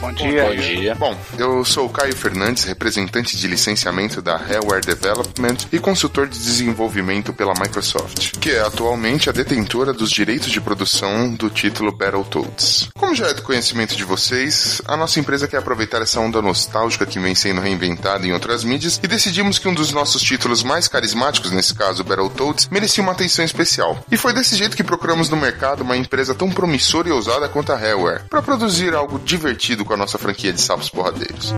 Bom 0.00 0.12
dia. 0.12 0.46
Bom 0.46 0.56
dia. 0.56 0.94
Bom, 0.96 1.16
eu 1.38 1.64
sou 1.64 1.86
o 1.86 1.88
Caio 1.88 2.16
Fernandes, 2.16 2.64
representante 2.64 3.36
de 3.36 3.46
licenciamento 3.46 4.20
da 4.20 4.34
Hellware 4.34 4.84
Development 4.84 5.56
e 5.70 5.78
consultor 5.78 6.26
de 6.26 6.36
desenvolvimento 6.36 7.32
pela 7.32 7.54
Microsoft, 7.54 8.38
que 8.40 8.50
é 8.50 8.62
atualmente 8.62 9.28
a 9.30 9.32
detentora 9.32 9.92
dos 9.92 10.10
direitos 10.10 10.50
de 10.50 10.60
produção 10.60 11.32
do 11.32 11.48
título 11.48 11.92
Battletoads. 11.92 12.88
Como 12.98 13.14
já 13.14 13.28
é 13.28 13.34
do 13.34 13.42
conhecimento 13.42 13.94
de 13.94 14.02
vocês, 14.02 14.82
a 14.86 14.96
nossa 14.96 15.20
empresa 15.20 15.46
quer 15.46 15.58
aproveitar 15.58 16.02
essa 16.02 16.18
onda 16.18 16.42
nostálgica 16.42 17.06
que 17.06 17.20
vem 17.20 17.36
sendo 17.36 17.60
reinventada 17.60 18.26
em 18.26 18.32
outras 18.32 18.64
mídias 18.64 18.98
e 19.00 19.06
decidimos 19.06 19.60
que 19.60 19.68
um 19.68 19.74
dos 19.74 19.92
nossos 19.92 20.20
títulos 20.20 20.64
mais 20.64 20.88
carismáticos, 20.88 21.52
nesse 21.52 21.74
caso 21.74 22.02
Battletoads, 22.02 22.68
merecia 22.72 23.04
uma 23.04 23.12
atenção 23.12 23.44
especial. 23.44 24.04
E 24.10 24.16
foi 24.16 24.32
desse 24.32 24.56
jeito 24.56 24.76
que 24.76 24.82
procuramos 24.82 25.28
no 25.28 25.36
mercado 25.36 25.82
uma 25.82 25.96
empresa 25.96 26.34
tão 26.34 26.50
promissora 26.50 27.08
e 27.08 27.12
ousada 27.12 27.48
quanto 27.48 27.72
a 27.72 27.80
Hellware, 27.80 28.24
para 28.28 28.42
produzir 28.42 28.94
algo 28.94 29.18
divertido 29.20 29.59
com 29.84 29.92
a 29.92 29.96
nossa 29.96 30.16
franquia 30.16 30.52
de 30.52 30.60
sapos 30.60 30.88
porradeiros. 30.88 31.52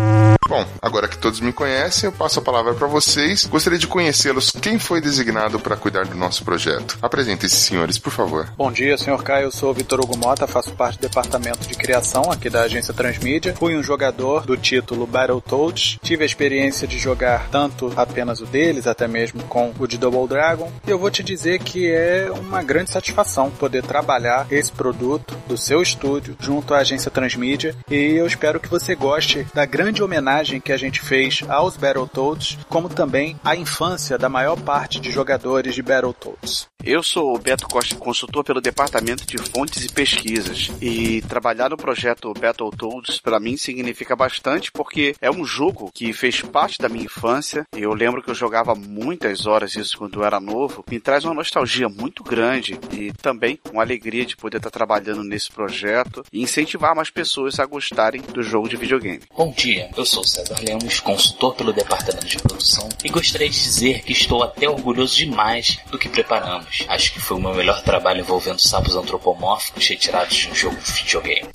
Bom, 0.48 0.67
agora 0.83 1.06
que 1.06 1.17
todos 1.17 1.41
me 1.41 1.53
conhecem, 1.53 2.08
eu 2.08 2.12
passo 2.12 2.41
a 2.41 2.42
palavra 2.42 2.75
para 2.75 2.86
vocês. 2.86 3.47
Gostaria 3.47 3.78
de 3.78 3.86
conhecê-los. 3.86 4.50
Quem 4.50 4.78
foi 4.78 5.00
designado 5.00 5.58
para 5.58 5.77
cuidar 5.77 6.05
do 6.05 6.17
nosso 6.17 6.45
projeto? 6.45 6.98
Apresentem-se, 7.00 7.56
senhores, 7.56 7.97
por 7.97 8.12
favor. 8.12 8.53
Bom 8.56 8.70
dia, 8.70 8.98
senhor 8.98 9.23
Caio. 9.23 9.45
Eu 9.45 9.50
sou 9.53 9.70
o 9.70 9.75
Vitor 9.75 10.00
Hugo 10.00 10.19
Mota, 10.19 10.47
faço 10.47 10.73
parte 10.73 10.98
do 10.98 11.03
departamento 11.03 11.67
de 11.67 11.75
criação 11.75 12.30
aqui 12.30 12.50
da 12.50 12.62
agência 12.62 12.92
Transmídia. 12.92 13.55
Fui 13.55 13.77
um 13.77 13.83
jogador 13.83 14.45
do 14.45 14.56
título 14.56 15.06
Battletoads. 15.06 15.98
Tive 16.03 16.25
a 16.25 16.27
experiência 16.27 16.86
de 16.86 16.98
jogar 16.98 17.48
tanto 17.48 17.92
apenas 17.97 18.41
o 18.41 18.47
deles, 18.47 18.86
até 18.86 19.06
mesmo 19.06 19.42
com 19.45 19.73
o 19.78 19.86
de 19.86 19.97
Double 19.97 20.28
Dragon. 20.28 20.70
E 20.86 20.91
eu 20.91 20.98
vou 20.98 21.11
te 21.11 21.23
dizer 21.23 21.61
que 21.61 21.91
é 21.91 22.30
uma 22.30 22.62
grande 22.62 22.91
satisfação 22.91 23.50
poder 23.50 23.84
trabalhar 23.84 24.47
esse 24.50 24.73
produto 24.73 25.36
do 25.47 25.56
seu 25.56 25.80
estúdio 25.80 26.36
junto 26.41 26.75
à 26.75 26.78
agência 26.78 27.11
Transmídia. 27.11 27.75
E 27.93 28.15
eu 28.17 28.27
espero 28.27 28.59
que 28.59 28.71
você 28.71 28.95
goste 28.95 29.47
da 29.53 29.67
grande 29.67 30.03
homenagem 30.03 30.62
que 30.62 30.73
a 30.73 30.79
gente 30.79 31.03
fez 31.03 31.43
aos 31.47 31.77
Battletoads, 31.77 32.57
como 32.67 32.89
também 32.89 33.39
à 33.45 33.55
infância 33.55 34.17
da 34.17 34.31
maior 34.31 34.59
parte 34.59 34.98
de 34.98 35.11
jogadores 35.11 35.75
de 35.75 35.83
Battletoads. 35.83 36.72
Eu 36.84 37.00
sou 37.00 37.33
o 37.33 37.38
Beto 37.38 37.69
Costa, 37.69 37.94
consultor 37.94 38.42
pelo 38.42 38.61
Departamento 38.61 39.25
de 39.25 39.38
Fontes 39.38 39.84
e 39.84 39.88
Pesquisas. 39.88 40.69
E 40.80 41.22
trabalhar 41.22 41.70
no 41.70 41.77
projeto 41.77 42.34
Battletoads 42.34 43.20
para 43.20 43.39
mim 43.39 43.56
significa 43.56 44.16
bastante 44.16 44.72
porque 44.72 45.14
é 45.20 45.30
um 45.30 45.44
jogo 45.44 45.92
que 45.94 46.12
fez 46.12 46.41
parte 46.42 46.78
da 46.78 46.89
minha 46.89 47.05
infância. 47.05 47.64
Eu 47.72 47.94
lembro 47.94 48.20
que 48.20 48.30
eu 48.30 48.34
jogava 48.34 48.74
muitas 48.74 49.47
horas 49.47 49.77
isso 49.77 49.96
quando 49.96 50.18
eu 50.18 50.24
era 50.24 50.40
novo. 50.40 50.84
Me 50.90 50.98
traz 50.98 51.24
uma 51.24 51.34
nostalgia 51.34 51.89
muito 51.89 52.24
grande 52.24 52.77
e 52.90 53.12
também 53.12 53.61
uma 53.73 53.83
alegria 53.83 54.27
de 54.27 54.36
poder 54.36 54.57
estar 54.57 54.70
trabalhando 54.70 55.23
nesse 55.23 55.52
projeto 55.52 56.24
e 56.33 56.42
incentivar 56.42 56.96
mais 56.96 57.11
pessoas 57.11 57.61
a 57.61 57.64
gostarem 57.64 58.20
do 58.20 58.42
jogo 58.42 58.68
de 58.68 58.77
videogame. 58.77 59.23
Bom 59.36 59.52
dia, 59.52 59.89
eu 59.96 60.05
sou 60.05 60.24
César 60.24 60.57
Lemos, 60.61 60.98
consultor 60.98 61.55
pelo 61.55 61.73
Departamento 61.73 62.27
de 62.27 62.39
Produção, 62.39 62.89
e 63.05 63.08
gostaria 63.08 63.48
de 63.48 63.55
dizer 63.55 64.02
que 64.02 64.12
estou 64.12 64.42
até 64.42 64.68
orgulhoso 64.68 65.17
demais 65.17 65.78
do 65.89 65.98
que 65.98 66.08
preparamos. 66.08 66.71
Acho 66.88 67.12
que 67.12 67.20
foi 67.20 67.36
o 67.36 67.40
meu 67.40 67.55
melhor 67.55 67.83
trabalho 67.83 68.20
envolvendo 68.20 68.60
sapos 68.60 68.94
antropomórficos 68.94 69.86
retirados 69.86 70.36
de 70.36 70.50
um 70.50 70.55
jogo 70.55 70.77
de 70.77 70.92
videogame. 70.92 71.48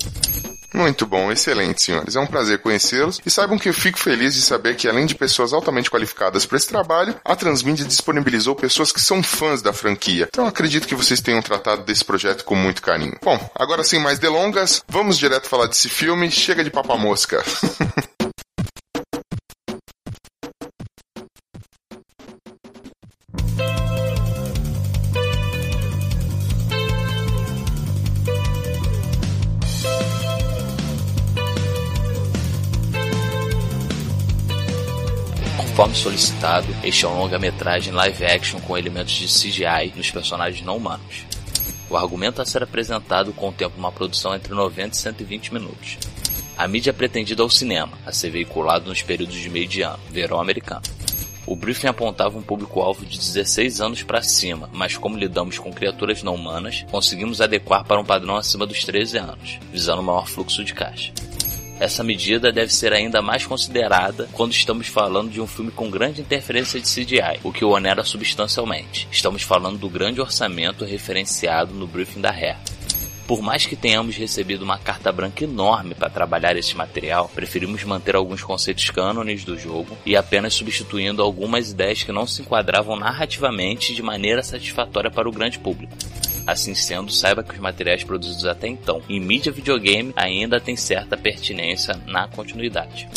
Muito 0.74 1.08
bom, 1.08 1.32
excelente, 1.32 1.82
senhores. 1.82 2.16
É 2.16 2.20
um 2.20 2.28
prazer 2.28 2.60
conhecê-los 2.60 3.20
e 3.26 3.32
saibam 3.32 3.58
que 3.58 3.70
eu 3.70 3.74
fico 3.74 3.98
feliz 3.98 4.36
de 4.36 4.42
saber 4.42 4.76
que, 4.76 4.88
além 4.88 5.06
de 5.06 5.16
pessoas 5.16 5.54
altamente 5.54 5.90
qualificadas 5.90 6.46
para 6.46 6.58
esse 6.58 6.68
trabalho, 6.68 7.16
a 7.26 7.36
Transmídia 7.36 7.86
disponibilizou 7.86 8.54
pessoas 8.54 8.92
que 8.92 9.02
são 9.02 9.24
fãs 9.24 9.62
da 9.62 9.74
franquia. 9.74 10.28
Então 10.30 10.46
acredito 10.46 10.88
que 10.88 10.96
vocês 10.96 11.20
tenham 11.20 11.42
tratado 11.42 11.84
desse 11.84 12.06
projeto 12.06 12.44
com 12.44 12.56
muito 12.56 12.82
carinho. 12.82 13.18
Bom, 13.24 13.40
agora 13.56 13.84
sem 13.84 14.00
mais 14.00 14.20
delongas, 14.20 14.84
vamos 14.88 15.18
direto 15.18 15.48
falar 15.48 15.68
desse 15.68 15.90
filme. 15.90 16.30
Chega 16.30 16.64
de 16.64 16.70
papa 16.70 16.96
Conforme 35.78 35.96
solicitado, 35.96 36.76
este 36.84 37.06
é 37.06 37.08
um 37.08 37.20
longa-metragem 37.20 37.94
live 37.94 38.26
action 38.26 38.60
com 38.60 38.76
elementos 38.76 39.14
de 39.14 39.28
CGI 39.28 39.94
nos 39.96 40.10
personagens 40.10 40.66
não 40.66 40.76
humanos. 40.76 41.24
O 41.88 41.96
argumento 41.96 42.42
a 42.42 42.46
ser 42.46 42.64
apresentado 42.64 43.32
contempla 43.32 43.78
uma 43.78 43.92
produção 43.92 44.34
entre 44.34 44.56
90 44.56 44.96
e 44.96 44.98
120 44.98 45.54
minutos. 45.54 46.00
A 46.58 46.68
mídia 46.68 46.90
é 46.90 46.94
pretendida 46.94 47.44
ao 47.44 47.50
cinema, 47.52 47.96
a 48.08 48.12
ser 48.12 48.32
veiculado 48.32 48.90
nos 48.90 49.04
períodos 49.04 49.36
de 49.36 49.52
meio 49.52 49.68
de 49.68 49.84
ano, 49.84 50.00
verão 50.10 50.40
americano. 50.40 50.82
O 51.46 51.56
briefing 51.56 51.86
apontava 51.86 52.40
um 52.40 52.42
público-alvo 52.42 53.06
de 53.06 53.16
16 53.16 53.80
anos 53.80 54.02
para 54.02 54.24
cima, 54.24 54.68
mas 54.74 54.98
como 54.98 55.16
lidamos 55.16 55.60
com 55.60 55.72
criaturas 55.72 56.24
não 56.24 56.34
humanas, 56.34 56.88
conseguimos 56.90 57.40
adequar 57.40 57.86
para 57.86 58.02
um 58.02 58.04
padrão 58.04 58.36
acima 58.36 58.66
dos 58.66 58.84
13 58.84 59.20
anos, 59.20 59.60
visando 59.72 60.02
maior 60.02 60.28
fluxo 60.28 60.64
de 60.64 60.74
caixa. 60.74 61.14
Essa 61.80 62.04
medida 62.04 62.52
deve 62.52 62.74
ser 62.74 62.92
ainda 62.92 63.22
mais 63.22 63.46
considerada 63.46 64.28
quando 64.34 64.52
estamos 64.52 64.88
falando 64.88 65.30
de 65.30 65.40
um 65.40 65.46
filme 65.46 65.70
com 65.70 65.92
grande 65.92 66.22
interferência 66.22 66.80
de 66.80 66.88
CGI, 66.88 67.40
o 67.44 67.52
que 67.52 67.64
o 67.64 67.70
onera 67.70 68.04
substancialmente. 68.04 69.08
Estamos 69.12 69.44
falando 69.44 69.78
do 69.78 69.88
grande 69.88 70.20
orçamento 70.20 70.84
referenciado 70.84 71.76
no 71.76 71.86
briefing 71.86 72.20
da 72.20 72.32
Rare. 72.32 72.58
Por 73.28 73.42
mais 73.42 73.66
que 73.66 73.76
tenhamos 73.76 74.16
recebido 74.16 74.64
uma 74.64 74.80
carta 74.80 75.12
branca 75.12 75.44
enorme 75.44 75.94
para 75.94 76.10
trabalhar 76.10 76.56
esse 76.56 76.76
material, 76.76 77.30
preferimos 77.36 77.84
manter 77.84 78.16
alguns 78.16 78.42
conceitos 78.42 78.90
cânones 78.90 79.44
do 79.44 79.60
jogo 79.60 79.98
e 80.06 80.16
apenas 80.16 80.54
substituindo 80.54 81.22
algumas 81.22 81.70
ideias 81.70 82.02
que 82.02 82.12
não 82.12 82.26
se 82.26 82.42
enquadravam 82.42 82.96
narrativamente 82.96 83.94
de 83.94 84.02
maneira 84.02 84.42
satisfatória 84.42 85.12
para 85.12 85.28
o 85.28 85.32
grande 85.32 85.60
público. 85.60 85.94
Assim 86.48 86.74
sendo, 86.74 87.12
saiba 87.12 87.44
que 87.44 87.54
os 87.54 87.60
materiais 87.60 88.06
produzidos 88.06 88.46
até 88.46 88.70
então 88.70 89.02
em 89.10 89.20
mídia 89.20 89.52
videogame 89.52 90.14
ainda 90.16 90.62
têm 90.62 90.78
certa 90.78 91.18
pertinência 91.18 92.00
na 92.08 92.26
continuidade. 92.30 93.10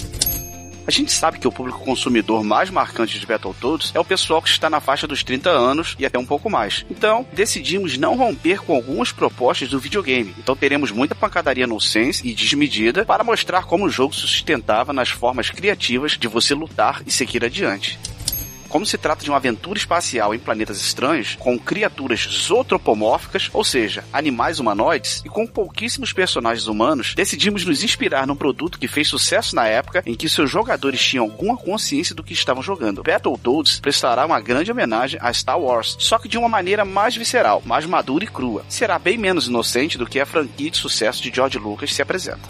A 0.86 0.90
gente 0.90 1.12
sabe 1.12 1.38
que 1.38 1.46
o 1.46 1.52
público 1.52 1.84
consumidor 1.84 2.42
mais 2.42 2.68
marcante 2.68 3.20
de 3.20 3.24
Battletoads 3.24 3.92
é 3.94 4.00
o 4.00 4.04
pessoal 4.04 4.42
que 4.42 4.48
está 4.48 4.68
na 4.68 4.80
faixa 4.80 5.06
dos 5.06 5.22
30 5.22 5.48
anos 5.48 5.94
e 6.00 6.04
até 6.04 6.18
um 6.18 6.26
pouco 6.26 6.50
mais. 6.50 6.84
Então, 6.90 7.24
decidimos 7.32 7.96
não 7.96 8.16
romper 8.16 8.58
com 8.58 8.74
algumas 8.74 9.12
propostas 9.12 9.68
do 9.68 9.78
videogame. 9.78 10.34
Então, 10.36 10.56
teremos 10.56 10.90
muita 10.90 11.14
pancadaria 11.14 11.64
no 11.64 11.80
sense 11.80 12.26
e 12.26 12.34
desmedida 12.34 13.04
para 13.04 13.22
mostrar 13.22 13.66
como 13.66 13.84
o 13.84 13.90
jogo 13.90 14.12
se 14.12 14.22
sustentava 14.22 14.92
nas 14.92 15.10
formas 15.10 15.48
criativas 15.48 16.18
de 16.18 16.26
você 16.26 16.54
lutar 16.54 17.02
e 17.06 17.12
seguir 17.12 17.44
adiante. 17.44 17.96
Como 18.70 18.86
se 18.86 18.96
trata 18.96 19.24
de 19.24 19.30
uma 19.30 19.36
aventura 19.36 19.76
espacial 19.76 20.32
em 20.32 20.38
planetas 20.38 20.80
estranhos, 20.80 21.36
com 21.40 21.58
criaturas 21.58 22.20
zootropomórficas, 22.20 23.50
ou 23.52 23.64
seja, 23.64 24.04
animais 24.12 24.60
humanoides, 24.60 25.22
e 25.24 25.28
com 25.28 25.44
pouquíssimos 25.44 26.12
personagens 26.12 26.68
humanos, 26.68 27.12
decidimos 27.16 27.64
nos 27.64 27.82
inspirar 27.82 28.28
num 28.28 28.36
produto 28.36 28.78
que 28.78 28.86
fez 28.86 29.08
sucesso 29.08 29.56
na 29.56 29.66
época 29.66 30.04
em 30.06 30.14
que 30.14 30.28
seus 30.28 30.48
jogadores 30.48 31.02
tinham 31.02 31.24
alguma 31.24 31.56
consciência 31.56 32.14
do 32.14 32.22
que 32.22 32.32
estavam 32.32 32.62
jogando. 32.62 33.02
Battletoads 33.02 33.80
prestará 33.80 34.24
uma 34.24 34.40
grande 34.40 34.70
homenagem 34.70 35.18
a 35.20 35.32
Star 35.32 35.58
Wars, 35.58 35.96
só 35.98 36.16
que 36.16 36.28
de 36.28 36.38
uma 36.38 36.48
maneira 36.48 36.84
mais 36.84 37.16
visceral, 37.16 37.60
mais 37.66 37.84
madura 37.86 38.22
e 38.22 38.28
crua. 38.28 38.64
Será 38.68 39.00
bem 39.00 39.18
menos 39.18 39.48
inocente 39.48 39.98
do 39.98 40.06
que 40.06 40.20
a 40.20 40.26
franquia 40.26 40.70
de 40.70 40.76
sucesso 40.76 41.20
de 41.20 41.34
George 41.34 41.58
Lucas 41.58 41.92
se 41.92 42.02
apresenta. 42.02 42.48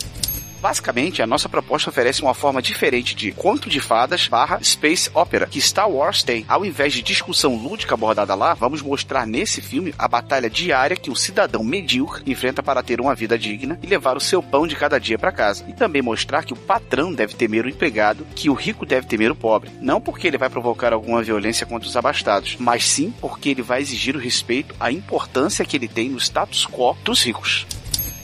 Basicamente, 0.61 1.23
a 1.23 1.27
nossa 1.27 1.49
proposta 1.49 1.89
oferece 1.89 2.21
uma 2.21 2.35
forma 2.35 2.61
diferente 2.61 3.15
de 3.15 3.33
conto 3.33 3.69
de 3.71 3.81
fadas 3.81 4.29
barra 4.29 4.61
space 4.63 5.11
opera 5.15 5.47
que 5.47 5.61
Star 5.61 5.91
Wars 5.91 6.23
tem. 6.23 6.45
Ao 6.47 6.65
invés 6.65 6.93
de 6.93 7.03
discussão 7.03 7.57
lúdica 7.57 7.95
abordada 7.95 8.35
lá, 8.35 8.53
vamos 8.53 8.83
mostrar 8.83 9.27
nesse 9.27 9.63
filme 9.63 9.95
a 9.99 10.07
batalha 10.07 10.51
diária 10.51 10.97
que 10.97 11.11
o 11.11 11.17
cidadão 11.17 11.65
medíocre 11.65 12.23
enfrenta 12.31 12.63
para 12.63 12.83
ter 12.83 13.01
uma 13.01 13.15
vida 13.15 13.39
digna 13.39 13.79
e 13.83 13.87
levar 13.87 14.17
o 14.17 14.21
seu 14.21 14.43
pão 14.43 14.67
de 14.67 14.77
cada 14.77 14.99
dia 15.01 15.19
para 15.19 15.33
casa. 15.33 15.65
E 15.67 15.73
também 15.73 16.03
mostrar 16.03 16.45
que 16.45 16.53
o 16.53 16.57
patrão 16.57 17.13
deve 17.13 17.35
temer 17.35 17.65
o 17.65 17.69
empregado, 17.69 18.27
que 18.35 18.51
o 18.51 18.55
rico 18.55 18.85
deve 18.85 19.07
temer 19.07 19.31
o 19.31 19.37
pobre. 19.37 19.71
Não 19.81 20.01
porque 20.01 20.27
ele 20.27 20.39
vai 20.39 20.51
provocar 20.51 20.93
alguma 20.93 21.23
violência 21.23 21.65
contra 21.65 21.89
os 21.89 21.97
abastados, 21.97 22.57
mas 22.59 22.85
sim 22.85 23.15
porque 23.19 23.49
ele 23.49 23.63
vai 23.63 23.81
exigir 23.81 24.15
o 24.15 24.21
respeito 24.21 24.75
à 24.79 24.93
importância 24.93 25.65
que 25.65 25.77
ele 25.77 25.89
tem 25.89 26.11
no 26.11 26.19
status 26.19 26.67
quo 26.67 26.95
dos 27.03 27.23
ricos. 27.23 27.67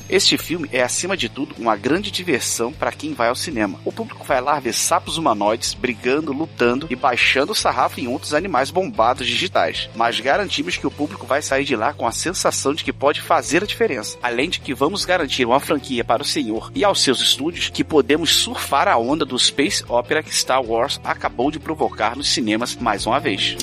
Este 0.08 0.38
filme 0.38 0.68
é, 0.72 0.82
acima 0.82 1.16
de 1.16 1.28
tudo, 1.28 1.56
uma 1.58 1.74
grande 1.74 2.12
diversão 2.12 2.72
para 2.72 2.92
quem 2.92 3.12
vai 3.12 3.28
ao 3.28 3.34
cinema. 3.34 3.80
O 3.84 3.90
público 3.90 4.24
vai 4.24 4.40
lá 4.40 4.60
ver 4.60 4.72
sapos 4.72 5.18
humanoides 5.18 5.74
brigando, 5.74 6.32
lutando 6.32 6.86
e 6.88 6.94
baixando 6.94 7.50
o 7.50 7.54
sarrafo 7.56 7.98
em 7.98 8.06
outros 8.06 8.32
animais 8.32 8.70
bombados 8.70 9.26
digitais. 9.26 9.90
Mas 9.96 10.20
garantimos 10.20 10.76
que 10.76 10.86
o 10.86 10.90
público 10.92 11.26
vai 11.26 11.42
sair 11.42 11.64
de 11.64 11.74
lá 11.74 11.92
com 11.92 12.06
a 12.06 12.12
sensação 12.12 12.72
de 12.72 12.84
que 12.84 12.92
pode 12.92 13.20
fazer 13.20 13.64
a 13.64 13.66
diferença. 13.66 14.16
Além 14.22 14.48
de 14.48 14.60
que 14.60 14.72
vamos 14.72 15.04
garantir 15.04 15.44
uma 15.44 15.58
franquia 15.58 16.04
para 16.04 16.22
o 16.22 16.26
senhor 16.26 16.70
e 16.72 16.84
aos 16.84 17.00
seus 17.02 17.20
estúdios 17.20 17.68
que 17.68 17.82
podemos 17.82 18.30
surfar 18.30 18.86
a 18.86 18.96
onda 18.96 19.24
do 19.24 19.36
Space 19.36 19.84
Opera 19.88 20.22
que 20.22 20.34
Star 20.34 20.62
Wars 20.62 21.00
acabou 21.02 21.50
de 21.50 21.58
provocar 21.58 22.16
nos 22.16 22.28
cinemas 22.28 22.76
mais 22.76 23.06
uma 23.06 23.18
vez. 23.18 23.56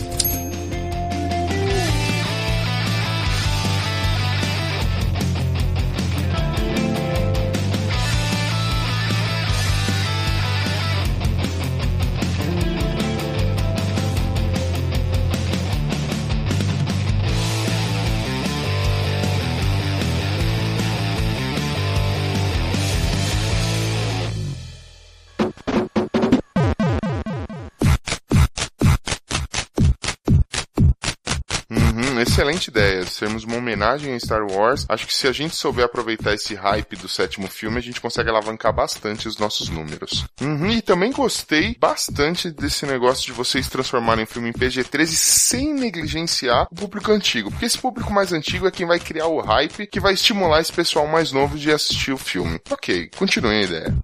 Excelente 32.63 32.67
ideia, 32.69 33.05
sermos 33.05 33.43
uma 33.43 33.57
homenagem 33.57 34.13
a 34.13 34.19
Star 34.19 34.45
Wars. 34.45 34.85
Acho 34.87 35.07
que 35.07 35.13
se 35.13 35.27
a 35.27 35.31
gente 35.31 35.55
souber 35.55 35.85
aproveitar 35.85 36.33
esse 36.33 36.53
hype 36.55 36.95
do 36.95 37.07
sétimo 37.07 37.47
filme, 37.47 37.77
a 37.77 37.81
gente 37.81 37.99
consegue 37.99 38.29
alavancar 38.29 38.73
bastante 38.73 39.27
os 39.27 39.37
nossos 39.37 39.69
números. 39.69 40.25
Uhum, 40.41 40.69
e 40.69 40.81
também 40.81 41.11
gostei 41.11 41.75
bastante 41.79 42.49
desse 42.51 42.85
negócio 42.85 43.25
de 43.25 43.31
vocês 43.31 43.67
transformarem 43.67 44.23
o 44.23 44.27
filme 44.27 44.49
em 44.49 44.53
PG-13 44.53 45.07
sem 45.07 45.73
negligenciar 45.73 46.67
o 46.71 46.75
público 46.75 47.11
antigo, 47.11 47.51
porque 47.51 47.65
esse 47.65 47.77
público 47.77 48.13
mais 48.13 48.31
antigo 48.31 48.67
é 48.67 48.71
quem 48.71 48.85
vai 48.85 48.99
criar 48.99 49.27
o 49.27 49.41
hype 49.41 49.87
que 49.87 49.99
vai 49.99 50.13
estimular 50.13 50.61
esse 50.61 50.71
pessoal 50.71 51.07
mais 51.07 51.31
novo 51.31 51.57
de 51.57 51.71
assistir 51.71 52.11
o 52.11 52.17
filme. 52.17 52.59
Ok, 52.69 53.09
continue 53.17 53.55
a 53.55 53.61
ideia. 53.61 53.95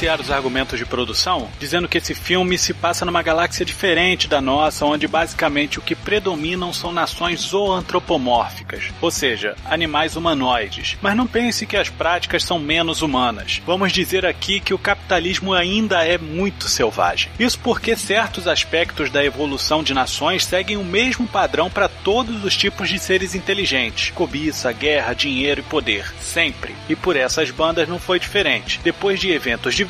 Iniciar 0.00 0.18
os 0.18 0.30
argumentos 0.30 0.78
de 0.78 0.86
produção 0.86 1.50
dizendo 1.58 1.86
que 1.86 1.98
esse 1.98 2.14
filme 2.14 2.56
se 2.56 2.72
passa 2.72 3.04
numa 3.04 3.20
galáxia 3.20 3.66
diferente 3.66 4.28
da 4.28 4.40
nossa, 4.40 4.86
onde 4.86 5.06
basicamente 5.06 5.78
o 5.78 5.82
que 5.82 5.94
predominam 5.94 6.72
são 6.72 6.90
nações 6.90 7.40
zoantropomórficas, 7.40 8.84
ou 8.98 9.10
seja, 9.10 9.54
animais 9.66 10.16
humanoides. 10.16 10.96
Mas 11.02 11.14
não 11.14 11.26
pense 11.26 11.66
que 11.66 11.76
as 11.76 11.90
práticas 11.90 12.42
são 12.42 12.58
menos 12.58 13.02
humanas. 13.02 13.60
Vamos 13.66 13.92
dizer 13.92 14.24
aqui 14.24 14.58
que 14.58 14.72
o 14.72 14.78
capitalismo 14.78 15.52
ainda 15.52 16.02
é 16.02 16.16
muito 16.16 16.66
selvagem. 16.66 17.30
Isso 17.38 17.58
porque 17.58 17.94
certos 17.94 18.48
aspectos 18.48 19.10
da 19.10 19.22
evolução 19.22 19.82
de 19.82 19.92
nações 19.92 20.46
seguem 20.46 20.78
o 20.78 20.84
mesmo 20.84 21.26
padrão 21.26 21.68
para 21.68 21.90
todos 21.90 22.42
os 22.42 22.56
tipos 22.56 22.88
de 22.88 22.98
seres 22.98 23.34
inteligentes: 23.34 24.10
cobiça, 24.14 24.72
guerra, 24.72 25.12
dinheiro 25.12 25.60
e 25.60 25.64
poder, 25.64 26.10
sempre. 26.20 26.74
E 26.88 26.96
por 26.96 27.16
essas 27.16 27.50
bandas 27.50 27.86
não 27.86 27.98
foi 27.98 28.18
diferente. 28.18 28.80
Depois 28.82 29.20
de 29.20 29.30
eventos 29.30 29.74
diversos. 29.74 29.89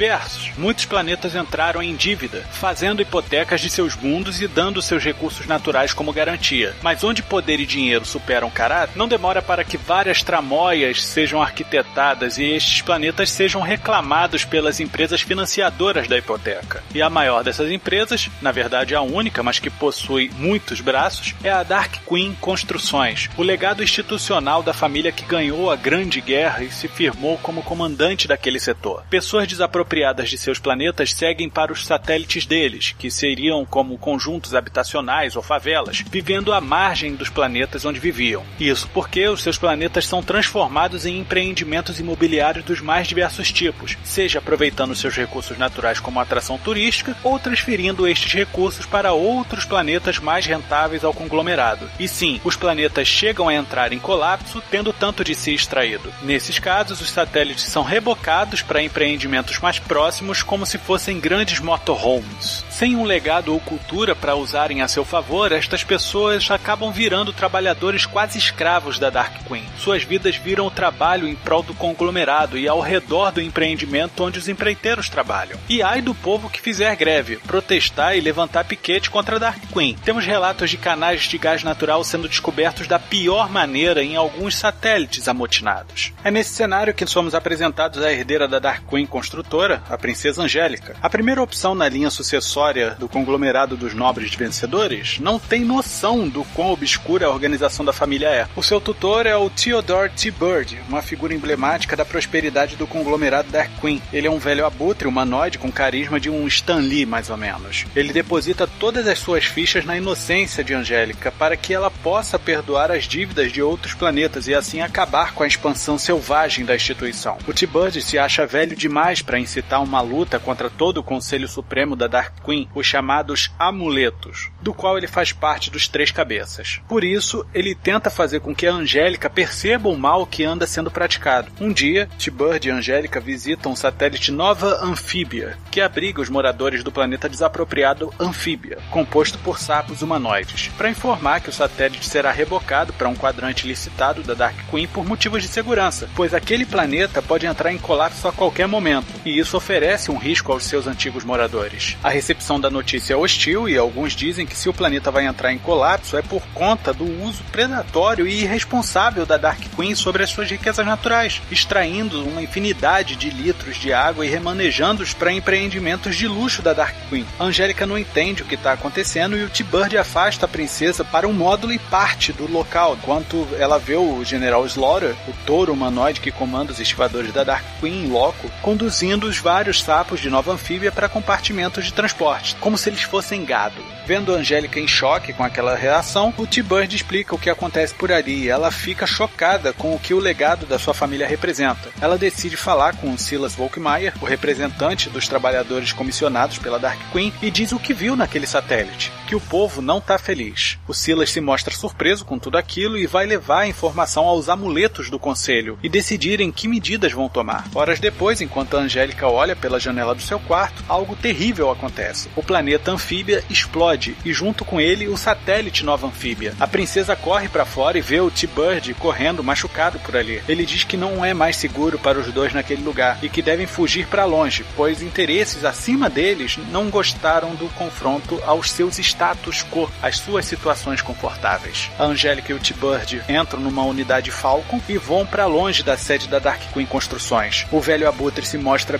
Muitos 0.56 0.87
planetas 0.87 1.35
entraram 1.35 1.82
em 1.82 1.94
dívida, 1.94 2.43
fazendo 2.52 3.02
hipotecas 3.02 3.61
de 3.61 3.69
seus 3.69 3.94
mundos 3.94 4.41
e 4.41 4.49
dando 4.49 4.81
seus 4.81 5.05
recursos 5.05 5.47
naturais 5.47 5.93
como 5.93 6.11
garantia. 6.11 6.75
Mas 6.81 7.05
onde 7.05 7.23
poder 7.23 7.61
e 7.61 7.67
dinheiro 7.67 8.06
superam 8.06 8.50
caráter, 8.50 8.97
não 8.97 9.06
demora 9.06 9.43
para 9.43 9.62
que 9.62 9.76
várias 9.76 10.23
tramóias 10.23 11.05
sejam 11.05 11.43
arquitetadas 11.43 12.38
e 12.38 12.44
estes 12.44 12.81
planetas 12.81 13.31
sejam 13.31 13.61
reclamados 13.61 14.43
pelas 14.43 14.81
empresas 14.81 15.20
financiadoras 15.20 16.08
da 16.08 16.17
hipoteca. 16.17 16.82
E 16.94 17.03
a 17.03 17.11
maior 17.11 17.44
dessas 17.44 17.70
empresas, 17.70 18.31
na 18.41 18.53
verdade 18.53 18.94
a 18.94 19.03
única, 19.03 19.43
mas 19.43 19.58
que 19.58 19.69
possui 19.69 20.31
muitos 20.38 20.81
braços, 20.81 21.35
é 21.44 21.50
a 21.50 21.62
Dark 21.62 21.96
Queen 22.08 22.35
Construções, 22.41 23.29
o 23.37 23.43
legado 23.43 23.82
institucional 23.82 24.62
da 24.62 24.73
família 24.73 25.12
que 25.12 25.26
ganhou 25.26 25.70
a 25.70 25.76
Grande 25.76 26.23
Guerra 26.23 26.64
e 26.64 26.70
se 26.70 26.88
firmou 26.88 27.37
como 27.43 27.62
comandante 27.62 28.26
daquele 28.26 28.58
setor. 28.58 29.05
Pessoas 29.11 29.46
desapropriadas 29.46 29.89
apropriadas 29.90 30.31
de 30.31 30.38
seus 30.38 30.60
planetas 30.60 31.12
seguem 31.12 31.50
para 31.50 31.72
os 31.72 31.84
satélites 31.84 32.46
deles, 32.46 32.94
que 32.96 33.10
seriam 33.10 33.66
como 33.66 33.98
conjuntos 33.98 34.54
habitacionais 34.54 35.34
ou 35.34 35.42
favelas, 35.42 36.04
vivendo 36.08 36.52
à 36.52 36.60
margem 36.60 37.16
dos 37.16 37.28
planetas 37.28 37.84
onde 37.84 37.98
viviam. 37.98 38.44
Isso 38.60 38.88
porque 38.94 39.26
os 39.26 39.42
seus 39.42 39.58
planetas 39.58 40.06
são 40.06 40.22
transformados 40.22 41.06
em 41.06 41.19
empreendimentos 41.19 41.98
imobiliários 41.98 42.64
dos 42.64 42.81
mais 42.81 43.08
diversos 43.08 43.50
tipos, 43.50 43.98
seja 44.04 44.38
aproveitando 44.38 44.94
seus 44.94 45.16
recursos 45.16 45.58
naturais 45.58 45.98
como 45.98 46.20
atração 46.20 46.56
turística 46.56 47.16
ou 47.25 47.40
transferindo 47.40 48.06
estes 48.06 48.32
recursos 48.32 48.86
para 48.86 49.12
outros 49.12 49.64
planetas 49.64 50.20
mais 50.20 50.46
rentáveis 50.46 51.02
ao 51.02 51.12
conglomerado. 51.12 51.90
E 51.98 52.06
sim, 52.06 52.40
os 52.44 52.54
planetas 52.54 53.08
chegam 53.08 53.48
a 53.48 53.54
entrar 53.54 53.93
em 53.93 53.98
colapso 53.98 54.62
tendo 54.70 54.93
tanto 54.93 55.25
de 55.25 55.34
si 55.34 55.52
extraído. 55.52 56.12
Nesses 56.22 56.60
casos, 56.60 57.00
os 57.00 57.10
satélites 57.10 57.64
são 57.64 57.82
rebocados 57.82 58.62
para 58.62 58.82
empreendimentos 58.82 59.58
mais 59.58 59.80
próximos 59.81 60.43
como 60.43 60.65
se 60.65 60.79
fossem 60.79 61.19
grandes 61.19 61.61
motorhomes. 61.61 62.65
Sem 62.71 62.97
um 62.97 63.05
legado 63.05 63.53
ou 63.53 63.61
cultura 63.61 64.15
para 64.15 64.37
usarem 64.37 64.82
a 64.82 64.88
seu 64.88 65.05
favor, 65.05 65.53
estas 65.53 65.85
pessoas 65.85 66.50
acabam 66.50 66.91
virando 66.91 67.32
trabalhadores 67.32 68.06
quase 68.06 68.39
escravos 68.39 68.99
da 68.99 69.10
Dark 69.10 69.46
Queen. 69.46 69.65
Suas 69.79 70.03
vidas 70.03 70.37
viram 70.37 70.67
o 70.67 70.70
trabalho 70.70 71.29
em 71.29 71.34
prol 71.34 71.63
do 71.63 71.75
conglomerado 71.75 72.58
e 72.58 72.67
ao 72.67 72.81
redor 72.81 73.32
do 73.32 73.41
empreendimento 73.41 74.25
onde 74.25 74.39
os 74.39 74.49
empreiteiros 74.49 75.08
trabalham. 75.08 75.58
E 75.69 75.82
ai 75.82 76.01
do 76.01 76.15
povo 76.15 76.49
que 76.49 76.60
fizer 76.60 76.94
greve, 76.96 77.37
protestar 77.37 78.17
e 78.17 78.20
levantar 78.20 78.65
piquete 78.65 79.10
contra 79.10 79.37
a 79.37 79.39
Dark 79.39 79.60
Queen. 79.72 79.96
Temos 80.05 80.25
relatos 80.25 80.70
de 80.70 80.77
canais 80.77 81.22
de 81.22 81.39
gás 81.39 81.63
natural 81.63 82.03
sendo 82.05 82.29
descobertos 82.29 82.87
da 82.87 82.99
pior 82.99 83.51
maneira 83.51 84.03
em 84.03 84.17
alguns 84.17 84.56
satélites 84.56 85.29
amotinados. 85.29 86.13
É 86.25 86.31
nesse 86.31 86.55
cenário 86.55 86.94
que 86.94 87.06
somos 87.06 87.34
apresentados 87.34 88.03
à 88.03 88.13
herdeira 88.13 88.49
da 88.49 88.58
Dark 88.58 88.89
Queen 88.89 89.06
construtora 89.06 89.69
a 89.89 89.98
princesa 89.98 90.43
Angélica. 90.43 90.96
A 91.03 91.10
primeira 91.10 91.43
opção 91.43 91.74
na 91.74 91.89
linha 91.89 92.10
sucessória 92.10 92.96
do 92.98 93.08
conglomerado 93.08 93.77
dos 93.77 93.94
nobres 93.94 94.34
vencedores 94.34 95.19
não 95.20 95.39
tem 95.39 95.65
noção 95.65 96.29
do 96.29 96.44
quão 96.55 96.72
obscura 96.72 97.27
a 97.27 97.31
organização 97.31 97.84
da 97.84 97.93
família 97.93 98.29
é. 98.29 98.48
O 98.56 98.62
seu 98.62 98.81
tutor 98.81 99.27
é 99.27 99.36
o 99.36 99.50
Theodore 99.50 100.10
T. 100.10 100.31
Bird, 100.31 100.81
uma 100.89 101.03
figura 101.03 101.34
emblemática 101.34 101.96
da 101.96 102.05
prosperidade 102.05 102.77
do 102.77 102.86
conglomerado 102.86 103.50
Dark 103.50 103.70
Queen. 103.81 104.03
Ele 104.12 104.27
é 104.27 104.31
um 104.31 104.39
velho 104.39 104.67
abutre 104.67 105.06
humanoide 105.06 105.58
com 105.58 105.70
carisma 105.70 106.19
de 106.19 106.31
um 106.31 106.46
Stan 106.46 106.79
Lee, 106.79 107.06
mais 107.06 107.31
ou 107.31 107.36
menos. 107.36 107.86
Ele 107.94 108.12
deposita 108.12 108.67
todas 108.67 109.06
as 109.06 109.19
suas 109.19 109.44
fichas 109.44 109.84
na 109.84 109.96
inocência 109.96 110.65
de 110.65 110.74
Angélica 110.74 111.32
para 111.32 111.56
que 111.56 111.74
ela 111.74 111.91
possa 111.91 112.39
perdoar 112.39 112.91
as 112.91 113.05
dívidas 113.05 113.53
de 113.53 113.62
outros 113.62 113.94
planetas 113.94 114.48
e 114.48 114.55
assim 114.55 114.81
acabar 114.81 115.34
com 115.34 115.43
a 115.43 115.46
expansão 115.46 115.98
selvagem 115.98 116.65
da 116.65 116.74
instituição. 116.74 117.39
O 117.46 117.53
T. 117.53 117.67
Bird 117.67 118.00
se 118.03 118.19
acha 118.19 118.46
velho 118.46 118.77
demais 118.77 119.22
para 119.22 119.39
incitar 119.50 119.82
uma 119.82 120.00
luta 120.00 120.38
contra 120.38 120.70
todo 120.70 120.98
o 120.98 121.02
Conselho 121.02 121.48
Supremo 121.48 121.96
da 121.96 122.06
Dark 122.06 122.40
Queen, 122.44 122.69
os 122.72 122.86
chamados 122.86 123.50
Amuletos, 123.58 124.48
do 124.62 124.72
qual 124.72 124.96
ele 124.96 125.08
faz 125.08 125.32
parte 125.32 125.70
dos 125.70 125.88
Três 125.88 126.12
Cabeças. 126.12 126.80
Por 126.88 127.02
isso, 127.02 127.44
ele 127.52 127.74
tenta 127.74 128.08
fazer 128.08 128.40
com 128.40 128.54
que 128.54 128.66
a 128.66 128.72
Angélica 128.72 129.28
perceba 129.28 129.88
o 129.88 129.98
mal 129.98 130.24
que 130.24 130.44
anda 130.44 130.66
sendo 130.66 130.90
praticado. 130.90 131.50
Um 131.60 131.72
dia, 131.72 132.08
T-Bird 132.19 132.69
e 132.69 132.70
Angélica 132.70 133.19
visitam 133.19 133.72
um 133.72 133.76
satélite 133.76 134.30
Nova 134.30 134.78
Anfíbia, 134.84 135.58
que 135.70 135.80
abriga 135.80 136.20
os 136.20 136.28
moradores 136.28 136.84
do 136.84 136.92
planeta 136.92 137.28
desapropriado 137.28 138.14
Anfíbia, 138.20 138.78
composto 138.90 139.36
por 139.38 139.58
sapos 139.58 140.00
humanoides, 140.00 140.69
para 140.76 140.90
informar 140.90 141.40
que 141.40 141.50
o 141.50 141.52
satélite 141.52 142.08
será 142.08 142.30
rebocado 142.30 142.92
para 142.92 143.08
um 143.08 143.16
quadrante 143.16 143.66
licitado 143.66 144.22
da 144.22 144.34
Dark 144.34 144.56
Queen 144.70 144.86
por 144.86 145.04
motivos 145.04 145.42
de 145.42 145.48
segurança, 145.48 146.08
pois 146.14 146.34
aquele 146.34 146.64
planeta 146.64 147.20
pode 147.20 147.46
entrar 147.46 147.72
em 147.72 147.78
colapso 147.78 148.28
a 148.28 148.32
qualquer 148.32 148.69
momento, 148.69 149.08
e 149.24 149.40
isso 149.41 149.56
oferece 149.56 150.11
um 150.11 150.17
risco 150.17 150.53
aos 150.53 150.65
seus 150.65 150.87
antigos 150.87 151.25
moradores. 151.25 151.97
A 152.03 152.11
recepção 152.11 152.61
da 152.61 152.70
notícia 152.70 153.15
é 153.15 153.17
hostil 153.17 153.69
e 153.69 153.77
alguns 153.77 154.13
dizem 154.13 154.47
que 154.47 154.56
se 154.56 154.69
o 154.69 154.73
planeta 154.73 155.11
vai 155.11 155.27
entrar 155.27 155.53
em 155.53 155.59
colapso 155.59 156.17
é 156.17 156.23
por 156.23 156.43
conta 156.55 156.93
do 156.93 157.05
uso 157.23 157.43
predatório 157.51 158.27
e 158.27 158.43
irresponsável 158.43 159.27
da 159.27 159.37
Dark 159.37 159.61
Queen 159.77 159.94
sobre 159.94 160.23
as 160.23 160.31
suas 160.31 160.51
riquezas 160.51 160.87
naturais, 160.87 161.41
extraindo 161.51 162.25
uma 162.25 162.43
infinidade 162.43 163.17
de 163.17 163.31
litros 163.31 163.77
de 163.77 163.93
água 163.93 164.25
e 164.25 164.29
remanejando-os 164.29 165.15
para 165.15 165.32
empreendimentos 165.32 166.17
de 166.17 166.29
luxo 166.29 166.63
da 166.63 166.73
Dark 166.73 166.94
Queen. 167.09 167.27
A 167.39 167.44
Angélica 167.44 167.87
não 167.87 167.99
entende 167.99 168.43
o 168.43 168.47
que 168.47 168.55
está 168.55 168.73
acontecendo 168.73 169.37
e 169.37 169.44
o 169.44 169.51
T-Bird 169.51 169.97
afasta 169.97 170.47
a 170.47 170.49
princesa 170.49 171.05
para 171.05 171.27
um 171.27 171.32
módulo 171.32 171.73
e 171.73 171.79
parte 171.79 172.32
do 172.32 172.51
local, 172.51 172.97
enquanto 172.97 173.49
ela 173.59 173.79
vê 173.79 173.97
o 173.97 174.25
General 174.25 174.65
Slaughter, 174.67 175.15
o 175.27 175.32
touro 175.47 175.73
humanoide 175.73 176.20
que 176.20 176.31
comanda 176.31 176.73
os 176.73 176.81
estivadores 176.81 177.32
da 177.32 177.44
Dark 177.44 177.65
Queen 177.81 178.05
em 178.05 178.09
loco, 178.09 178.51
conduzindo 178.63 179.30
os 179.31 179.39
vários 179.39 179.82
sapos 179.82 180.20
de 180.20 180.29
nova 180.29 180.53
anfíbia 180.53 180.91
para 180.91 181.08
compartimentos 181.08 181.84
de 181.84 181.93
transporte, 181.93 182.56
como 182.56 182.77
se 182.77 182.91
eles 182.91 183.03
fossem 183.03 183.44
gado. 183.44 183.82
Vendo 184.06 184.34
Angélica 184.34 184.81
em 184.81 184.89
choque 184.89 185.32
com 185.32 185.44
aquela 185.44 185.77
reação, 185.77 186.34
o 186.37 186.46
T-Bird 186.46 186.94
explica 186.96 187.34
o 187.34 187.39
que 187.39 187.49
acontece 187.49 187.94
por 187.94 188.10
ali 188.10 188.44
e 188.44 188.49
ela 188.49 188.72
fica 188.72 189.06
chocada 189.06 189.72
com 189.72 189.94
o 189.94 189.99
que 190.01 190.13
o 190.13 190.19
legado 190.19 190.67
da 190.67 190.81
sua 190.81 190.93
família 190.93 191.29
representa. 191.29 191.91
Ela 192.01 192.19
decide 192.19 192.56
falar 192.56 192.96
com 192.96 193.17
Silas 193.17 193.55
Volkmeier, 193.55 194.13
o 194.20 194.25
representante 194.25 195.08
dos 195.08 195.29
trabalhadores 195.29 195.93
comissionados 195.93 196.58
pela 196.58 196.79
Dark 196.79 196.99
Queen, 197.13 197.32
e 197.41 197.53
diz 197.53 197.70
o 197.70 197.79
que 197.79 197.94
viu 197.94 198.17
naquele 198.17 198.49
satélite, 198.49 199.13
que 199.29 199.37
o 199.37 199.41
povo 199.41 199.81
não 199.81 199.99
está 199.99 200.19
feliz. 200.19 200.77
O 200.89 200.93
Silas 200.93 201.31
se 201.31 201.41
mostra 201.41 201.72
surpreso 201.72 202.25
com 202.25 202.37
tudo 202.37 202.58
aquilo 202.58 202.99
e 202.99 203.06
vai 203.06 203.27
levar 203.27 203.60
a 203.60 203.69
informação 203.69 204.25
aos 204.25 204.49
amuletos 204.49 205.08
do 205.08 205.20
conselho 205.20 205.79
e 205.84 205.89
decidirem 205.89 206.51
que 206.51 206.67
medidas 206.67 207.13
vão 207.13 207.29
tomar. 207.29 207.69
Horas 207.72 208.01
depois, 208.01 208.41
enquanto 208.41 208.77
a 208.77 208.81
Angélica 208.81 209.19
olha 209.27 209.56
pela 209.56 209.81
janela 209.81 210.15
do 210.15 210.22
seu 210.22 210.39
quarto, 210.41 210.84
algo 210.89 211.17
terrível 211.17 211.70
acontece. 211.70 212.29
O 212.36 212.43
planeta 212.43 212.91
anfíbia 212.91 213.43
explode 213.48 214.17
e 214.24 214.32
junto 214.32 214.65
com 214.65 214.81
ele 214.81 215.08
o 215.08 215.17
satélite 215.17 215.84
Nova 215.84 216.06
Anfíbia. 216.06 216.55
A 216.58 216.67
princesa 216.67 217.17
corre 217.17 217.48
para 217.48 217.65
fora 217.65 217.98
e 217.98 218.00
vê 218.00 218.20
o 218.20 218.31
T-Bird 218.31 218.94
correndo 218.94 219.44
machucado 219.44 219.98
por 220.00 220.17
ali. 220.17 220.43
Ele 220.48 220.65
diz 220.65 220.84
que 220.84 220.96
não 220.96 221.24
é 221.24 221.34
mais 221.34 221.56
seguro 221.56 221.98
para 221.98 222.19
os 222.19 222.32
dois 222.32 222.53
naquele 222.53 222.82
lugar 222.82 223.19
e 223.22 223.29
que 223.29 223.43
devem 223.43 223.67
fugir 223.67 224.06
para 224.06 224.24
longe, 224.24 224.65
pois 224.77 225.03
interesses 225.03 225.65
acima 225.65 226.08
deles 226.08 226.58
não 226.70 226.91
gostaram 226.91 227.55
do 227.55 227.69
confronto 227.70 228.41
aos 228.44 228.70
seus 228.70 228.98
status 228.98 229.65
quo, 229.70 229.91
às 230.03 230.19
suas 230.19 230.44
situações 230.44 231.03
confortáveis. 231.03 231.91
A 231.98 232.05
Angélica 232.05 232.53
e 232.53 232.55
o 232.55 232.58
T-Bird 232.58 233.22
entram 233.29 233.60
numa 233.60 233.84
unidade 233.84 234.31
Falcon 234.31 234.81
e 234.89 234.96
voam 234.96 235.27
para 235.27 235.46
longe 235.46 235.82
da 235.82 235.96
sede 235.96 236.29
da 236.29 236.39
Dark 236.39 236.60
Queen 236.72 236.86
Construções. 236.86 237.67
O 237.70 237.81
velho 237.81 238.08
abutre 238.08 238.44
se 238.44 238.58
mostra 238.58 238.98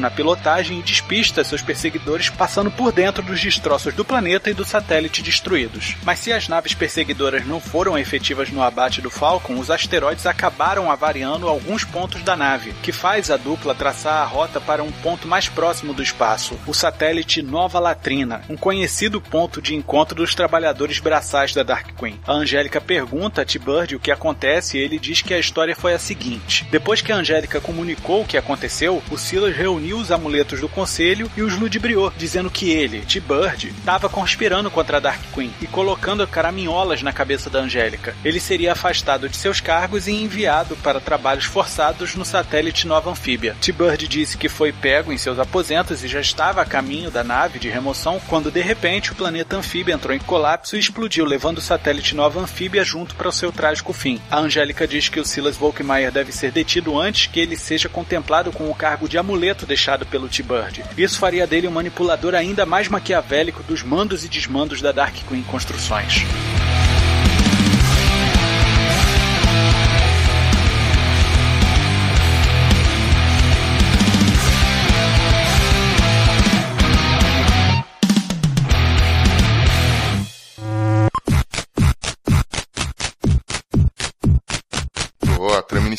na 0.00 0.10
pilotagem 0.10 0.78
e 0.78 0.82
despista 0.82 1.44
seus 1.44 1.62
perseguidores 1.62 2.28
passando 2.28 2.70
por 2.70 2.92
dentro 2.92 3.22
dos 3.22 3.40
destroços 3.40 3.94
do 3.94 4.04
planeta 4.04 4.50
e 4.50 4.54
do 4.54 4.64
satélite 4.64 5.22
destruídos. 5.22 5.96
Mas 6.04 6.18
se 6.18 6.32
as 6.32 6.48
naves 6.48 6.74
perseguidoras 6.74 7.46
não 7.46 7.60
foram 7.60 7.98
efetivas 7.98 8.50
no 8.50 8.62
abate 8.62 9.00
do 9.00 9.10
Falcon, 9.10 9.58
os 9.58 9.70
asteroides 9.70 10.26
acabaram 10.26 10.90
avariando 10.90 11.48
alguns 11.48 11.84
pontos 11.84 12.22
da 12.22 12.36
nave, 12.36 12.74
que 12.82 12.92
faz 12.92 13.30
a 13.30 13.36
dupla 13.36 13.74
traçar 13.74 14.22
a 14.22 14.24
rota 14.24 14.60
para 14.60 14.82
um 14.82 14.92
ponto 14.92 15.28
mais 15.28 15.48
próximo 15.48 15.94
do 15.94 16.02
espaço, 16.02 16.58
o 16.66 16.74
satélite 16.74 17.42
Nova 17.42 17.78
Latrina, 17.78 18.42
um 18.48 18.56
conhecido 18.56 19.20
ponto 19.20 19.62
de 19.62 19.74
encontro 19.74 20.16
dos 20.16 20.34
trabalhadores 20.34 20.98
braçais 20.98 21.54
da 21.54 21.62
Dark 21.62 21.96
Queen. 21.96 22.20
A 22.26 22.32
Angélica 22.32 22.80
pergunta 22.80 23.42
a 23.42 23.44
T-Bird 23.44 23.96
o 23.96 24.00
que 24.00 24.10
acontece 24.10 24.78
e 24.78 24.80
ele 24.80 24.98
diz 24.98 25.22
que 25.22 25.34
a 25.34 25.38
história 25.38 25.76
foi 25.76 25.94
a 25.94 25.98
seguinte. 25.98 26.66
Depois 26.70 27.00
que 27.00 27.12
a 27.12 27.16
Angélica 27.16 27.60
comunicou 27.60 28.22
o 28.22 28.26
que 28.26 28.36
aconteceu, 28.36 29.02
o 29.10 29.18
Reuniu 29.50 29.98
os 29.98 30.10
amuletos 30.10 30.60
do 30.60 30.68
conselho 30.68 31.30
e 31.36 31.42
os 31.42 31.56
ludibriou, 31.56 32.12
dizendo 32.16 32.50
que 32.50 32.70
ele, 32.70 33.00
T-Bird, 33.00 33.68
estava 33.68 34.08
conspirando 34.08 34.70
contra 34.70 34.96
a 34.96 35.00
Dark 35.00 35.20
Queen 35.34 35.52
e 35.60 35.66
colocando 35.66 36.26
caraminholas 36.26 37.02
na 37.02 37.12
cabeça 37.12 37.48
da 37.48 37.60
Angélica. 37.60 38.14
Ele 38.24 38.40
seria 38.40 38.72
afastado 38.72 39.28
de 39.28 39.36
seus 39.36 39.60
cargos 39.60 40.08
e 40.08 40.12
enviado 40.12 40.76
para 40.76 41.00
trabalhos 41.00 41.44
forçados 41.44 42.14
no 42.14 42.24
satélite 42.24 42.86
Nova 42.86 43.10
Anfíbia. 43.10 43.56
T-Bird 43.60 44.08
disse 44.08 44.36
que 44.36 44.48
foi 44.48 44.72
pego 44.72 45.12
em 45.12 45.18
seus 45.18 45.38
aposentos 45.38 46.02
e 46.02 46.08
já 46.08 46.20
estava 46.20 46.60
a 46.60 46.66
caminho 46.66 47.10
da 47.10 47.22
nave 47.22 47.58
de 47.58 47.68
remoção 47.68 48.20
quando 48.28 48.50
de 48.50 48.60
repente 48.60 49.12
o 49.12 49.14
planeta 49.14 49.56
Anfíbia 49.56 49.94
entrou 49.94 50.14
em 50.14 50.18
colapso 50.18 50.76
e 50.76 50.80
explodiu, 50.80 51.24
levando 51.24 51.58
o 51.58 51.62
satélite 51.62 52.14
Nova 52.14 52.40
Anfíbia 52.40 52.84
junto 52.84 53.14
para 53.14 53.28
o 53.28 53.32
seu 53.32 53.52
trágico 53.52 53.92
fim. 53.92 54.20
A 54.30 54.38
Angélica 54.38 54.86
diz 54.86 55.08
que 55.08 55.20
o 55.20 55.24
Silas 55.24 55.56
Volkmeier 55.56 56.10
deve 56.10 56.32
ser 56.32 56.50
detido 56.50 56.98
antes 56.98 57.26
que 57.26 57.40
ele 57.40 57.56
seja 57.56 57.88
contemplado 57.88 58.50
com 58.52 58.70
o 58.70 58.74
cargo 58.74 59.08
de 59.08 59.16
amuleto 59.16 59.35
deixado 59.66 60.06
pelo 60.06 60.28
T-Bird. 60.28 60.84
Isso 60.96 61.18
faria 61.18 61.46
dele 61.46 61.68
um 61.68 61.72
manipulador 61.72 62.34
ainda 62.34 62.64
mais 62.64 62.88
maquiavélico 62.88 63.62
dos 63.62 63.82
mandos 63.82 64.06
mandos 64.06 64.24
e 64.24 64.28
desmandos 64.28 64.80
da 64.80 64.92
Dark 64.92 65.16
Queen 65.28 65.42
Construções. 65.42 66.24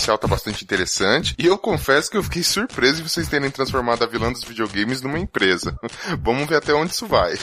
Inicial 0.08 0.18
tá 0.18 0.28
bastante 0.28 0.64
interessante. 0.64 1.36
E 1.38 1.46
eu 1.46 1.58
confesso 1.58 2.10
que 2.10 2.18
eu 2.18 2.24
fiquei 2.24 2.44
surpreso 2.44 2.98
de 2.98 3.10
vocês 3.10 3.28
terem 3.28 3.52
transformado 3.52 4.04
a 4.04 4.08
vilã 4.08 4.32
dos 4.32 4.44
videogames 4.44 5.02
numa 5.02 5.20
empresa. 5.20 5.78
Vamos 6.24 6.48
ver 6.48 6.56
até 6.56 6.74
onde 6.74 6.94
isso 6.94 7.06
vai. 7.06 7.38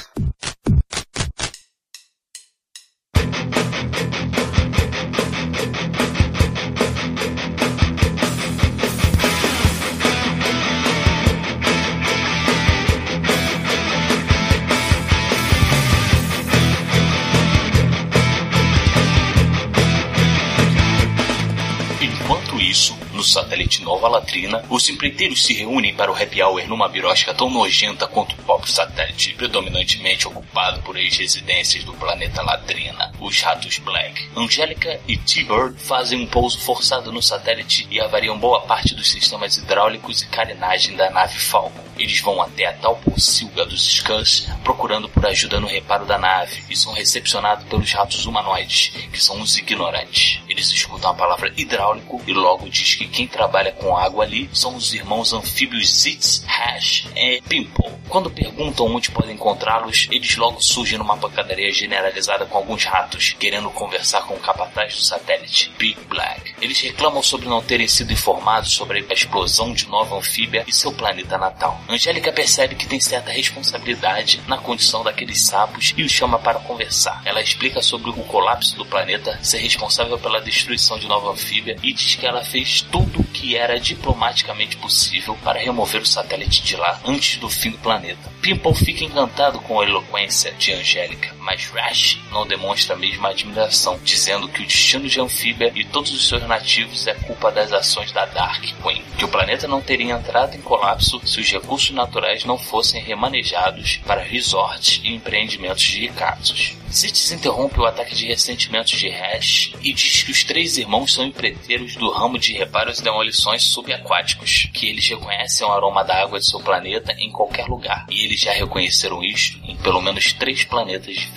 Do 23.25 23.29
satélite 23.29 23.83
Nova 23.83 24.07
Latrina, 24.07 24.63
os 24.69 24.87
empreiteiros 24.91 25.45
se 25.45 25.55
reúnem 25.55 25.95
para 25.95 26.13
o 26.13 26.15
happy 26.15 26.43
hour 26.43 26.69
numa 26.69 26.91
birosca 26.91 27.33
tão 27.33 27.49
nojenta 27.49 28.07
quanto 28.07 28.35
o 28.35 28.43
próprio 28.43 28.71
satélite, 28.71 29.33
predominantemente 29.33 30.29
ocupado 30.29 30.83
por 30.83 30.95
ex-residências 30.95 31.85
do 31.85 31.95
planeta 31.95 32.43
Latrina, 32.43 33.11
os 33.19 33.41
Ratos 33.41 33.79
Black. 33.79 34.29
Angélica 34.37 35.01
e 35.09 35.17
T-Bird 35.17 35.81
fazem 35.81 36.21
um 36.21 36.27
pouso 36.27 36.61
forçado 36.61 37.11
no 37.11 37.23
satélite 37.23 37.87
e 37.91 37.99
avariam 37.99 38.39
boa 38.39 38.61
parte 38.61 38.95
dos 38.95 39.11
sistemas 39.11 39.57
hidráulicos 39.57 40.23
e 40.23 40.27
carenagem 40.27 40.95
da 40.95 41.09
nave 41.09 41.39
Falcon. 41.39 41.85
Eles 41.97 42.21
vão 42.21 42.43
até 42.43 42.67
a 42.67 42.73
tal 42.73 42.97
pocilga 42.97 43.65
dos 43.65 43.87
Scuds 43.87 44.49
procurando 44.65 45.09
por 45.09 45.25
ajuda 45.25 45.61
no 45.61 45.69
reparo 45.69 46.05
da 46.05 46.19
nave 46.19 46.63
e 46.69 46.77
são 46.77 46.93
recepcionados 46.93 47.65
pelos 47.67 47.91
ratos 47.93 48.27
humanoides, 48.27 48.93
que 49.13 49.23
são 49.23 49.41
os 49.41 49.57
ignorantes. 49.57 50.41
Eles 50.49 50.71
escutam 50.71 51.11
a 51.11 51.15
palavra 51.15 51.53
hidráulico 51.57 52.21
e 52.27 52.33
logo 52.33 52.69
diz 52.69 52.97
que 52.97 53.07
quem 53.15 53.29
trabalha 53.29 53.71
com 53.71 53.97
água 53.97 54.25
ali 54.25 54.51
são 54.53 54.75
os 54.75 54.93
irmãos 54.93 55.33
anfíbios 55.33 56.01
Zitz, 56.01 56.45
Hash 56.49 57.07
e 57.15 57.41
Pimple. 57.43 57.95
Quando 58.09 58.29
perguntam 58.29 58.87
onde 58.87 59.11
podem 59.13 59.35
encontrá-los, 59.35 60.09
eles 60.11 60.37
logo 60.37 60.61
surgem 60.61 60.99
numa 60.99 61.17
pancadaria 61.17 61.73
generalizada 61.73 62.45
com 62.45 62.59
alguns 62.59 62.85
ratos, 62.85 63.35
querendo 63.39 63.71
conversar 63.71 64.23
com 64.23 64.35
o 64.35 64.41
capataz 64.41 64.95
do 64.95 65.01
satélite, 65.01 65.73
Big 65.79 65.99
Black. 66.09 66.55
Eles 66.61 66.81
reclamam 66.81 67.23
sobre 67.23 67.49
não 67.49 67.63
terem 67.63 67.87
sido 67.87 68.13
informados 68.13 68.73
sobre 68.73 69.07
a 69.09 69.15
explosão 69.15 69.73
de 69.73 69.89
nova 69.89 70.17
anfíbia 70.17 70.65
e 70.67 70.73
seu 70.73 70.93
planeta 70.93 71.39
natal. 71.39 71.81
Angélica 71.89 72.33
percebe 72.33 72.75
que 72.75 72.87
tem 72.87 73.01
certa 73.01 73.31
responsabilidade 73.31 74.43
na 74.49 74.59
condição 74.59 75.05
daqueles 75.05 75.41
sapos 75.41 75.95
e 75.97 76.03
os 76.03 76.11
chama 76.11 76.39
para 76.39 76.59
conversar. 76.59 77.23
Ela 77.25 77.41
explica 77.41 77.81
sobre 77.81 78.11
o 78.11 78.15
colapso 78.25 78.77
do 78.77 78.85
planeta 78.85 79.39
ser 79.41 79.59
responsável 79.59 80.19
pela 80.19 80.41
destruição 80.41 80.99
de 80.99 81.07
nova 81.07 81.31
anfíbia 81.31 81.77
e 81.83 81.93
diz 81.93 82.17
que 82.17 82.27
ela 82.27 82.45
fez 82.45 82.83
tudo 82.83 83.04
que 83.33 83.57
era 83.57 83.79
diplomaticamente 83.79 84.77
possível 84.77 85.37
para 85.43 85.59
remover 85.59 86.03
o 86.03 86.07
satélite 86.07 86.63
de 86.63 86.77
lá 86.77 87.01
antes 87.05 87.39
do 87.39 87.49
fim 87.49 87.71
do 87.71 87.79
planeta. 87.79 88.33
Pimple 88.41 88.75
fica 88.75 89.05
encantado 89.05 89.59
com 89.61 89.81
a 89.81 89.85
eloquência 89.85 90.53
de 90.53 90.73
Angélica, 90.73 91.34
mas 91.45 91.71
Rash 91.71 92.19
não 92.31 92.47
demonstra 92.47 92.95
a 92.95 92.99
mesma 92.99 93.29
admiração, 93.29 94.01
dizendo 94.03 94.49
que 94.49 94.63
o 94.63 94.67
destino 94.67 95.09
de 95.09 95.21
Anfíbia 95.21 95.71
e 95.75 95.85
todos 95.85 96.13
os 96.13 96.27
seus 96.27 96.43
nativos 96.47 97.07
é 97.07 97.15
culpa 97.15 97.53
das 97.53 97.73
ações 97.73 98.11
da 98.11 98.25
Dark 98.25 98.65
Queen, 98.83 99.05
que 99.19 99.25
o 99.25 99.29
planeta 99.29 99.69
não 99.69 99.81
teria 99.81 100.15
entrado 100.15 100.57
em 100.57 100.63
colapso 100.63 101.21
se 101.27 101.41
os 101.41 101.51
recursos 101.51 101.91
naturais 101.91 102.45
não 102.45 102.59
fossem 102.59 103.03
remanejados 103.03 104.01
para 104.07 104.23
resorts 104.23 105.01
e 105.05 105.15
empreendimentos 105.15 105.85
de 105.85 106.01
ricaços. 106.01 106.77
Cities 106.95 107.33
interrompe 107.33 107.81
o 107.81 107.87
ataque 107.87 108.15
de 108.15 108.27
ressentimentos 108.27 108.93
de 108.93 109.09
Hash 109.09 109.73
e 109.83 109.93
diz 109.93 110.23
que 110.23 110.31
os 110.31 110.45
três 110.45 110.79
irmãos 110.79 111.13
são 111.13 111.27
empreiteiros 111.27 111.97
do 111.97 112.09
ramo 112.11 112.39
de 112.39 112.53
reparos 112.53 113.01
e 113.01 113.03
demolições 113.03 113.65
subaquáticos, 113.65 114.69
que 114.73 114.87
eles 114.87 115.09
reconhecem 115.09 115.67
o 115.67 115.73
aroma 115.73 116.05
da 116.05 116.23
água 116.23 116.39
de 116.39 116.49
seu 116.49 116.61
planeta 116.61 117.13
em 117.19 117.33
qualquer 117.33 117.67
lugar, 117.67 118.07
e 118.09 118.25
eles 118.25 118.41
já 118.41 118.53
reconheceram 118.53 119.25
isto 119.25 119.59
em 119.65 119.77
pelo 119.77 120.01
menos 120.01 120.33
três 120.33 120.65
planetas 120.65 121.15
diferentes. 121.15 121.34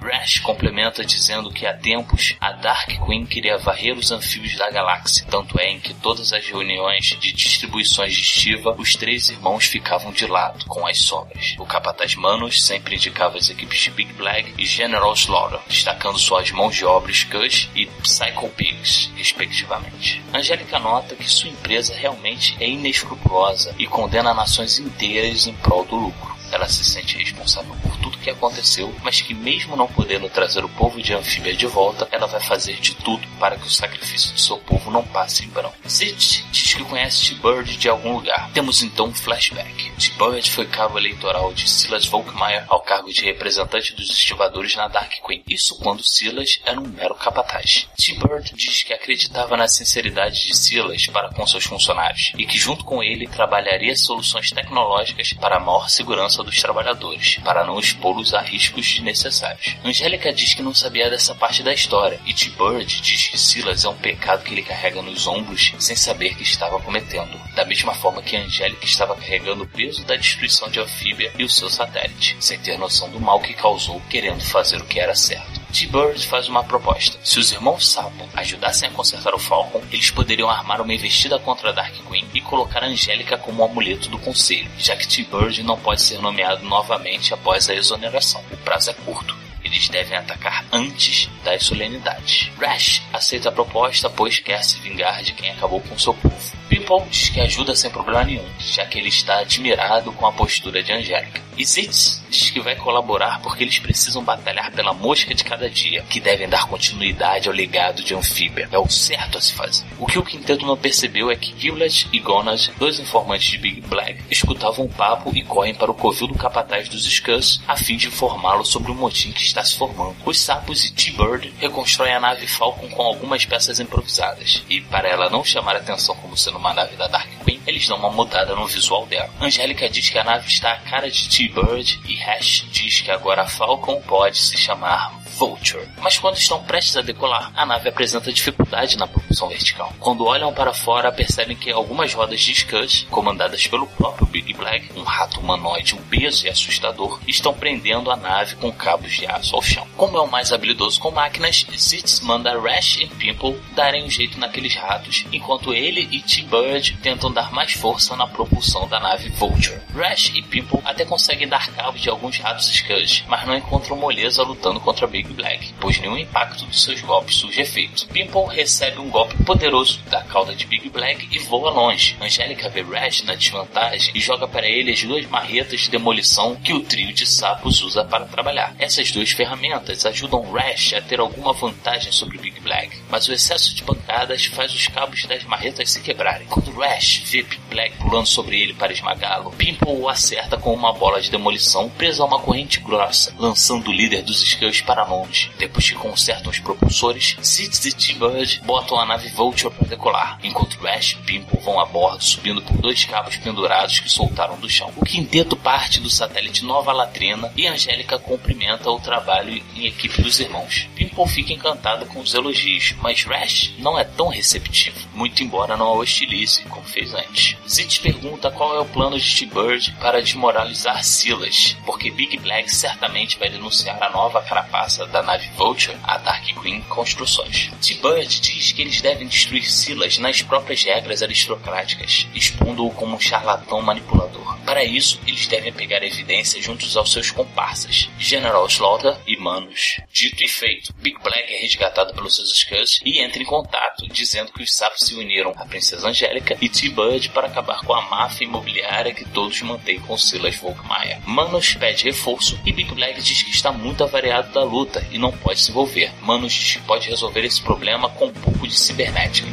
Rash 0.00 0.40
complementa 0.40 1.04
dizendo 1.04 1.50
que 1.50 1.66
há 1.66 1.74
tempos 1.74 2.34
a 2.40 2.52
Dark 2.52 2.88
Queen 3.04 3.24
queria 3.24 3.58
varrer 3.58 3.96
os 3.96 4.10
anfíbios 4.10 4.56
da 4.56 4.70
galáxia, 4.70 5.26
tanto 5.30 5.58
é 5.60 5.70
em 5.70 5.80
que 5.80 5.94
todas 5.94 6.32
as 6.32 6.46
reuniões 6.46 7.16
de 7.20 7.32
distribuições 7.32 8.14
de 8.14 8.20
estiva, 8.20 8.74
os 8.78 8.94
três 8.94 9.28
irmãos 9.28 9.66
ficavam 9.66 10.12
de 10.12 10.26
lado, 10.26 10.64
com 10.66 10.86
as 10.86 10.98
sobras. 10.98 11.54
O 11.58 11.66
capataz 11.66 12.14
Manos 12.14 12.64
sempre 12.64 12.96
indicava 12.96 13.38
as 13.38 13.48
equipes 13.50 13.78
de 13.78 13.90
Big 13.90 14.12
Black 14.14 14.54
e 14.58 14.66
General 14.66 15.12
Slaughter, 15.14 15.60
destacando 15.68 16.18
suas 16.18 16.50
mãos 16.50 16.74
de 16.74 16.84
obra 16.84 17.12
Scush 17.12 17.68
e 17.74 17.86
Psycho 18.02 18.48
Pigs, 18.56 19.10
respectivamente. 19.16 20.22
Angélica 20.32 20.78
nota 20.78 21.14
que 21.14 21.28
sua 21.28 21.50
empresa 21.50 21.94
realmente 21.94 22.56
é 22.60 22.68
inescrupulosa 22.68 23.74
e 23.78 23.86
condena 23.86 24.34
nações 24.34 24.78
inteiras 24.78 25.46
em 25.46 25.54
prol 25.54 25.84
do 25.84 25.96
lucro. 25.96 26.37
Ela 26.50 26.68
se 26.68 26.84
sente 26.84 27.16
responsável 27.18 27.74
por 27.82 27.96
tudo 27.98 28.18
que 28.18 28.30
aconteceu, 28.30 28.94
mas 29.02 29.20
que 29.20 29.34
mesmo 29.34 29.76
não 29.76 29.86
podendo 29.86 30.28
trazer 30.28 30.64
o 30.64 30.68
povo 30.68 31.00
de 31.02 31.14
Anfíbia 31.14 31.54
de 31.54 31.66
volta, 31.66 32.08
ela 32.10 32.26
vai 32.26 32.40
fazer 32.40 32.74
de 32.80 32.94
tudo 32.96 33.26
para 33.38 33.56
que 33.56 33.66
o 33.66 33.70
sacrifício 33.70 34.34
de 34.34 34.40
seu 34.40 34.58
povo 34.58 34.90
não 34.90 35.02
passe 35.02 35.44
em 35.44 35.48
branco. 35.48 35.76
Sid 35.86 36.44
diz 36.50 36.74
que 36.74 36.84
conhece 36.84 37.34
T-Bird 37.34 37.76
de 37.76 37.88
algum 37.88 38.14
lugar. 38.14 38.50
Temos 38.52 38.82
então 38.82 39.06
um 39.06 39.14
flashback. 39.14 39.90
T-Bird 39.92 40.50
foi 40.50 40.66
cabo 40.66 40.98
eleitoral 40.98 41.52
de 41.52 41.68
Silas 41.68 42.06
Volkmeier 42.06 42.64
ao 42.68 42.80
cargo 42.80 43.12
de 43.12 43.24
representante 43.24 43.94
dos 43.94 44.10
estivadores 44.10 44.74
na 44.76 44.88
Dark 44.88 45.12
Queen. 45.26 45.42
Isso 45.48 45.78
quando 45.78 46.02
Silas 46.02 46.60
era 46.64 46.80
um 46.80 46.88
mero 46.88 47.14
capataz. 47.14 47.88
T-Bird 47.96 48.52
diz 48.54 48.82
que 48.82 48.92
acreditava 48.92 49.56
na 49.56 49.68
sinceridade 49.68 50.46
de 50.46 50.56
Silas 50.56 51.06
para 51.06 51.30
com 51.30 51.46
seus 51.46 51.64
funcionários 51.64 52.32
e 52.36 52.46
que 52.46 52.58
junto 52.58 52.84
com 52.84 53.02
ele 53.02 53.26
trabalharia 53.26 53.96
soluções 53.96 54.50
tecnológicas 54.50 55.32
para 55.34 55.56
a 55.56 55.60
maior 55.60 55.88
segurança 55.88 56.37
dos 56.42 56.60
trabalhadores, 56.60 57.36
para 57.44 57.64
não 57.64 57.78
expô-los 57.78 58.34
a 58.34 58.40
riscos 58.40 58.86
desnecessários. 58.86 59.76
Angélica 59.84 60.32
diz 60.32 60.54
que 60.54 60.62
não 60.62 60.74
sabia 60.74 61.10
dessa 61.10 61.34
parte 61.34 61.62
da 61.62 61.72
história 61.72 62.20
e 62.26 62.32
T-Bird 62.32 63.00
diz 63.00 63.28
que 63.28 63.38
Silas 63.38 63.84
é 63.84 63.88
um 63.88 63.96
pecado 63.96 64.44
que 64.44 64.52
ele 64.52 64.62
carrega 64.62 65.02
nos 65.02 65.26
ombros 65.26 65.72
sem 65.78 65.96
saber 65.96 66.34
que 66.34 66.42
estava 66.42 66.80
cometendo, 66.80 67.38
da 67.54 67.64
mesma 67.64 67.94
forma 67.94 68.22
que 68.22 68.36
Angélica 68.36 68.84
estava 68.84 69.16
carregando 69.16 69.64
o 69.64 69.68
peso 69.68 70.04
da 70.04 70.16
destruição 70.16 70.68
de 70.68 70.80
Anfíbia 70.80 71.32
e 71.38 71.44
o 71.44 71.48
seu 71.48 71.68
satélite, 71.68 72.36
sem 72.40 72.58
ter 72.58 72.78
noção 72.78 73.10
do 73.10 73.20
mal 73.20 73.40
que 73.40 73.54
causou, 73.54 74.00
querendo 74.08 74.42
fazer 74.42 74.80
o 74.80 74.86
que 74.86 75.00
era 75.00 75.14
certo. 75.14 75.57
T-Bird 75.72 76.26
faz 76.26 76.48
uma 76.48 76.64
proposta. 76.64 77.18
Se 77.22 77.38
os 77.38 77.52
irmãos 77.52 77.88
Sapo 77.88 78.28
ajudassem 78.34 78.88
a 78.88 78.92
consertar 78.92 79.34
o 79.34 79.38
Falcon, 79.38 79.82
eles 79.92 80.10
poderiam 80.10 80.48
armar 80.48 80.80
uma 80.80 80.94
investida 80.94 81.38
contra 81.38 81.70
a 81.70 81.72
Dark 81.72 81.94
Queen 82.08 82.26
e 82.32 82.40
colocar 82.40 82.82
Angélica 82.82 83.36
como 83.36 83.62
amuleto 83.62 84.08
do 84.08 84.18
conselho, 84.18 84.70
já 84.78 84.96
que 84.96 85.06
T-Bird 85.06 85.62
não 85.62 85.78
pode 85.78 86.02
ser 86.02 86.20
nomeado 86.20 86.64
novamente 86.64 87.34
após 87.34 87.68
a 87.68 87.74
exoneração. 87.74 88.42
O 88.50 88.56
prazo 88.58 88.90
é 88.90 88.94
curto. 88.94 89.36
Eles 89.62 89.88
devem 89.88 90.16
atacar 90.16 90.64
antes 90.72 91.28
das 91.44 91.64
solenidades. 91.64 92.50
Rash 92.58 93.02
aceita 93.12 93.50
a 93.50 93.52
proposta, 93.52 94.08
pois 94.08 94.38
quer 94.38 94.64
se 94.64 94.78
vingar 94.80 95.22
de 95.22 95.34
quem 95.34 95.50
acabou 95.50 95.80
com 95.82 95.98
seu 95.98 96.14
povo. 96.14 96.56
Pimple 96.68 97.02
diz 97.10 97.28
que 97.28 97.40
ajuda 97.40 97.74
sem 97.74 97.90
problema 97.90 98.24
nenhum, 98.24 98.46
já 98.58 98.86
que 98.86 98.98
ele 98.98 99.08
está 99.08 99.40
admirado 99.40 100.12
com 100.12 100.26
a 100.26 100.32
postura 100.32 100.82
de 100.82 100.92
Angélica. 100.92 101.47
E 101.58 101.64
Zitz 101.64 102.22
diz 102.30 102.50
que 102.50 102.60
vai 102.60 102.76
colaborar 102.76 103.40
porque 103.42 103.64
eles 103.64 103.80
precisam 103.80 104.22
batalhar 104.22 104.70
pela 104.70 104.92
mosca 104.92 105.34
de 105.34 105.42
cada 105.42 105.68
dia, 105.68 106.04
que 106.08 106.20
devem 106.20 106.48
dar 106.48 106.68
continuidade 106.68 107.48
ao 107.48 107.54
legado 107.54 108.00
de 108.02 108.14
Anfíbia. 108.14 108.68
É 108.70 108.78
o 108.78 108.88
certo 108.88 109.38
a 109.38 109.40
se 109.40 109.52
fazer. 109.54 109.84
O 109.98 110.06
que 110.06 110.20
o 110.20 110.22
quinteto 110.22 110.64
não 110.64 110.76
percebeu 110.76 111.32
é 111.32 111.36
que 111.36 111.58
Gilad 111.58 112.04
e 112.12 112.20
Gonad, 112.20 112.70
dois 112.78 113.00
informantes 113.00 113.50
de 113.50 113.58
Big 113.58 113.80
Black, 113.80 114.22
escutavam 114.30 114.84
o 114.84 114.88
papo 114.88 115.32
e 115.34 115.42
correm 115.42 115.74
para 115.74 115.90
o 115.90 115.94
covil 115.94 116.28
do 116.28 116.34
capataz 116.34 116.88
dos 116.88 117.04
Scuds 117.04 117.60
a 117.66 117.76
fim 117.76 117.96
de 117.96 118.06
informá-lo 118.06 118.64
sobre 118.64 118.92
o 118.92 118.94
motim 118.94 119.32
que 119.32 119.42
está 119.42 119.64
se 119.64 119.76
formando. 119.76 120.14
Os 120.24 120.38
sapos 120.40 120.84
e 120.84 120.92
T-Bird 120.92 121.52
reconstroem 121.58 122.14
a 122.14 122.20
nave 122.20 122.46
Falcon 122.46 122.88
com 122.88 123.02
algumas 123.02 123.44
peças 123.44 123.80
improvisadas, 123.80 124.62
e 124.68 124.80
para 124.80 125.08
ela 125.08 125.28
não 125.28 125.42
chamar 125.42 125.74
atenção 125.74 126.14
como 126.16 126.36
sendo 126.36 126.58
uma 126.58 126.72
nave 126.72 126.94
da 126.94 127.08
Dark 127.08 127.28
Queen, 127.44 127.60
eles 127.66 127.88
dão 127.88 127.96
uma 127.98 128.10
mudada 128.10 128.54
no 128.54 128.66
visual 128.66 129.06
dela. 129.06 129.30
Angélica 129.40 129.88
diz 129.88 130.08
que 130.08 130.18
a 130.18 130.24
nave 130.24 130.46
está 130.46 130.72
a 130.72 130.76
cara 130.76 131.10
de 131.10 131.28
T-Bird 131.48 132.00
e 132.06 132.14
Hash 132.16 132.66
diz 132.70 133.00
que 133.00 133.10
agora 133.10 133.42
a 133.42 133.46
Falcon 133.46 134.00
pode 134.02 134.36
se 134.36 134.56
chamar 134.56 135.18
Vulture. 135.38 135.88
Mas 135.98 136.18
quando 136.18 136.36
estão 136.36 136.62
prestes 136.64 136.96
a 136.96 137.00
decolar, 137.00 137.52
a 137.54 137.64
nave 137.64 137.88
apresenta 137.88 138.32
dificuldade 138.32 138.98
na 138.98 139.06
propulsão 139.06 139.48
vertical. 139.48 139.92
Quando 140.00 140.26
olham 140.26 140.52
para 140.52 140.74
fora, 140.74 141.12
percebem 141.12 141.56
que 141.56 141.70
algumas 141.70 142.12
rodas 142.12 142.40
de 142.40 142.52
Scud, 142.54 143.06
comandadas 143.08 143.64
pelo 143.68 143.86
próprio 143.86 144.26
Big 144.26 144.52
Black, 144.52 144.98
um 144.98 145.04
rato 145.04 145.38
humanoide 145.38 145.94
obeso 145.94 146.44
e 146.44 146.50
assustador, 146.50 147.20
estão 147.26 147.54
prendendo 147.54 148.10
a 148.10 148.16
nave 148.16 148.56
com 148.56 148.72
cabos 148.72 149.12
de 149.12 149.26
aço 149.26 149.54
ao 149.54 149.62
chão. 149.62 149.86
Como 149.96 150.18
é 150.18 150.20
o 150.20 150.30
mais 150.30 150.52
habilidoso 150.52 150.98
com 150.98 151.12
máquinas, 151.12 151.64
Zitz 151.76 152.18
manda 152.20 152.58
Rash 152.58 152.96
e 152.96 153.06
Pimple 153.06 153.60
darem 153.76 154.04
um 154.04 154.10
jeito 154.10 154.40
naqueles 154.40 154.74
ratos, 154.74 155.24
enquanto 155.32 155.72
ele 155.72 156.08
e 156.10 156.20
T-Bird 156.20 156.98
tentam 157.00 157.32
dar 157.32 157.52
mais 157.52 157.72
força 157.74 158.16
na 158.16 158.26
propulsão 158.26 158.88
da 158.88 158.98
nave 158.98 159.28
Vulture. 159.28 159.78
Rash 159.94 160.32
e 160.34 160.42
Pimple 160.42 160.80
até 160.84 161.04
conseguem 161.04 161.37
dar 161.46 161.68
cabo 161.72 161.98
de 161.98 162.08
alguns 162.08 162.38
ratos 162.38 162.66
Scud, 162.66 163.24
mas 163.28 163.46
não 163.46 163.56
encontram 163.56 163.96
moleza 163.96 164.42
lutando 164.42 164.80
contra 164.80 165.06
Big 165.06 165.32
Black, 165.32 165.72
pois 165.80 165.98
nenhum 165.98 166.16
impacto 166.16 166.66
de 166.66 166.78
seus 166.78 167.00
golpes 167.00 167.36
surge 167.36 167.60
efeito. 167.60 168.06
Pimple 168.08 168.46
recebe 168.54 168.98
um 168.98 169.10
golpe 169.10 169.36
poderoso 169.44 170.00
da 170.10 170.22
cauda 170.22 170.54
de 170.54 170.66
Big 170.66 170.88
Black 170.90 171.28
e 171.30 171.38
voa 171.38 171.70
longe. 171.70 172.16
Angélica 172.20 172.68
vê 172.68 172.82
Rash 172.82 173.22
na 173.22 173.34
desvantagem 173.34 174.12
e 174.14 174.20
joga 174.20 174.46
para 174.48 174.68
ele 174.68 174.92
as 174.92 175.02
duas 175.02 175.26
marretas 175.26 175.80
de 175.80 175.90
demolição 175.90 176.56
que 176.56 176.72
o 176.72 176.80
trio 176.80 177.12
de 177.12 177.26
sapos 177.26 177.82
usa 177.82 178.04
para 178.04 178.26
trabalhar. 178.26 178.74
Essas 178.78 179.10
duas 179.10 179.30
ferramentas 179.30 180.04
ajudam 180.06 180.52
Rash 180.52 180.94
a 180.94 181.00
ter 181.00 181.20
alguma 181.20 181.52
vantagem 181.52 182.12
sobre 182.12 182.38
Big 182.38 182.60
Black, 182.60 182.96
mas 183.10 183.28
o 183.28 183.32
excesso 183.32 183.74
de 183.74 183.82
pancadas 183.82 184.46
faz 184.46 184.74
os 184.74 184.86
cabos 184.88 185.24
das 185.24 185.44
marretas 185.44 185.90
se 185.90 186.00
quebrarem. 186.00 186.46
Quando 186.46 186.72
Rash 186.72 187.22
vê 187.26 187.42
Big 187.42 187.60
Black 187.70 187.96
pulando 187.96 188.26
sobre 188.26 188.60
ele 188.60 188.74
para 188.74 188.92
esmagá-lo, 188.92 189.52
Pimple 189.52 189.88
o 189.88 190.08
acerta 190.08 190.56
com 190.56 190.72
uma 190.72 190.92
bola 190.92 191.20
de 191.20 191.27
demolição 191.28 191.88
presa 191.90 192.22
a 192.22 192.26
uma 192.26 192.40
corrente 192.40 192.80
grossa, 192.80 193.34
lançando 193.38 193.88
o 193.88 193.92
líder 193.92 194.22
dos 194.22 194.42
Skulls 194.42 194.82
para 194.82 195.04
longe. 195.04 195.50
Depois 195.58 195.88
que 195.88 195.96
consertam 195.96 196.50
os 196.50 196.58
propulsores, 196.58 197.36
Sid 197.40 197.88
e 197.88 197.92
T-Bird 197.92 198.62
botam 198.64 198.98
a 198.98 199.06
nave 199.06 199.28
Vulture 199.28 199.74
para 199.74 199.88
decolar, 199.88 200.38
enquanto 200.42 200.78
Rash 200.78 201.12
e 201.12 201.16
Pimple 201.24 201.60
vão 201.60 201.80
a 201.80 201.86
bordo 201.86 202.22
subindo 202.22 202.62
por 202.62 202.76
dois 202.78 203.04
cabos 203.04 203.36
pendurados 203.36 204.00
que 204.00 204.10
soltaram 204.10 204.58
do 204.58 204.68
chão. 204.68 204.92
O 204.96 205.04
quinteto 205.04 205.56
parte 205.56 206.00
do 206.00 206.10
satélite 206.10 206.64
Nova 206.64 206.92
Latrina 206.92 207.52
e 207.56 207.66
Angélica 207.66 208.18
cumprimenta 208.18 208.90
o 208.90 209.00
trabalho 209.00 209.62
em 209.74 209.86
equipe 209.86 210.22
dos 210.22 210.40
irmãos. 210.40 210.88
Pimple 210.94 211.28
fica 211.28 211.52
encantado 211.52 212.06
com 212.06 212.20
os 212.20 212.34
elogios, 212.34 212.94
mas 213.00 213.24
Rash 213.24 213.72
não 213.78 213.98
é 213.98 214.04
tão 214.04 214.28
receptivo, 214.28 214.96
muito 215.14 215.42
embora 215.42 215.76
não 215.76 215.88
a 215.88 215.96
hostilize, 215.96 216.62
como 216.64 216.84
fez 216.84 217.14
antes. 217.14 217.56
Zit 217.68 218.00
pergunta 218.00 218.50
qual 218.50 218.74
é 218.76 218.80
o 218.80 218.84
plano 218.84 219.18
de 219.18 219.36
T-Bird 219.36 219.96
para 220.00 220.22
desmoralizar 220.22 221.02
Silas, 221.18 221.76
porque 221.84 222.12
Big 222.12 222.38
Black 222.38 222.70
certamente 222.70 223.38
vai 223.40 223.50
denunciar 223.50 224.00
a 224.00 224.08
nova 224.10 224.40
carapaça 224.40 225.04
da 225.06 225.20
nave 225.20 225.48
Vulture 225.56 225.98
a 226.04 226.16
Dark 226.18 226.44
Queen 226.62 226.80
Construções. 226.82 227.72
T-Bird 227.82 228.40
diz 228.40 228.70
que 228.70 228.82
eles 228.82 229.00
devem 229.00 229.26
destruir 229.26 229.68
Silas 229.68 230.16
nas 230.18 230.42
próprias 230.42 230.84
regras 230.84 231.20
aristocráticas, 231.20 232.28
expondo-o 232.34 232.92
como 232.92 233.16
um 233.16 233.20
charlatão 233.20 233.82
manipulador. 233.82 234.56
Para 234.64 234.84
isso, 234.84 235.18
eles 235.26 235.46
devem 235.46 235.72
pegar 235.72 236.04
evidências 236.04 236.64
juntos 236.64 236.96
aos 236.96 237.10
seus 237.10 237.30
comparsas, 237.30 238.08
General 238.18 238.64
Slaughter 238.66 239.16
e 239.26 239.36
Manos. 239.38 240.00
Dito 240.12 240.44
e 240.44 240.48
feito, 240.48 240.92
Big 240.98 241.18
Black 241.22 241.52
é 241.52 241.60
resgatado 241.60 242.14
pelos 242.14 242.36
seus 242.36 242.56
Scuds 242.56 243.00
e 243.04 243.18
entra 243.18 243.42
em 243.42 243.46
contato, 243.46 244.06
dizendo 244.08 244.52
que 244.52 244.62
os 244.62 244.72
sapos 244.72 245.00
se 245.00 245.14
uniram 245.14 245.52
à 245.56 245.64
Princesa 245.64 246.08
Angélica 246.08 246.56
e 246.60 246.68
T-Bird 246.68 247.30
para 247.30 247.48
acabar 247.48 247.80
com 247.80 247.94
a 247.94 248.02
máfia 248.02 248.44
imobiliária 248.44 249.14
que 249.14 249.24
todos 249.24 249.60
mantêm 249.62 249.98
com 250.00 250.16
Silas 250.16 250.54
Volkmeier. 250.98 251.18
Manos 251.24 251.74
pede 251.74 252.04
reforço 252.04 252.58
e 252.64 252.72
Big 252.72 252.92
Black 252.94 253.20
diz 253.20 253.42
que 253.42 253.50
está 253.50 253.70
muito 253.70 254.02
avariado 254.02 254.52
da 254.52 254.64
luta 254.64 255.06
e 255.10 255.18
não 255.18 255.30
pode 255.30 255.60
se 255.60 255.70
envolver. 255.70 256.10
Manos 256.22 256.52
diz 256.52 256.76
que 256.76 256.82
pode 256.82 257.08
resolver 257.08 257.44
esse 257.44 257.62
problema 257.62 258.08
com 258.10 258.26
um 258.26 258.32
pouco 258.32 258.66
de 258.66 258.78
cibernética. 258.78 259.48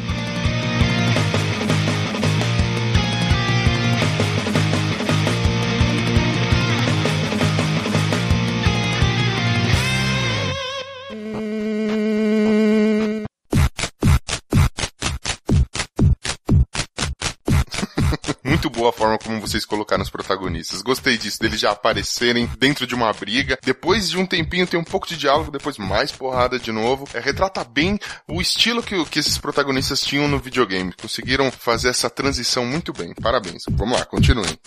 Muito 18.66 18.70
boa 18.70 18.90
a 18.90 18.92
forma 18.92 19.18
como 19.18 19.40
vocês 19.40 19.64
colocaram 19.64 20.02
os 20.02 20.10
protagonistas. 20.10 20.82
Gostei 20.82 21.16
disso, 21.16 21.38
deles 21.40 21.60
já 21.60 21.70
aparecerem 21.70 22.50
dentro 22.58 22.86
de 22.86 22.94
uma 22.94 23.12
briga. 23.12 23.58
Depois 23.62 24.10
de 24.10 24.18
um 24.18 24.26
tempinho 24.26 24.66
tem 24.66 24.78
um 24.78 24.84
pouco 24.84 25.06
de 25.06 25.16
diálogo, 25.16 25.50
depois 25.50 25.78
mais 25.78 26.10
porrada 26.10 26.58
de 26.58 26.72
novo. 26.72 27.06
É, 27.14 27.20
retrata 27.20 27.62
bem 27.62 27.98
o 28.26 28.40
estilo 28.40 28.82
que, 28.82 29.04
que 29.06 29.18
esses 29.20 29.38
protagonistas 29.38 30.00
tinham 30.00 30.26
no 30.26 30.38
videogame. 30.38 30.92
Conseguiram 31.00 31.50
fazer 31.50 31.88
essa 31.88 32.10
transição 32.10 32.64
muito 32.64 32.92
bem. 32.92 33.14
Parabéns. 33.14 33.62
Vamos 33.70 33.98
lá, 33.98 34.04
continuem. 34.04 34.58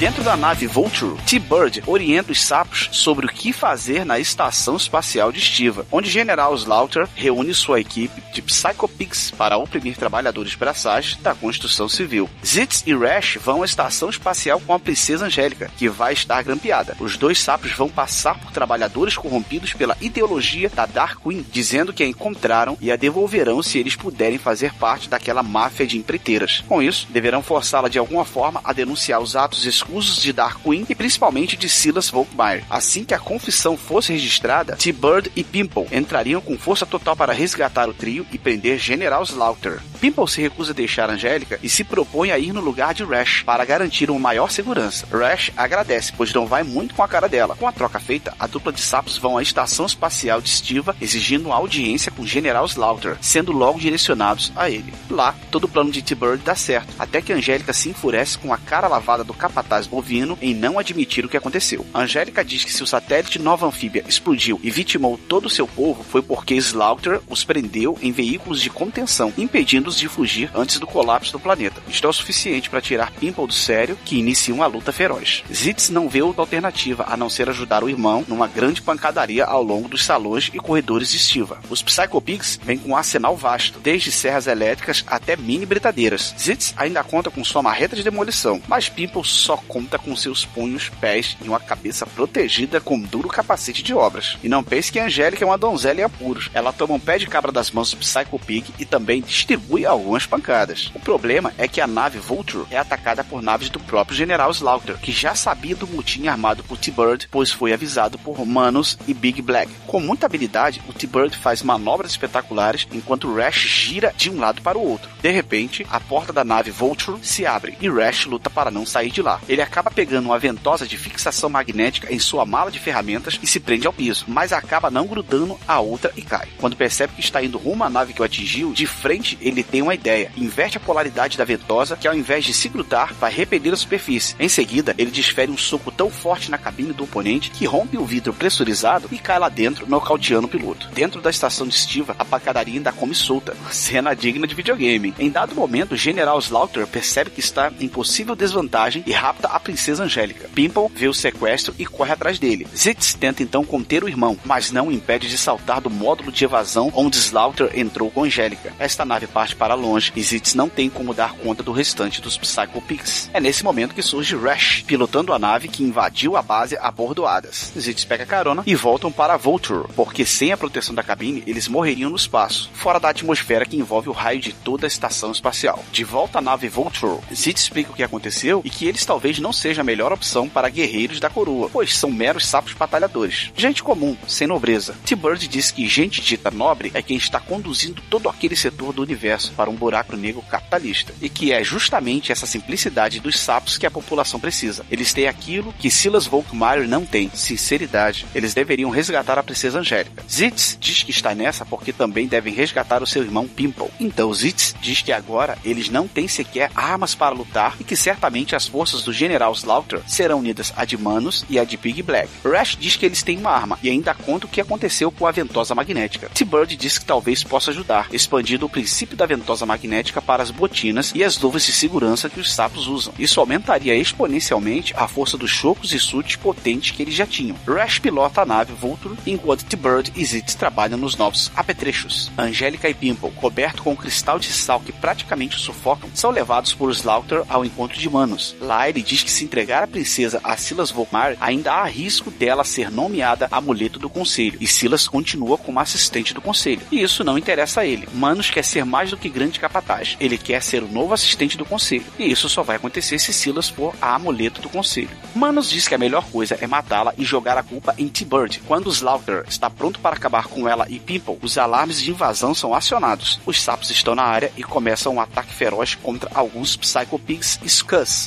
Dentro 0.00 0.24
da 0.24 0.34
nave 0.34 0.66
Vulture, 0.66 1.20
T-Bird 1.26 1.82
orienta 1.86 2.32
os 2.32 2.40
sapos 2.40 2.88
sobre 2.90 3.26
o 3.26 3.28
que 3.28 3.52
fazer 3.52 4.02
na 4.02 4.18
estação 4.18 4.74
espacial 4.74 5.30
de 5.30 5.40
Estiva, 5.40 5.84
onde 5.92 6.08
General 6.08 6.54
Slaughter 6.54 7.06
reúne 7.14 7.52
sua 7.52 7.80
equipe 7.82 8.22
de 8.32 8.40
Psychopigs 8.40 9.30
para 9.30 9.58
oprimir 9.58 9.98
trabalhadores 9.98 10.54
braçais 10.54 11.16
da 11.16 11.34
construção 11.34 11.86
civil. 11.86 12.30
Zitz 12.42 12.82
e 12.86 12.96
Rash 12.96 13.36
vão 13.44 13.60
à 13.60 13.66
estação 13.66 14.08
espacial 14.08 14.58
com 14.60 14.72
a 14.72 14.78
princesa 14.78 15.26
Angélica, 15.26 15.70
que 15.76 15.86
vai 15.86 16.14
estar 16.14 16.42
grampeada. 16.42 16.96
Os 16.98 17.18
dois 17.18 17.38
sapos 17.38 17.72
vão 17.72 17.90
passar 17.90 18.38
por 18.38 18.52
trabalhadores 18.52 19.18
corrompidos 19.18 19.74
pela 19.74 19.98
ideologia 20.00 20.70
da 20.70 20.86
Dark 20.86 21.22
Queen, 21.22 21.44
dizendo 21.52 21.92
que 21.92 22.02
a 22.02 22.06
encontraram 22.06 22.78
e 22.80 22.90
a 22.90 22.96
devolverão 22.96 23.62
se 23.62 23.78
eles 23.78 23.96
puderem 23.96 24.38
fazer 24.38 24.72
parte 24.76 25.10
daquela 25.10 25.42
máfia 25.42 25.86
de 25.86 25.98
empreiteiras. 25.98 26.64
Com 26.66 26.82
isso, 26.82 27.06
deverão 27.10 27.42
forçá-la 27.42 27.90
de 27.90 27.98
alguma 27.98 28.24
forma 28.24 28.62
a 28.64 28.72
denunciar 28.72 29.20
os 29.20 29.36
atos 29.36 29.66
escusos 29.66 29.89
usos 29.92 30.22
de 30.22 30.32
Darkwing 30.32 30.86
e 30.88 30.94
principalmente 30.94 31.56
de 31.56 31.68
Silas 31.68 32.10
Volkmeier. 32.10 32.64
Assim 32.68 33.04
que 33.04 33.14
a 33.14 33.18
confissão 33.18 33.76
fosse 33.76 34.12
registrada, 34.12 34.76
T-Bird 34.76 35.30
e 35.34 35.44
Pimple 35.44 35.86
entrariam 35.92 36.40
com 36.40 36.58
força 36.58 36.86
total 36.86 37.16
para 37.16 37.32
resgatar 37.32 37.88
o 37.88 37.94
trio 37.94 38.26
e 38.32 38.38
prender 38.38 38.78
General 38.78 39.22
Slaughter. 39.22 39.80
Pimple 40.00 40.28
se 40.28 40.40
recusa 40.40 40.72
a 40.72 40.74
deixar 40.74 41.10
Angélica 41.10 41.58
e 41.62 41.68
se 41.68 41.84
propõe 41.84 42.30
a 42.30 42.38
ir 42.38 42.52
no 42.52 42.60
lugar 42.60 42.94
de 42.94 43.04
Rash 43.04 43.42
para 43.42 43.64
garantir 43.64 44.10
uma 44.10 44.18
maior 44.18 44.50
segurança. 44.50 45.06
Rash 45.12 45.52
agradece, 45.56 46.12
pois 46.16 46.32
não 46.32 46.46
vai 46.46 46.62
muito 46.62 46.94
com 46.94 47.02
a 47.02 47.08
cara 47.08 47.28
dela. 47.28 47.54
Com 47.56 47.66
a 47.66 47.72
troca 47.72 48.00
feita, 48.00 48.34
a 48.38 48.46
dupla 48.46 48.72
de 48.72 48.80
sapos 48.80 49.18
vão 49.18 49.36
à 49.36 49.42
estação 49.42 49.84
espacial 49.84 50.40
de 50.40 50.48
Stiva 50.48 50.96
exigindo 51.00 51.46
uma 51.46 51.56
audiência 51.56 52.10
com 52.10 52.26
General 52.26 52.64
Slaughter, 52.64 53.16
sendo 53.20 53.52
logo 53.52 53.78
direcionados 53.78 54.52
a 54.56 54.70
ele. 54.70 54.94
Lá, 55.10 55.34
todo 55.50 55.64
o 55.64 55.68
plano 55.68 55.90
de 55.90 56.02
T-Bird 56.02 56.42
dá 56.44 56.54
certo, 56.54 56.94
até 56.98 57.20
que 57.20 57.32
Angélica 57.32 57.72
se 57.72 57.90
enfurece 57.90 58.38
com 58.38 58.52
a 58.52 58.58
cara 58.58 58.88
lavada 58.88 59.24
do 59.24 59.34
capataz 59.34 59.79
bovino 59.86 60.38
em 60.40 60.54
não 60.54 60.78
admitir 60.78 61.24
o 61.24 61.28
que 61.28 61.36
aconteceu. 61.36 61.86
Angélica 61.94 62.44
diz 62.44 62.64
que 62.64 62.72
se 62.72 62.82
o 62.82 62.86
satélite 62.86 63.38
Nova 63.38 63.66
Anfíbia 63.66 64.04
explodiu 64.08 64.60
e 64.62 64.70
vitimou 64.70 65.18
todo 65.28 65.46
o 65.46 65.50
seu 65.50 65.66
povo 65.66 66.02
foi 66.02 66.22
porque 66.22 66.54
Slaughter 66.54 67.20
os 67.28 67.44
prendeu 67.44 67.98
em 68.02 68.12
veículos 68.12 68.60
de 68.60 68.70
contenção, 68.70 69.32
impedindo-os 69.36 69.96
de 69.96 70.08
fugir 70.08 70.50
antes 70.54 70.78
do 70.78 70.86
colapso 70.86 71.32
do 71.32 71.40
planeta. 71.40 71.82
Isto 71.88 72.06
é 72.06 72.10
o 72.10 72.12
suficiente 72.12 72.70
para 72.70 72.80
tirar 72.80 73.12
Pimple 73.12 73.46
do 73.46 73.52
sério, 73.52 73.98
que 74.04 74.18
inicia 74.18 74.54
uma 74.54 74.66
luta 74.66 74.92
feroz. 74.92 75.42
Zitz 75.52 75.90
não 75.90 76.08
vê 76.08 76.22
outra 76.22 76.42
alternativa 76.42 77.04
a 77.08 77.16
não 77.16 77.30
ser 77.30 77.48
ajudar 77.48 77.84
o 77.84 77.88
irmão 77.88 78.24
numa 78.26 78.46
grande 78.46 78.82
pancadaria 78.82 79.44
ao 79.44 79.62
longo 79.62 79.88
dos 79.88 80.04
salões 80.04 80.50
e 80.52 80.58
corredores 80.58 81.10
de 81.10 81.18
Stiva. 81.18 81.60
Os 81.68 81.82
Psycho 81.82 82.20
Pigs 82.20 82.58
vêm 82.62 82.78
com 82.78 82.90
um 82.90 82.96
arsenal 82.96 83.36
vasto, 83.36 83.78
desde 83.80 84.10
serras 84.12 84.46
elétricas 84.46 85.04
até 85.06 85.36
mini 85.36 85.66
britadeiras. 85.66 86.34
Zitz 86.38 86.74
ainda 86.76 87.04
conta 87.04 87.30
com 87.30 87.44
sua 87.44 87.62
marreta 87.62 87.96
de 87.96 88.02
demolição, 88.02 88.60
mas 88.66 88.88
Pimple 88.88 89.24
só 89.24 89.56
conta 89.70 89.98
com 89.98 90.16
seus 90.16 90.44
punhos, 90.44 90.88
pés 91.00 91.36
e 91.40 91.48
uma 91.48 91.60
cabeça 91.60 92.04
protegida 92.04 92.80
com 92.80 92.96
um 92.96 93.02
duro 93.02 93.28
capacete 93.28 93.84
de 93.84 93.94
obras. 93.94 94.36
E 94.42 94.48
não 94.48 94.64
pense 94.64 94.90
que 94.90 94.98
Angélica 94.98 95.44
é 95.44 95.46
uma 95.46 95.56
donzela 95.56 96.00
em 96.00 96.02
apuros. 96.02 96.50
Ela 96.52 96.72
toma 96.72 96.94
um 96.94 97.00
pé 97.00 97.18
de 97.18 97.26
cabra 97.28 97.52
das 97.52 97.70
mãos 97.70 97.92
do 97.92 97.98
Psycho 97.98 98.38
Pig 98.38 98.74
e 98.80 98.84
também 98.84 99.22
distribui 99.22 99.86
algumas 99.86 100.26
pancadas. 100.26 100.90
O 100.92 100.98
problema 100.98 101.52
é 101.56 101.68
que 101.68 101.80
a 101.80 101.86
nave 101.86 102.18
Vulture 102.18 102.66
é 102.70 102.76
atacada 102.76 103.22
por 103.22 103.40
naves 103.40 103.70
do 103.70 103.78
próprio 103.78 104.16
General 104.16 104.50
Slaughter, 104.50 104.98
que 104.98 105.12
já 105.12 105.34
sabia 105.36 105.76
do 105.76 105.86
mutim 105.86 106.26
armado 106.26 106.64
por 106.64 106.76
T-Bird, 106.76 107.28
pois 107.30 107.52
foi 107.52 107.72
avisado 107.72 108.18
por 108.18 108.44
Manos 108.44 108.98
e 109.06 109.14
Big 109.14 109.40
Black. 109.40 109.72
Com 109.86 110.00
muita 110.00 110.26
habilidade, 110.26 110.82
o 110.88 110.92
T-Bird 110.92 111.36
faz 111.36 111.62
manobras 111.62 112.10
espetaculares 112.10 112.88
enquanto 112.92 113.32
Rash 113.32 113.60
gira 113.60 114.12
de 114.16 114.30
um 114.30 114.40
lado 114.40 114.62
para 114.62 114.76
o 114.76 114.84
outro. 114.84 115.08
De 115.22 115.30
repente, 115.30 115.86
a 115.88 116.00
porta 116.00 116.32
da 116.32 116.44
nave 116.44 116.72
Vulture 116.72 117.18
se 117.22 117.46
abre 117.46 117.76
e 117.80 117.88
Rash 117.88 118.26
luta 118.26 118.50
para 118.50 118.70
não 118.70 118.84
sair 118.84 119.10
de 119.10 119.22
lá. 119.22 119.40
Ele 119.48 119.59
acaba 119.62 119.90
pegando 119.90 120.26
uma 120.26 120.38
ventosa 120.38 120.86
de 120.86 120.96
fixação 120.96 121.50
magnética 121.50 122.12
em 122.12 122.18
sua 122.18 122.44
mala 122.44 122.70
de 122.70 122.78
ferramentas 122.78 123.38
e 123.42 123.46
se 123.46 123.60
prende 123.60 123.86
ao 123.86 123.92
piso, 123.92 124.24
mas 124.28 124.52
acaba 124.52 124.90
não 124.90 125.06
grudando 125.06 125.58
a 125.66 125.80
outra 125.80 126.12
e 126.16 126.22
cai. 126.22 126.48
Quando 126.58 126.76
percebe 126.76 127.14
que 127.14 127.20
está 127.20 127.42
indo 127.42 127.58
rumo 127.58 127.84
à 127.84 127.90
nave 127.90 128.12
que 128.12 128.22
o 128.22 128.24
atingiu, 128.24 128.72
de 128.72 128.86
frente 128.86 129.38
ele 129.40 129.62
tem 129.62 129.82
uma 129.82 129.94
ideia. 129.94 130.32
Inverte 130.36 130.76
a 130.76 130.80
polaridade 130.80 131.36
da 131.36 131.44
ventosa, 131.44 131.96
que 131.96 132.08
ao 132.08 132.14
invés 132.14 132.44
de 132.44 132.54
se 132.54 132.68
grudar, 132.68 133.14
vai 133.14 133.32
repelir 133.32 133.72
a 133.72 133.76
superfície. 133.76 134.34
Em 134.38 134.48
seguida, 134.48 134.94
ele 134.98 135.10
desfere 135.10 135.50
um 135.50 135.58
soco 135.58 135.90
tão 135.90 136.10
forte 136.10 136.50
na 136.50 136.58
cabine 136.58 136.92
do 136.92 137.04
oponente 137.04 137.50
que 137.50 137.66
rompe 137.66 137.96
o 137.96 138.04
vidro 138.04 138.32
pressurizado 138.32 139.08
e 139.10 139.18
cai 139.18 139.38
lá 139.38 139.48
dentro, 139.48 139.88
nocauteando 139.88 140.46
o 140.46 140.50
piloto. 140.50 140.88
Dentro 140.92 141.20
da 141.20 141.30
estação 141.30 141.66
de 141.66 141.74
estiva, 141.74 142.14
a 142.18 142.24
pancadaria 142.24 142.74
ainda 142.74 142.92
come 142.92 143.14
solta, 143.14 143.56
cena 143.70 144.14
digna 144.14 144.46
de 144.46 144.54
videogame. 144.54 145.14
Em 145.18 145.30
dado 145.30 145.54
momento, 145.54 145.92
o 145.92 145.96
General 145.96 146.38
Slaughter 146.38 146.86
percebe 146.86 147.30
que 147.30 147.40
está 147.40 147.72
em 147.80 147.88
possível 147.88 148.34
desvantagem 148.34 149.02
e 149.06 149.12
rapta 149.12 149.48
a 149.54 149.60
princesa 149.60 150.04
Angélica. 150.04 150.48
Pimple 150.54 150.88
vê 150.94 151.08
o 151.08 151.14
sequestro 151.14 151.74
e 151.78 151.86
corre 151.86 152.12
atrás 152.12 152.38
dele. 152.38 152.66
Zitz 152.76 153.14
tenta 153.14 153.42
então 153.42 153.64
conter 153.64 154.04
o 154.04 154.08
irmão, 154.08 154.36
mas 154.44 154.70
não 154.70 154.88
o 154.88 154.92
impede 154.92 155.28
de 155.28 155.38
saltar 155.38 155.80
do 155.80 155.90
módulo 155.90 156.32
de 156.32 156.44
evasão 156.44 156.92
onde 156.94 157.18
Slaughter 157.18 157.70
entrou 157.74 158.10
com 158.10 158.24
Angélica. 158.24 158.72
Esta 158.78 159.04
nave 159.04 159.26
parte 159.26 159.56
para 159.56 159.74
longe 159.74 160.12
e 160.14 160.22
Zitz 160.22 160.54
não 160.54 160.68
tem 160.68 160.88
como 160.88 161.14
dar 161.14 161.34
conta 161.34 161.62
do 161.62 161.72
restante 161.72 162.20
dos 162.20 162.36
Psycho 162.36 162.80
Pigs. 162.82 163.30
É 163.32 163.40
nesse 163.40 163.64
momento 163.64 163.94
que 163.94 164.02
surge 164.02 164.36
Rash, 164.36 164.82
pilotando 164.86 165.32
a 165.32 165.38
nave 165.38 165.68
que 165.68 165.82
invadiu 165.82 166.36
a 166.36 166.42
base 166.42 166.76
abordoadas. 166.76 167.72
Zitz 167.78 168.04
pega 168.04 168.26
carona 168.26 168.62
e 168.66 168.74
voltam 168.74 169.12
para 169.12 169.36
Vulture, 169.36 169.88
porque 169.94 170.24
sem 170.24 170.52
a 170.52 170.56
proteção 170.56 170.94
da 170.94 171.02
cabine 171.02 171.42
eles 171.46 171.68
morreriam 171.68 172.10
no 172.10 172.16
espaço, 172.16 172.70
fora 172.72 172.98
da 172.98 173.08
atmosfera 173.10 173.66
que 173.66 173.76
envolve 173.76 174.08
o 174.08 174.12
raio 174.12 174.40
de 174.40 174.52
toda 174.52 174.86
a 174.86 174.88
estação 174.88 175.32
espacial. 175.32 175.84
De 175.92 176.04
volta 176.04 176.38
à 176.38 176.42
nave 176.42 176.68
Vulture, 176.68 177.20
Zitz 177.34 177.62
explica 177.62 177.92
o 177.92 177.94
que 177.94 178.02
aconteceu 178.02 178.60
e 178.64 178.70
que 178.70 178.86
eles 178.86 179.04
talvez 179.04 179.29
não 179.38 179.52
sejam 179.52 179.82
a 179.82 179.84
melhor 179.84 180.12
opção 180.12 180.48
para 180.48 180.68
guerreiros 180.68 181.20
da 181.20 181.30
coroa, 181.30 181.68
pois 181.70 181.96
são 181.96 182.10
meros 182.10 182.46
sapos 182.46 182.72
batalhadores. 182.72 183.50
Gente 183.56 183.82
comum, 183.82 184.16
sem 184.26 184.46
nobreza. 184.46 184.94
T-Bird 185.04 185.46
diz 185.48 185.70
que 185.70 185.88
gente 185.88 186.20
dita 186.20 186.50
nobre 186.50 186.90
é 186.94 187.02
quem 187.02 187.16
está 187.16 187.38
conduzindo 187.38 188.02
todo 188.08 188.28
aquele 188.28 188.56
setor 188.56 188.92
do 188.92 189.02
universo 189.02 189.52
para 189.52 189.70
um 189.70 189.74
buraco 189.74 190.16
negro 190.16 190.42
capitalista, 190.42 191.12
e 191.20 191.28
que 191.28 191.52
é 191.52 191.62
justamente 191.62 192.32
essa 192.32 192.46
simplicidade 192.46 193.20
dos 193.20 193.38
sapos 193.38 193.78
que 193.78 193.86
a 193.86 193.90
população 193.90 194.40
precisa. 194.40 194.84
Eles 194.90 195.12
têm 195.12 195.26
aquilo 195.26 195.72
que 195.78 195.90
Silas 195.90 196.26
Volkmeier 196.26 196.88
não 196.88 197.04
tem, 197.04 197.30
sinceridade. 197.34 198.26
Eles 198.34 198.54
deveriam 198.54 198.90
resgatar 198.90 199.38
a 199.38 199.42
princesa 199.42 199.78
Angélica. 199.78 200.24
Zitz 200.30 200.76
diz 200.80 201.02
que 201.02 201.10
está 201.10 201.34
nessa 201.34 201.64
porque 201.64 201.92
também 201.92 202.26
devem 202.26 202.52
resgatar 202.52 203.02
o 203.02 203.06
seu 203.06 203.22
irmão 203.22 203.46
Pimple. 203.46 203.88
Então 203.98 204.32
Zitz 204.32 204.74
diz 204.80 205.02
que 205.02 205.12
agora 205.12 205.58
eles 205.64 205.88
não 205.88 206.06
têm 206.08 206.28
sequer 206.28 206.70
armas 206.74 207.14
para 207.14 207.34
lutar 207.34 207.76
e 207.80 207.84
que 207.84 207.96
certamente 207.96 208.56
as 208.56 208.66
forças 208.66 209.02
do 209.02 209.12
General 209.20 209.52
Slaughter 209.52 210.00
serão 210.06 210.38
unidas 210.38 210.72
a 210.74 210.86
de 210.86 210.96
Manos 210.96 211.44
e 211.50 211.58
a 211.58 211.64
de 211.64 211.76
Big 211.76 212.02
Black. 212.02 212.30
Rash 212.42 212.74
diz 212.80 212.96
que 212.96 213.04
eles 213.04 213.22
têm 213.22 213.36
uma 213.36 213.50
arma 213.50 213.78
e 213.82 213.90
ainda 213.90 214.14
conta 214.14 214.46
o 214.46 214.48
que 214.48 214.62
aconteceu 214.62 215.12
com 215.12 215.26
a 215.26 215.30
ventosa 215.30 215.74
magnética. 215.74 216.30
T-Bird 216.30 216.74
diz 216.74 216.96
que 216.96 217.04
talvez 217.04 217.44
possa 217.44 217.70
ajudar, 217.70 218.08
expandindo 218.14 218.64
o 218.64 218.68
princípio 218.70 219.18
da 219.18 219.26
ventosa 219.26 219.66
magnética 219.66 220.22
para 220.22 220.42
as 220.42 220.50
botinas 220.50 221.12
e 221.14 221.22
as 221.22 221.38
luvas 221.38 221.66
de 221.66 221.72
segurança 221.72 222.30
que 222.30 222.40
os 222.40 222.50
sapos 222.50 222.86
usam. 222.86 223.12
Isso 223.18 223.38
aumentaria 223.38 223.94
exponencialmente 223.94 224.94
a 224.96 225.06
força 225.06 225.36
dos 225.36 225.50
chocos 225.50 225.92
e 225.92 225.98
suits 225.98 226.36
potentes 226.36 226.92
que 226.92 227.02
eles 227.02 227.12
já 227.12 227.26
tinham. 227.26 227.58
Rash 227.66 227.98
pilota 227.98 228.40
a 228.40 228.46
nave 228.46 228.72
Vulture, 228.72 229.18
enquanto 229.26 229.66
T-Bird 229.66 230.14
e 230.16 230.24
Zitz 230.24 230.54
trabalham 230.54 230.96
nos 230.96 231.16
novos 231.16 231.52
apetrechos. 231.54 232.32
Angélica 232.38 232.88
e 232.88 232.94
Pimple, 232.94 233.32
coberto 233.32 233.82
com 233.82 233.92
um 233.92 233.96
cristal 233.96 234.38
de 234.38 234.50
sal 234.50 234.80
que 234.80 234.92
praticamente 234.92 235.58
o 235.58 235.60
sufocam, 235.60 236.08
são 236.14 236.30
levados 236.30 236.72
por 236.72 236.90
Slaughter 236.90 237.42
ao 237.50 237.66
encontro 237.66 237.98
de 237.98 238.08
Manos. 238.08 238.56
Ele 238.88 239.09
diz 239.10 239.24
que 239.24 239.30
se 239.30 239.42
entregar 239.42 239.82
a 239.82 239.88
princesa 239.88 240.40
a 240.44 240.56
Silas 240.56 240.92
Volkmar, 240.92 241.36
ainda 241.40 241.72
há 241.72 241.84
risco 241.84 242.30
dela 242.30 242.62
ser 242.62 242.92
nomeada 242.92 243.48
amuleto 243.50 243.98
do 243.98 244.08
conselho, 244.08 244.56
e 244.60 244.68
Silas 244.68 245.08
continua 245.08 245.58
como 245.58 245.80
assistente 245.80 246.32
do 246.32 246.40
conselho. 246.40 246.82
E 246.92 247.02
isso 247.02 247.24
não 247.24 247.36
interessa 247.36 247.80
a 247.80 247.86
ele. 247.86 248.08
Manos 248.14 248.50
quer 248.50 248.62
ser 248.62 248.84
mais 248.84 249.10
do 249.10 249.16
que 249.16 249.28
grande 249.28 249.58
capataz. 249.58 250.16
Ele 250.20 250.38
quer 250.38 250.62
ser 250.62 250.84
o 250.84 250.88
novo 250.88 251.12
assistente 251.12 251.58
do 251.58 251.64
conselho. 251.64 252.04
E 252.20 252.30
isso 252.30 252.48
só 252.48 252.62
vai 252.62 252.76
acontecer 252.76 253.18
se 253.18 253.32
Silas 253.32 253.68
for 253.68 253.96
a 254.00 254.14
amuleto 254.14 254.60
do 254.60 254.68
conselho. 254.68 255.10
Manos 255.34 255.68
diz 255.68 255.88
que 255.88 255.94
a 255.94 255.98
melhor 255.98 256.24
coisa 256.30 256.56
é 256.60 256.66
matá-la 256.68 257.12
e 257.18 257.24
jogar 257.24 257.58
a 257.58 257.64
culpa 257.64 257.92
em 257.98 258.06
T-Bird. 258.06 258.62
Quando 258.64 258.90
Slaughter 258.90 259.44
está 259.48 259.68
pronto 259.68 259.98
para 259.98 260.14
acabar 260.14 260.46
com 260.46 260.68
ela 260.68 260.86
e 260.88 261.00
Pimple, 261.00 261.38
os 261.42 261.58
alarmes 261.58 262.00
de 262.00 262.12
invasão 262.12 262.54
são 262.54 262.72
acionados. 262.72 263.40
Os 263.44 263.60
sapos 263.60 263.90
estão 263.90 264.14
na 264.14 264.22
área 264.22 264.52
e 264.56 264.62
começam 264.62 265.14
um 265.14 265.20
ataque 265.20 265.52
feroz 265.52 265.96
contra 265.96 266.30
alguns 266.32 266.76
Psycho 266.76 267.18
Pigs 267.18 267.58
e. 267.64 267.80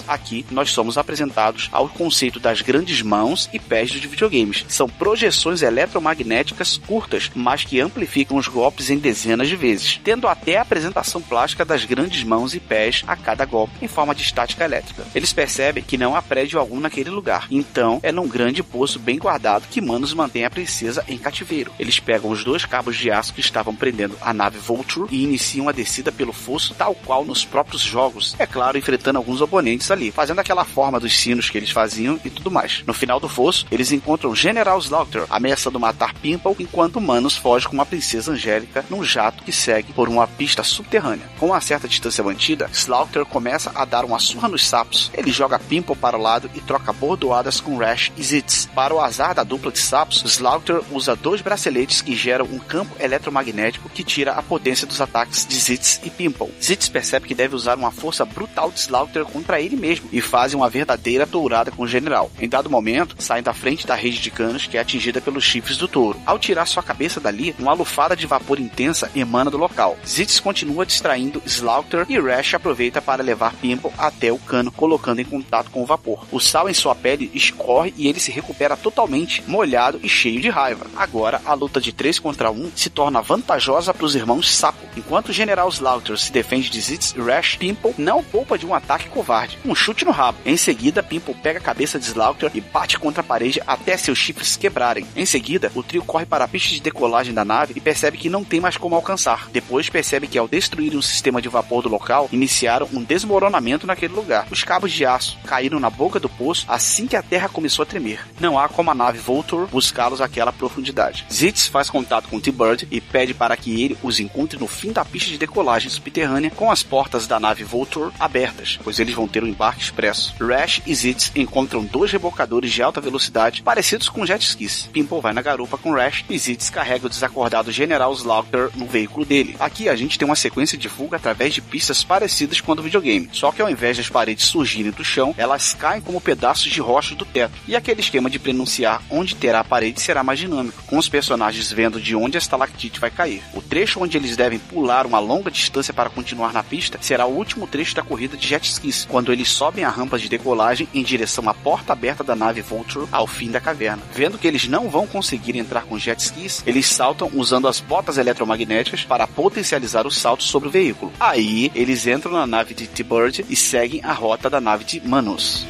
Aqui 0.07 0.45
nós 0.51 0.72
somos 0.73 0.97
apresentados 0.97 1.69
ao 1.71 1.87
conceito 1.87 2.39
das 2.39 2.61
grandes 2.61 3.01
mãos 3.01 3.49
e 3.53 3.59
pés 3.59 3.91
de 3.91 4.07
videogames. 4.07 4.65
São 4.67 4.89
projeções 4.89 5.61
eletromagnéticas 5.61 6.77
curtas, 6.77 7.31
mas 7.35 7.63
que 7.63 7.79
amplificam 7.79 8.37
os 8.37 8.47
golpes 8.47 8.89
em 8.89 8.97
dezenas 8.97 9.47
de 9.47 9.55
vezes, 9.55 9.99
tendo 10.03 10.27
até 10.27 10.57
a 10.57 10.61
apresentação 10.61 11.21
plástica 11.21 11.63
das 11.63 11.85
grandes 11.85 12.23
mãos 12.23 12.53
e 12.53 12.59
pés 12.59 13.03
a 13.07 13.15
cada 13.15 13.45
golpe, 13.45 13.73
em 13.81 13.87
forma 13.87 14.15
de 14.15 14.23
estática 14.23 14.65
elétrica. 14.65 15.05
Eles 15.13 15.31
percebem 15.31 15.83
que 15.83 15.97
não 15.97 16.15
há 16.15 16.21
prédio 16.21 16.59
algum 16.59 16.79
naquele 16.79 17.09
lugar, 17.09 17.47
então 17.51 17.99
é 18.03 18.11
num 18.11 18.27
grande 18.27 18.63
poço 18.63 18.99
bem 18.99 19.17
guardado 19.17 19.67
que 19.69 19.81
Manos 19.81 20.13
mantém 20.13 20.45
a 20.45 20.49
princesa 20.49 21.03
em 21.07 21.17
cativeiro. 21.17 21.71
Eles 21.77 21.99
pegam 21.99 22.31
os 22.31 22.43
dois 22.43 22.65
cabos 22.65 22.97
de 22.97 23.11
aço 23.11 23.33
que 23.33 23.41
estavam 23.41 23.75
prendendo 23.75 24.17
a 24.21 24.33
nave 24.33 24.57
Vulture 24.57 25.07
e 25.11 25.23
iniciam 25.23 25.69
a 25.69 25.71
descida 25.71 26.11
pelo 26.11 26.33
fosso, 26.33 26.73
tal 26.73 26.95
qual 26.95 27.25
nos 27.25 27.45
próprios 27.45 27.81
jogos. 27.81 28.35
É 28.39 28.45
claro, 28.45 28.77
enfrentando 28.77 29.17
alguns 29.17 29.41
oponentes 29.41 29.91
ali, 29.91 30.11
fazendo 30.11 30.39
aquela 30.39 30.62
forma 30.65 30.99
dos 30.99 31.19
sinos 31.19 31.49
que 31.49 31.57
eles 31.57 31.71
faziam 31.71 32.19
e 32.23 32.29
tudo 32.29 32.51
mais. 32.51 32.83
No 32.85 32.93
final 32.93 33.19
do 33.19 33.29
fosso, 33.29 33.65
eles 33.71 33.91
encontram 33.91 34.35
General 34.35 34.77
Slaughter, 34.79 35.25
ameaçando 35.29 35.79
matar 35.79 36.13
Pimple, 36.13 36.55
enquanto 36.59 37.01
Manos 37.01 37.37
foge 37.37 37.67
com 37.67 37.73
uma 37.73 37.85
princesa 37.85 38.31
angélica 38.31 38.85
num 38.89 39.03
jato 39.03 39.43
que 39.43 39.51
segue 39.51 39.93
por 39.93 40.09
uma 40.09 40.27
pista 40.27 40.63
subterrânea. 40.63 41.29
Com 41.39 41.47
uma 41.47 41.61
certa 41.61 41.87
distância 41.87 42.23
mantida, 42.23 42.69
Slaughter 42.73 43.25
começa 43.25 43.71
a 43.75 43.85
dar 43.85 44.05
uma 44.05 44.19
surra 44.19 44.47
nos 44.47 44.65
sapos. 44.65 45.11
Ele 45.13 45.31
joga 45.31 45.59
Pimple 45.59 45.95
para 45.95 46.17
o 46.17 46.21
lado 46.21 46.49
e 46.55 46.61
troca 46.61 46.93
bordoadas 46.93 47.59
com 47.59 47.77
Rash 47.77 48.11
e 48.17 48.23
Zitz. 48.23 48.69
Para 48.73 48.93
o 48.93 48.99
azar 48.99 49.35
da 49.35 49.43
dupla 49.43 49.71
de 49.71 49.79
sapos, 49.79 50.23
Slaughter 50.25 50.81
usa 50.91 51.15
dois 51.15 51.41
braceletes 51.41 52.01
que 52.01 52.15
geram 52.15 52.45
um 52.45 52.59
campo 52.59 52.95
eletromagnético 52.99 53.89
que 53.89 54.03
tira 54.03 54.31
a 54.33 54.41
potência 54.41 54.87
dos 54.87 55.01
ataques 55.01 55.45
de 55.45 55.55
Zitz 55.55 56.01
e 56.03 56.09
Pimple. 56.09 56.53
Zitz 56.61 56.89
percebe 56.89 57.27
que 57.27 57.35
deve 57.35 57.55
usar 57.55 57.77
uma 57.77 57.91
força 57.91 58.25
brutal 58.25 58.71
de 58.71 58.79
Slaughter 58.79 59.25
contra 59.25 59.61
ele 59.61 59.75
mesmo 59.75 60.07
e 60.11 60.21
fazem 60.53 60.59
uma 60.59 60.69
verdadeira 60.69 61.25
tourada 61.25 61.71
com 61.71 61.83
o 61.83 61.87
general. 61.87 62.31
Em 62.39 62.47
dado 62.47 62.69
momento, 62.69 63.15
saem 63.19 63.43
da 63.43 63.53
frente 63.53 63.87
da 63.87 63.95
rede 63.95 64.19
de 64.19 64.31
canos 64.31 64.67
que 64.67 64.77
é 64.77 64.81
atingida 64.81 65.19
pelos 65.19 65.43
chifres 65.43 65.77
do 65.77 65.87
touro. 65.87 66.19
Ao 66.25 66.37
tirar 66.37 66.65
sua 66.65 66.83
cabeça 66.83 67.19
dali, 67.19 67.55
uma 67.59 67.73
lufada 67.73 68.15
de 68.15 68.27
vapor 68.27 68.59
intensa 68.59 69.09
emana 69.15 69.49
do 69.49 69.57
local. 69.57 69.97
Zitz 70.07 70.39
continua 70.39 70.85
distraindo 70.85 71.41
Slaughter 71.45 72.05
e 72.07 72.19
Rash 72.19 72.53
aproveita 72.53 73.01
para 73.01 73.23
levar 73.23 73.53
Pimple 73.55 73.91
até 73.97 74.31
o 74.31 74.37
cano, 74.37 74.71
colocando 74.71 75.19
em 75.19 75.25
contato 75.25 75.71
com 75.71 75.81
o 75.81 75.85
vapor. 75.85 76.25
O 76.31 76.39
sal 76.39 76.69
em 76.69 76.73
sua 76.73 76.95
pele 76.95 77.31
escorre 77.33 77.93
e 77.97 78.07
ele 78.07 78.19
se 78.19 78.31
recupera 78.31 78.77
totalmente 78.77 79.43
molhado 79.47 79.99
e 80.03 80.09
cheio 80.09 80.41
de 80.41 80.49
raiva. 80.49 80.85
Agora, 80.95 81.41
a 81.45 81.53
luta 81.53 81.81
de 81.81 81.91
3 81.91 82.19
contra 82.19 82.51
1 82.51 82.71
se 82.75 82.89
torna 82.89 83.21
vantajosa 83.21 83.93
para 83.93 84.05
os 84.05 84.15
irmãos 84.15 84.53
Sapo. 84.53 84.83
Enquanto 84.95 85.29
o 85.29 85.33
General 85.33 85.67
Slaughter 85.69 86.17
se 86.17 86.31
defende 86.31 86.69
de 86.69 86.79
Zitz, 86.79 87.13
Rash 87.13 87.55
Pimple 87.55 87.95
não 87.97 88.23
poupa 88.23 88.57
de 88.57 88.65
um 88.65 88.73
ataque 88.73 89.09
covarde, 89.09 89.57
um 89.65 89.73
chute 89.73 90.05
no 90.05 90.11
rabo. 90.11 90.42
Em 90.45 90.57
seguida, 90.57 91.01
Pimple 91.01 91.33
pega 91.35 91.59
a 91.59 91.61
cabeça 91.61 91.97
de 91.97 92.05
Slaughter 92.05 92.51
e 92.53 92.59
bate 92.59 92.99
contra 92.99 93.21
a 93.21 93.23
parede 93.23 93.61
até 93.65 93.95
seus 93.95 94.17
chifres 94.17 94.57
quebrarem. 94.57 95.05
Em 95.15 95.25
seguida, 95.25 95.71
o 95.73 95.81
trio 95.81 96.03
corre 96.03 96.25
para 96.25 96.43
a 96.43 96.47
pista 96.47 96.69
de 96.69 96.81
decolagem 96.81 97.33
da 97.33 97.45
nave 97.45 97.73
e 97.75 97.79
percebe 97.79 98.17
que 98.17 98.29
não 98.29 98.43
tem 98.43 98.59
mais 98.59 98.75
como 98.75 98.95
alcançar. 98.95 99.49
Depois 99.51 99.89
percebe 99.89 100.27
que 100.27 100.37
ao 100.37 100.47
destruir 100.47 100.95
um 100.95 101.01
sistema 101.01 101.41
de 101.41 101.47
vapor 101.47 101.81
do 101.81 101.89
local, 101.89 102.27
iniciaram 102.31 102.89
um 102.93 103.01
desmoronamento 103.01 103.87
naquele 103.87 104.13
lugar. 104.13 104.47
Os 104.51 104.63
cabos 104.63 104.91
de 104.91 105.05
aço 105.05 105.37
caíram 105.45 105.79
na 105.79 105.89
boca 105.89 106.19
do 106.19 106.27
poço 106.27 106.65
assim 106.67 107.07
que 107.07 107.15
a 107.15 107.23
Terra 107.23 107.47
começou 107.47 107.83
a 107.83 107.85
tremer. 107.85 108.19
Não 108.39 108.59
há 108.59 108.67
como 108.67 108.91
a 108.91 108.95
nave 108.95 109.19
Vulture 109.19 109.67
buscá-los 109.67 110.19
àquela 110.21 110.51
profundidade. 110.51 111.25
Zitz 111.31 111.67
faz 111.67 111.89
contato 111.89 112.27
com 112.27 112.39
T-Bird 112.39 112.87
e 112.91 112.99
pede 112.99 113.33
para 113.33 113.55
que 113.55 113.81
ele 113.81 113.97
os 114.03 114.19
encontre 114.19 114.59
no 114.59 114.67
fim 114.67 114.91
da 114.91 115.05
pista 115.05 115.29
de 115.29 115.37
decolagem 115.37 115.89
subterrânea 115.89 116.51
com 116.51 116.69
as 116.69 116.83
portas 116.83 117.27
da 117.27 117.39
nave 117.39 117.63
Vulture 117.63 118.11
abertas, 118.19 118.79
pois 118.83 118.99
eles 118.99 119.15
vão 119.15 119.27
ter 119.27 119.43
um 119.43 119.47
embarque 119.47 119.83
expresso. 119.83 120.32
Rash 120.39 120.81
e 120.85 120.93
Zitz 120.93 121.31
encontram 121.35 121.83
dois 121.83 122.11
rebocadores 122.11 122.71
de 122.71 122.81
alta 122.81 122.99
velocidade 122.99 123.61
parecidos 123.61 124.09
com 124.09 124.25
jet 124.25 124.43
skis. 124.43 124.89
Pimple 124.91 125.21
vai 125.21 125.33
na 125.33 125.41
garupa 125.41 125.77
com 125.77 125.93
Rash 125.93 126.25
e 126.29 126.37
Zitz 126.37 126.69
carrega 126.69 127.07
o 127.07 127.09
desacordado 127.09 127.71
General 127.71 128.11
Slaughter 128.13 128.69
no 128.75 128.85
veículo 128.85 129.25
dele. 129.25 129.55
Aqui 129.59 129.89
a 129.89 129.95
gente 129.95 130.17
tem 130.17 130.25
uma 130.25 130.35
sequência 130.35 130.77
de 130.77 130.89
fuga 130.89 131.17
através 131.17 131.53
de 131.53 131.61
pistas 131.61 132.03
parecidas 132.03 132.61
com 132.61 132.71
a 132.71 132.75
do 132.75 132.83
videogame, 132.83 133.29
só 133.31 133.51
que 133.51 133.61
ao 133.61 133.69
invés 133.69 133.97
das 133.97 134.09
paredes 134.09 134.45
surgirem 134.45 134.91
do 134.91 135.03
chão, 135.03 135.33
elas 135.37 135.73
caem 135.73 136.01
como 136.01 136.21
pedaços 136.21 136.71
de 136.71 136.81
rocha 136.81 137.15
do 137.15 137.25
teto. 137.25 137.53
E 137.67 137.75
aquele 137.75 138.01
esquema 138.01 138.29
de 138.29 138.39
pronunciar 138.39 139.01
onde 139.09 139.35
terá 139.35 139.59
a 139.59 139.63
parede 139.63 140.01
será 140.01 140.23
mais 140.23 140.39
dinâmico, 140.39 140.83
com 140.83 140.97
os 140.97 141.09
personagens 141.09 141.71
vendo 141.71 142.01
de 142.01 142.15
onde 142.15 142.37
a 142.37 142.39
estalactite 142.39 142.99
vai 142.99 143.11
cair. 143.11 143.41
O 143.53 143.61
trecho 143.61 144.01
onde 144.01 144.17
eles 144.17 144.35
devem 144.35 144.59
pular 144.59 145.05
uma 145.05 145.19
longa 145.19 145.51
distância 145.51 145.93
para 145.93 146.09
continuar 146.09 146.53
na 146.53 146.63
pista 146.63 146.97
será 147.01 147.25
o 147.25 147.35
último 147.35 147.67
trecho 147.67 147.95
da 147.95 148.03
corrida 148.03 148.37
de 148.37 148.47
jet 148.47 148.65
skis, 148.65 149.05
quando 149.09 149.31
eles 149.31 149.49
sobem 149.49 149.83
a 149.83 149.89
rampa 149.89 150.12
de 150.21 150.29
decolagem 150.29 150.87
em 150.93 151.03
direção 151.03 151.47
à 151.49 151.53
porta 151.53 151.93
aberta 151.93 152.23
da 152.23 152.35
nave 152.35 152.61
Vulture 152.61 153.07
ao 153.11 153.27
fim 153.27 153.51
da 153.51 153.59
caverna. 153.59 154.03
Vendo 154.13 154.37
que 154.37 154.47
eles 154.47 154.67
não 154.67 154.89
vão 154.89 155.07
conseguir 155.07 155.57
entrar 155.57 155.83
com 155.83 155.99
jet 155.99 156.19
skis, 156.19 156.63
eles 156.65 156.87
saltam 156.87 157.29
usando 157.33 157.67
as 157.67 157.79
botas 157.79 158.17
eletromagnéticas 158.17 159.03
para 159.03 159.27
potencializar 159.27 160.05
o 160.05 160.11
salto 160.11 160.43
sobre 160.43 160.69
o 160.69 160.71
veículo. 160.71 161.11
Aí, 161.19 161.71
eles 161.75 162.07
entram 162.07 162.31
na 162.31 162.47
nave 162.47 162.73
de 162.73 162.87
T-Bird 162.87 163.45
e 163.49 163.55
seguem 163.55 164.01
a 164.03 164.13
rota 164.13 164.49
da 164.49 164.61
nave 164.61 164.83
de 164.83 165.01
Manus. 165.05 165.65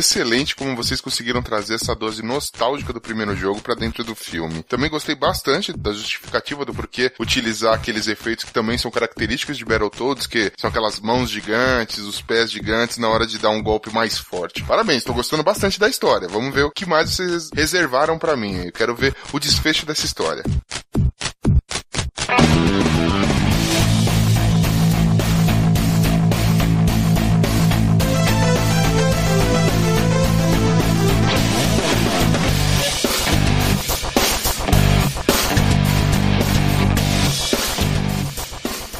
Excelente 0.00 0.56
como 0.56 0.74
vocês 0.74 1.00
conseguiram 1.00 1.42
trazer 1.42 1.74
essa 1.74 1.94
dose 1.94 2.22
nostálgica 2.22 2.92
do 2.92 3.00
primeiro 3.00 3.36
jogo 3.36 3.60
para 3.60 3.74
dentro 3.74 4.02
do 4.02 4.14
filme. 4.14 4.62
Também 4.64 4.90
gostei 4.90 5.14
bastante 5.14 5.72
da 5.72 5.92
justificativa 5.92 6.64
do 6.64 6.74
porquê 6.74 7.12
utilizar 7.20 7.74
aqueles 7.74 8.08
efeitos 8.08 8.44
que 8.44 8.52
também 8.52 8.76
são 8.76 8.90
característicos 8.90 9.56
de 9.56 9.64
Battletoads, 9.64 10.26
que 10.26 10.52
são 10.56 10.68
aquelas 10.68 10.98
mãos 11.00 11.30
gigantes, 11.30 12.00
os 12.00 12.20
pés 12.20 12.50
gigantes 12.50 12.98
na 12.98 13.08
hora 13.08 13.26
de 13.26 13.38
dar 13.38 13.50
um 13.50 13.62
golpe 13.62 13.92
mais 13.92 14.18
forte. 14.18 14.64
Parabéns, 14.64 14.98
estou 14.98 15.14
gostando 15.14 15.42
bastante 15.42 15.78
da 15.78 15.88
história. 15.88 16.28
Vamos 16.28 16.54
ver 16.54 16.64
o 16.64 16.70
que 16.70 16.86
mais 16.86 17.10
vocês 17.10 17.50
reservaram 17.54 18.18
para 18.18 18.36
mim. 18.36 18.64
Eu 18.64 18.72
quero 18.72 18.94
ver 18.94 19.14
o 19.32 19.38
desfecho 19.38 19.86
dessa 19.86 20.06
história. 20.06 20.42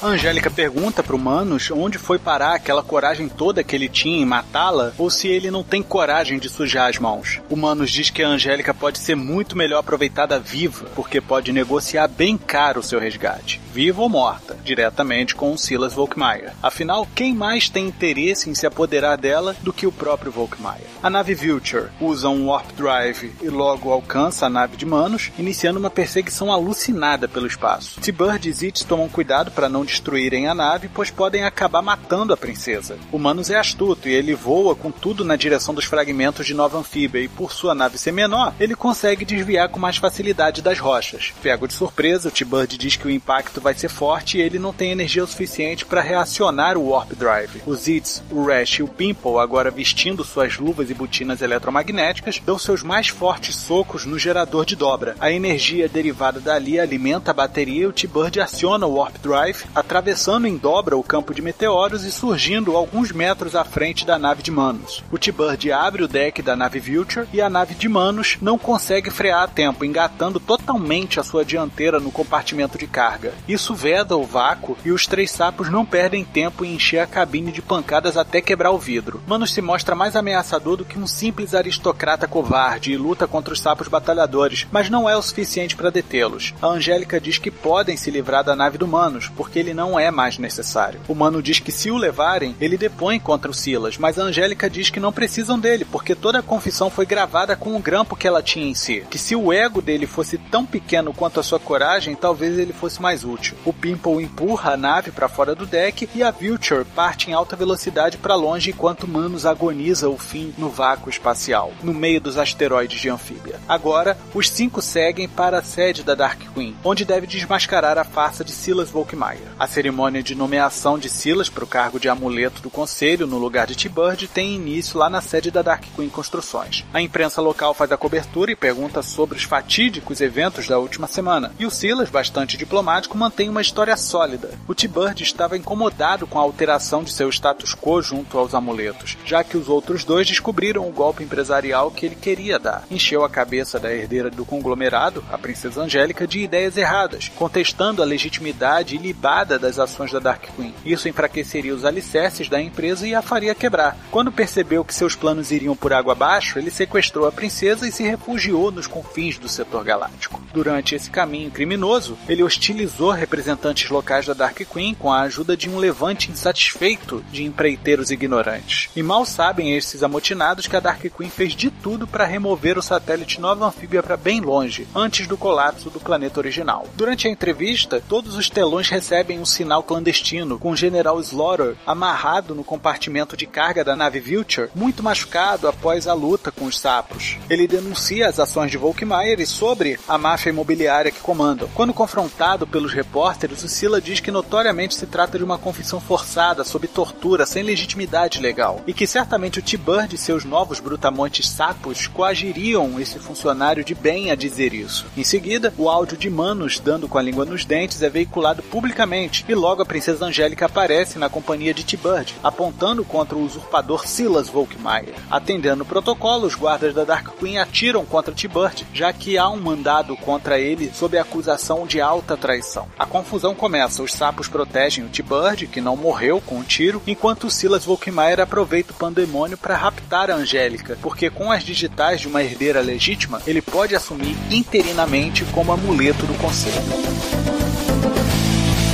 A 0.02 0.06
Angélica 0.06 0.50
pergunta 0.50 1.02
pro 1.02 1.18
Manos 1.18 1.70
onde 1.70 1.98
foi 1.98 2.18
parar 2.18 2.54
aquela 2.54 2.82
coragem 2.82 3.28
toda 3.28 3.62
que 3.62 3.76
ele 3.76 3.86
tinha 3.86 4.16
em 4.16 4.24
matá-la, 4.24 4.94
ou 4.96 5.10
se 5.10 5.28
ele 5.28 5.50
não 5.50 5.62
tem 5.62 5.82
coragem 5.82 6.38
de 6.38 6.48
sujar 6.48 6.88
as 6.88 6.98
mãos. 6.98 7.38
O 7.50 7.56
Manos 7.56 7.90
diz 7.90 8.08
que 8.08 8.22
a 8.22 8.28
Angélica 8.28 8.72
pode 8.72 8.98
ser 8.98 9.14
muito 9.14 9.58
melhor 9.58 9.80
aproveitada 9.80 10.40
viva, 10.40 10.86
porque 10.94 11.20
pode 11.20 11.52
negociar 11.52 12.08
bem 12.08 12.38
caro 12.38 12.80
o 12.80 12.82
seu 12.82 12.98
resgate, 12.98 13.60
viva 13.74 14.00
ou 14.00 14.08
morta, 14.08 14.56
diretamente 14.64 15.34
com 15.34 15.52
o 15.52 15.58
Silas 15.58 15.92
Volkmeier. 15.92 16.54
Afinal, 16.62 17.06
quem 17.14 17.34
mais 17.34 17.68
tem 17.68 17.86
interesse 17.86 18.48
em 18.48 18.54
se 18.54 18.66
apoderar 18.66 19.18
dela 19.18 19.54
do 19.60 19.70
que 19.70 19.86
o 19.86 19.92
próprio 19.92 20.32
Volkmeier? 20.32 20.86
A 21.02 21.10
nave 21.10 21.34
Vulture 21.34 21.90
usa 22.00 22.30
um 22.30 22.46
Warp 22.46 22.70
Drive 22.74 23.34
e 23.42 23.50
logo 23.50 23.92
alcança 23.92 24.46
a 24.46 24.50
nave 24.50 24.78
de 24.78 24.86
Manos, 24.86 25.30
iniciando 25.38 25.78
uma 25.78 25.90
perseguição 25.90 26.50
alucinada 26.50 27.28
pelo 27.28 27.46
espaço. 27.46 28.00
T-Bird 28.00 28.48
e 28.48 28.52
Zitz 28.52 28.82
tomam 28.82 29.06
cuidado 29.06 29.50
para 29.50 29.68
não 29.68 29.89
destruírem 29.90 30.46
a 30.46 30.55
nave, 30.55 30.88
pois 30.92 31.11
podem 31.11 31.44
acabar 31.44 31.83
matando 31.83 32.33
a 32.33 32.37
princesa. 32.37 32.96
O 33.11 33.18
Manus 33.18 33.50
é 33.50 33.59
astuto 33.59 34.09
e 34.09 34.12
ele 34.12 34.35
voa 34.35 34.74
com 34.74 34.90
tudo 34.90 35.24
na 35.24 35.37
direção 35.37 35.74
dos 35.74 35.85
fragmentos 35.85 36.46
de 36.46 36.55
Nova 36.55 36.79
Anfíbia 36.79 37.20
e 37.20 37.29
por 37.29 37.53
sua 37.53 37.74
nave 37.74 37.98
ser 37.98 38.12
menor, 38.12 38.55
ele 38.61 38.74
consegue 38.74 39.24
desviar 39.24 39.68
com 39.68 39.81
mais 39.81 39.96
facilidade 39.96 40.62
das 40.62 40.79
rochas. 40.79 41.33
Pego 41.42 41.66
de 41.66 41.74
surpresa, 41.74 42.29
o 42.29 42.31
T-Bird 42.31 42.79
diz 42.79 42.96
que 42.96 43.07
o 43.07 43.11
impacto 43.11 43.61
vai 43.61 43.74
ser 43.74 43.88
forte 43.88 44.38
e 44.38 44.40
ele 44.40 44.59
não 44.59 44.72
tem 44.72 44.92
energia 44.92 45.24
o 45.24 45.26
suficiente 45.26 45.85
para 45.85 46.00
reacionar 46.00 46.76
o 46.76 46.88
Warp 46.88 47.12
Drive. 47.12 47.62
O 47.66 47.74
Zitz, 47.74 48.22
o 48.31 48.44
Rash 48.44 48.79
e 48.79 48.83
o 48.83 48.88
Pimple, 48.88 49.38
agora 49.38 49.70
vestindo 49.70 50.24
suas 50.24 50.59
luvas 50.59 50.90
e 50.90 50.94
botinas 50.94 51.42
eletromagnéticas, 51.42 52.40
dão 52.44 52.59
seus 52.59 52.83
mais 52.83 53.09
fortes 53.09 53.57
socos 53.57 54.05
no 54.05 54.18
gerador 54.18 54.64
de 54.64 54.76
dobra. 54.76 55.16
A 55.18 55.31
energia 55.31 55.88
derivada 55.88 56.40
dali 56.40 56.79
alimenta 56.79 57.31
a 57.31 57.35
bateria 57.35 57.83
e 57.83 57.87
o 57.87 57.92
T-Bird 57.92 58.40
aciona 58.40 58.87
o 58.87 58.94
Warp 58.94 59.16
Drive, 59.18 59.64
atravessando 59.80 60.46
em 60.46 60.56
dobra 60.56 60.96
o 60.96 61.02
campo 61.02 61.34
de 61.34 61.42
meteoros 61.42 62.04
e 62.04 62.12
surgindo 62.12 62.76
alguns 62.76 63.12
metros 63.12 63.56
à 63.56 63.64
frente 63.64 64.06
da 64.06 64.18
nave 64.18 64.42
de 64.42 64.50
Manos. 64.50 65.02
O 65.10 65.18
T-Bird 65.18 65.72
abre 65.72 66.04
o 66.04 66.08
deck 66.08 66.42
da 66.42 66.54
nave 66.54 66.78
Vulture 66.78 67.26
e 67.32 67.40
a 67.40 67.50
nave 67.50 67.74
de 67.74 67.88
Manos 67.88 68.38
não 68.40 68.58
consegue 68.58 69.10
frear 69.10 69.42
a 69.42 69.48
tempo, 69.48 69.84
engatando 69.84 70.38
totalmente 70.38 71.18
a 71.18 71.22
sua 71.22 71.44
dianteira 71.44 71.98
no 71.98 72.10
compartimento 72.10 72.78
de 72.78 72.86
carga. 72.86 73.32
Isso 73.48 73.74
veda 73.74 74.16
o 74.16 74.24
vácuo 74.24 74.76
e 74.84 74.92
os 74.92 75.06
três 75.06 75.30
sapos 75.30 75.70
não 75.70 75.84
perdem 75.84 76.24
tempo 76.24 76.64
em 76.64 76.74
encher 76.74 77.00
a 77.00 77.06
cabine 77.06 77.50
de 77.50 77.62
pancadas 77.62 78.16
até 78.16 78.40
quebrar 78.40 78.70
o 78.70 78.78
vidro. 78.78 79.20
Manos 79.26 79.52
se 79.52 79.60
mostra 79.60 79.94
mais 79.94 80.14
ameaçador 80.14 80.76
do 80.76 80.84
que 80.84 80.98
um 80.98 81.06
simples 81.06 81.54
aristocrata 81.54 82.28
covarde 82.28 82.92
e 82.92 82.96
luta 82.96 83.26
contra 83.26 83.52
os 83.52 83.60
sapos 83.60 83.88
batalhadores, 83.88 84.66
mas 84.70 84.90
não 84.90 85.08
é 85.08 85.16
o 85.16 85.22
suficiente 85.22 85.76
para 85.76 85.90
detê-los. 85.90 86.54
A 86.60 86.66
Angélica 86.66 87.20
diz 87.20 87.38
que 87.38 87.50
podem 87.50 87.96
se 87.96 88.10
livrar 88.10 88.44
da 88.44 88.54
nave 88.54 88.78
do 88.78 88.86
Manos, 88.86 89.28
porque 89.36 89.58
ele 89.58 89.69
não 89.74 89.98
é 89.98 90.11
mais 90.11 90.38
necessário. 90.38 91.00
O 91.09 91.14
Mano 91.14 91.42
diz 91.42 91.59
que 91.59 91.72
se 91.72 91.90
o 91.90 91.96
levarem, 91.96 92.56
ele 92.61 92.76
depõe 92.76 93.18
contra 93.18 93.50
o 93.50 93.54
Silas, 93.54 93.98
mas 93.98 94.18
a 94.18 94.22
Angélica 94.22 94.68
diz 94.68 94.90
que 94.90 95.00
não 95.00 95.12
precisam 95.12 95.59
dele, 95.59 95.85
porque 95.85 96.14
toda 96.14 96.38
a 96.38 96.42
confissão 96.42 96.90
foi 96.90 97.06
gravada 97.06 97.56
com 97.56 97.76
o 97.76 97.80
grampo 97.80 98.16
que 98.16 98.26
ela 98.26 98.42
tinha 98.42 98.66
em 98.66 98.74
si. 98.74 99.04
Que 99.11 99.18
se 99.18 99.35
o 99.35 99.52
ego 99.52 99.83
dele 99.83 100.06
fosse 100.06 100.38
tão 100.38 100.64
pequeno 100.64 101.12
quanto 101.12 101.40
a 101.40 101.42
sua 101.42 101.59
coragem, 101.59 102.14
talvez 102.14 102.59
ele 102.59 102.72
fosse 102.72 103.00
mais 103.00 103.24
útil. 103.24 103.56
O 103.64 103.72
Pimple 103.72 104.22
empurra 104.22 104.72
a 104.72 104.76
nave 104.76 105.11
para 105.11 105.28
fora 105.28 105.54
do 105.54 105.66
deck 105.66 106.09
e 106.14 106.22
a 106.22 106.30
Vulture 106.30 106.85
parte 106.85 107.30
em 107.30 107.35
alta 107.35 107.56
velocidade 107.56 108.18
para 108.18 108.35
longe 108.35 108.70
enquanto 108.70 109.09
Manos 109.09 109.46
agoniza 109.46 110.09
o 110.09 110.18
fim 110.18 110.54
no 110.56 110.68
vácuo 110.68 111.11
espacial, 111.11 111.72
no 111.83 111.92
meio 111.92 112.20
dos 112.20 112.38
asteroides 112.38 113.00
de 113.00 113.09
Anfíbia. 113.09 113.61
Agora, 113.68 114.16
os 114.35 114.48
cinco 114.48 114.80
seguem 114.80 115.28
para 115.28 115.59
a 115.59 115.62
sede 115.62 116.02
da 116.02 116.14
Dark 116.14 116.40
Queen, 116.54 116.76
onde 116.85 117.04
deve 117.04 117.26
desmascarar 117.26 117.98
a 117.98 118.04
farsa 118.04 118.44
de 118.44 118.52
Silas 118.52 118.90
Volkmeier. 118.90 119.40
A 119.60 119.66
cerimônia 119.66 120.22
de 120.22 120.34
nomeação 120.34 120.98
de 120.98 121.10
Silas 121.10 121.50
para 121.50 121.62
o 121.62 121.66
cargo 121.66 122.00
de 122.00 122.08
amuleto 122.08 122.62
do 122.62 122.70
conselho 122.70 123.26
no 123.26 123.36
lugar 123.36 123.66
de 123.66 123.76
T-Bird 123.76 124.26
tem 124.28 124.54
início 124.54 124.98
lá 124.98 125.10
na 125.10 125.20
sede 125.20 125.50
da 125.50 125.60
Dark 125.60 125.84
Queen 125.94 126.08
Construções. 126.08 126.82
A 126.94 127.02
imprensa 127.02 127.42
local 127.42 127.74
faz 127.74 127.92
a 127.92 127.96
cobertura 127.98 128.50
e 128.50 128.56
pergunta 128.56 129.02
sobre 129.02 129.36
os 129.36 129.44
fatídicos 129.44 130.22
eventos 130.22 130.66
da 130.66 130.78
última 130.78 131.06
semana, 131.06 131.52
e 131.58 131.66
o 131.66 131.70
Silas, 131.70 132.08
bastante 132.08 132.56
diplomático, 132.56 133.18
mantém 133.18 133.50
uma 133.50 133.60
história 133.60 133.94
sólida. 133.98 134.48
O 134.66 134.74
T-Bird 134.74 135.22
estava 135.22 135.58
incomodado 135.58 136.26
com 136.26 136.38
a 136.38 136.42
alteração 136.42 137.04
de 137.04 137.12
seu 137.12 137.28
status 137.28 137.74
quo 137.74 138.00
junto 138.00 138.38
aos 138.38 138.54
amuletos, 138.54 139.18
já 139.26 139.44
que 139.44 139.58
os 139.58 139.68
outros 139.68 140.04
dois 140.04 140.26
descobriram 140.26 140.88
o 140.88 140.92
golpe 140.92 141.22
empresarial 141.22 141.90
que 141.90 142.06
ele 142.06 142.16
queria 142.16 142.58
dar. 142.58 142.84
Encheu 142.90 143.22
a 143.22 143.28
cabeça 143.28 143.78
da 143.78 143.92
herdeira 143.92 144.30
do 144.30 144.46
conglomerado, 144.46 145.22
a 145.30 145.36
princesa 145.36 145.82
Angélica, 145.82 146.26
de 146.26 146.38
ideias 146.38 146.78
erradas, 146.78 147.30
contestando 147.36 148.00
a 148.00 148.06
legitimidade 148.06 148.96
ilibada 148.96 149.49
das 149.58 149.78
ações 149.78 150.12
da 150.12 150.18
Dark 150.18 150.44
Queen. 150.56 150.74
Isso 150.84 151.08
enfraqueceria 151.08 151.74
os 151.74 151.84
alicerces 151.84 152.48
da 152.48 152.60
empresa 152.60 153.06
e 153.06 153.14
a 153.14 153.22
faria 153.22 153.54
quebrar. 153.54 153.96
Quando 154.10 154.32
percebeu 154.32 154.84
que 154.84 154.94
seus 154.94 155.14
planos 155.14 155.50
iriam 155.50 155.76
por 155.76 155.92
água 155.92 156.12
abaixo, 156.12 156.58
ele 156.58 156.70
sequestrou 156.70 157.26
a 157.26 157.32
princesa 157.32 157.86
e 157.86 157.92
se 157.92 158.02
refugiou 158.02 158.70
nos 158.70 158.86
confins 158.86 159.38
do 159.38 159.48
setor 159.48 159.84
galáctico. 159.84 160.40
Durante 160.52 160.94
esse 160.94 161.10
caminho 161.10 161.50
criminoso, 161.50 162.18
ele 162.28 162.42
hostilizou 162.42 163.10
representantes 163.10 163.90
locais 163.90 164.26
da 164.26 164.34
Dark 164.34 164.58
Queen 164.58 164.94
com 164.94 165.12
a 165.12 165.22
ajuda 165.22 165.56
de 165.56 165.68
um 165.68 165.78
levante 165.78 166.30
insatisfeito 166.30 167.24
de 167.30 167.44
empreiteiros 167.44 168.10
ignorantes. 168.10 168.88
E 168.94 169.02
mal 169.02 169.24
sabem 169.24 169.76
esses 169.76 170.02
amotinados 170.02 170.66
que 170.66 170.76
a 170.76 170.80
Dark 170.80 171.00
Queen 171.00 171.30
fez 171.30 171.52
de 171.52 171.70
tudo 171.70 172.06
para 172.06 172.24
remover 172.24 172.78
o 172.78 172.82
satélite 172.82 173.40
Nova 173.40 173.66
Anfíbia 173.66 174.02
para 174.02 174.16
bem 174.16 174.40
longe, 174.40 174.86
antes 174.94 175.26
do 175.26 175.36
colapso 175.36 175.90
do 175.90 176.00
planeta 176.00 176.40
original. 176.40 176.86
Durante 176.94 177.28
a 177.28 177.30
entrevista, 177.30 178.02
todos 178.08 178.34
os 178.36 178.50
telões 178.50 178.88
recebem 178.88 179.39
um 179.40 179.46
sinal 179.46 179.83
clandestino, 179.83 180.59
com 180.59 180.70
o 180.70 180.76
General 180.76 181.18
Slaughter 181.20 181.76
amarrado 181.87 182.55
no 182.55 182.62
compartimento 182.62 183.37
de 183.37 183.46
carga 183.46 183.83
da 183.83 183.96
nave 183.96 184.20
Vulture, 184.20 184.70
muito 184.74 185.03
machucado 185.03 185.66
após 185.66 186.07
a 186.07 186.14
luta 186.14 186.50
com 186.50 186.66
os 186.66 186.79
sapos. 186.79 187.38
Ele 187.48 187.66
denuncia 187.66 188.29
as 188.29 188.38
ações 188.38 188.70
de 188.70 188.76
Volkmeier 188.76 189.40
e 189.40 189.46
sobre 189.46 189.98
a 190.07 190.18
máfia 190.18 190.50
imobiliária 190.50 191.11
que 191.11 191.20
comandam. 191.20 191.68
Quando 191.74 191.94
confrontado 191.94 192.66
pelos 192.66 192.92
repórteres, 192.92 193.62
o 193.62 193.68
Sila 193.68 194.00
diz 194.00 194.20
que 194.20 194.31
notoriamente 194.31 194.94
se 194.94 195.07
trata 195.07 195.38
de 195.38 195.44
uma 195.44 195.59
confissão 195.59 196.00
forçada, 196.00 196.64
sob 196.64 196.87
tortura, 196.88 197.46
sem 197.46 197.62
legitimidade 197.62 198.40
legal, 198.40 198.83
e 198.87 198.92
que 198.92 199.07
certamente 199.07 199.59
o 199.59 199.62
T-Bird 199.62 200.14
e 200.14 200.18
seus 200.18 200.44
novos 200.44 200.81
brutamontes 200.81 201.48
sapos 201.48 202.07
coagiriam 202.07 202.98
esse 203.00 203.18
funcionário 203.18 203.85
de 203.85 203.94
bem 203.94 204.31
a 204.31 204.35
dizer 204.35 204.74
isso. 204.74 205.07
Em 205.16 205.24
seguida, 205.24 205.72
o 205.79 205.88
áudio 205.88 206.16
de 206.16 206.29
Manos 206.29 206.79
dando 206.79 207.09
com 207.09 207.18
a 207.18 207.22
língua 207.22 207.44
nos 207.44 207.64
dentes 207.64 208.03
é 208.03 208.09
veiculado 208.09 208.62
publicamente, 208.62 209.29
e 209.48 209.54
logo 209.54 209.82
a 209.82 209.86
princesa 209.86 210.24
Angélica 210.24 210.66
aparece 210.66 211.18
na 211.18 211.28
companhia 211.28 211.72
de 211.72 211.84
T-Bird, 211.84 212.34
apontando 212.42 213.04
contra 213.04 213.36
o 213.36 213.42
usurpador 213.42 214.06
Silas 214.06 214.48
Volkmeier. 214.48 215.14
Atendendo 215.30 215.82
o 215.82 215.86
protocolo, 215.86 216.46
os 216.46 216.54
guardas 216.54 216.94
da 216.94 217.04
Dark 217.04 217.28
Queen 217.38 217.58
atiram 217.58 218.04
contra 218.04 218.34
T-Bird, 218.34 218.86
já 218.92 219.12
que 219.12 219.38
há 219.38 219.48
um 219.48 219.60
mandado 219.60 220.16
contra 220.16 220.58
ele 220.58 220.90
sob 220.92 221.16
a 221.16 221.22
acusação 221.22 221.86
de 221.86 222.00
alta 222.00 222.36
traição. 222.36 222.88
A 222.98 223.06
confusão 223.06 223.54
começa, 223.54 224.02
os 224.02 224.12
sapos 224.12 224.48
protegem 224.48 225.04
o 225.04 225.08
T-Bird, 225.08 225.66
que 225.66 225.80
não 225.80 225.96
morreu 225.96 226.40
com 226.40 226.56
o 226.56 226.58
um 226.58 226.62
tiro, 226.62 227.02
enquanto 227.06 227.50
Silas 227.50 227.84
Volkmeier 227.84 228.40
aproveita 228.40 228.92
o 228.92 228.96
pandemônio 228.96 229.56
para 229.56 229.76
raptar 229.76 230.30
a 230.30 230.34
Angélica, 230.34 230.98
porque 231.00 231.30
com 231.30 231.52
as 231.52 231.62
digitais 231.62 232.20
de 232.20 232.28
uma 232.28 232.42
herdeira 232.42 232.80
legítima, 232.80 233.40
ele 233.46 233.62
pode 233.62 233.94
assumir 233.94 234.36
interinamente 234.50 235.44
como 235.46 235.72
amuleto 235.72 236.26
do 236.26 236.34
conselho. 236.34 237.59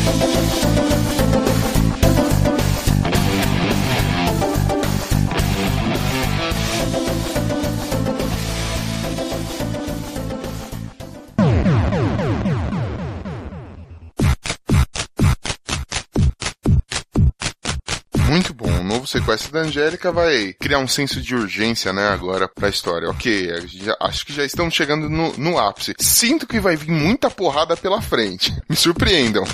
Thank 0.07 0.81
you. 0.81 0.86
O 19.07 19.09
sequestro 19.09 19.53
da 19.53 19.61
Angélica 19.61 20.11
vai 20.11 20.53
criar 20.59 20.81
um 20.81 20.89
senso 20.89 21.23
de 21.23 21.33
urgência, 21.33 21.93
né, 21.93 22.09
agora 22.09 22.49
pra 22.49 22.69
história. 22.69 23.09
Ok, 23.09 23.55
já, 23.69 23.97
acho 24.01 24.27
que 24.27 24.33
já 24.33 24.45
estamos 24.45 24.75
chegando 24.75 25.09
no, 25.09 25.33
no 25.39 25.57
ápice. 25.57 25.95
Sinto 26.01 26.45
que 26.45 26.59
vai 26.59 26.75
vir 26.75 26.91
muita 26.91 27.31
porrada 27.31 27.77
pela 27.77 28.03
frente. 28.03 28.53
Me 28.69 28.75
surpreendam. 28.75 29.45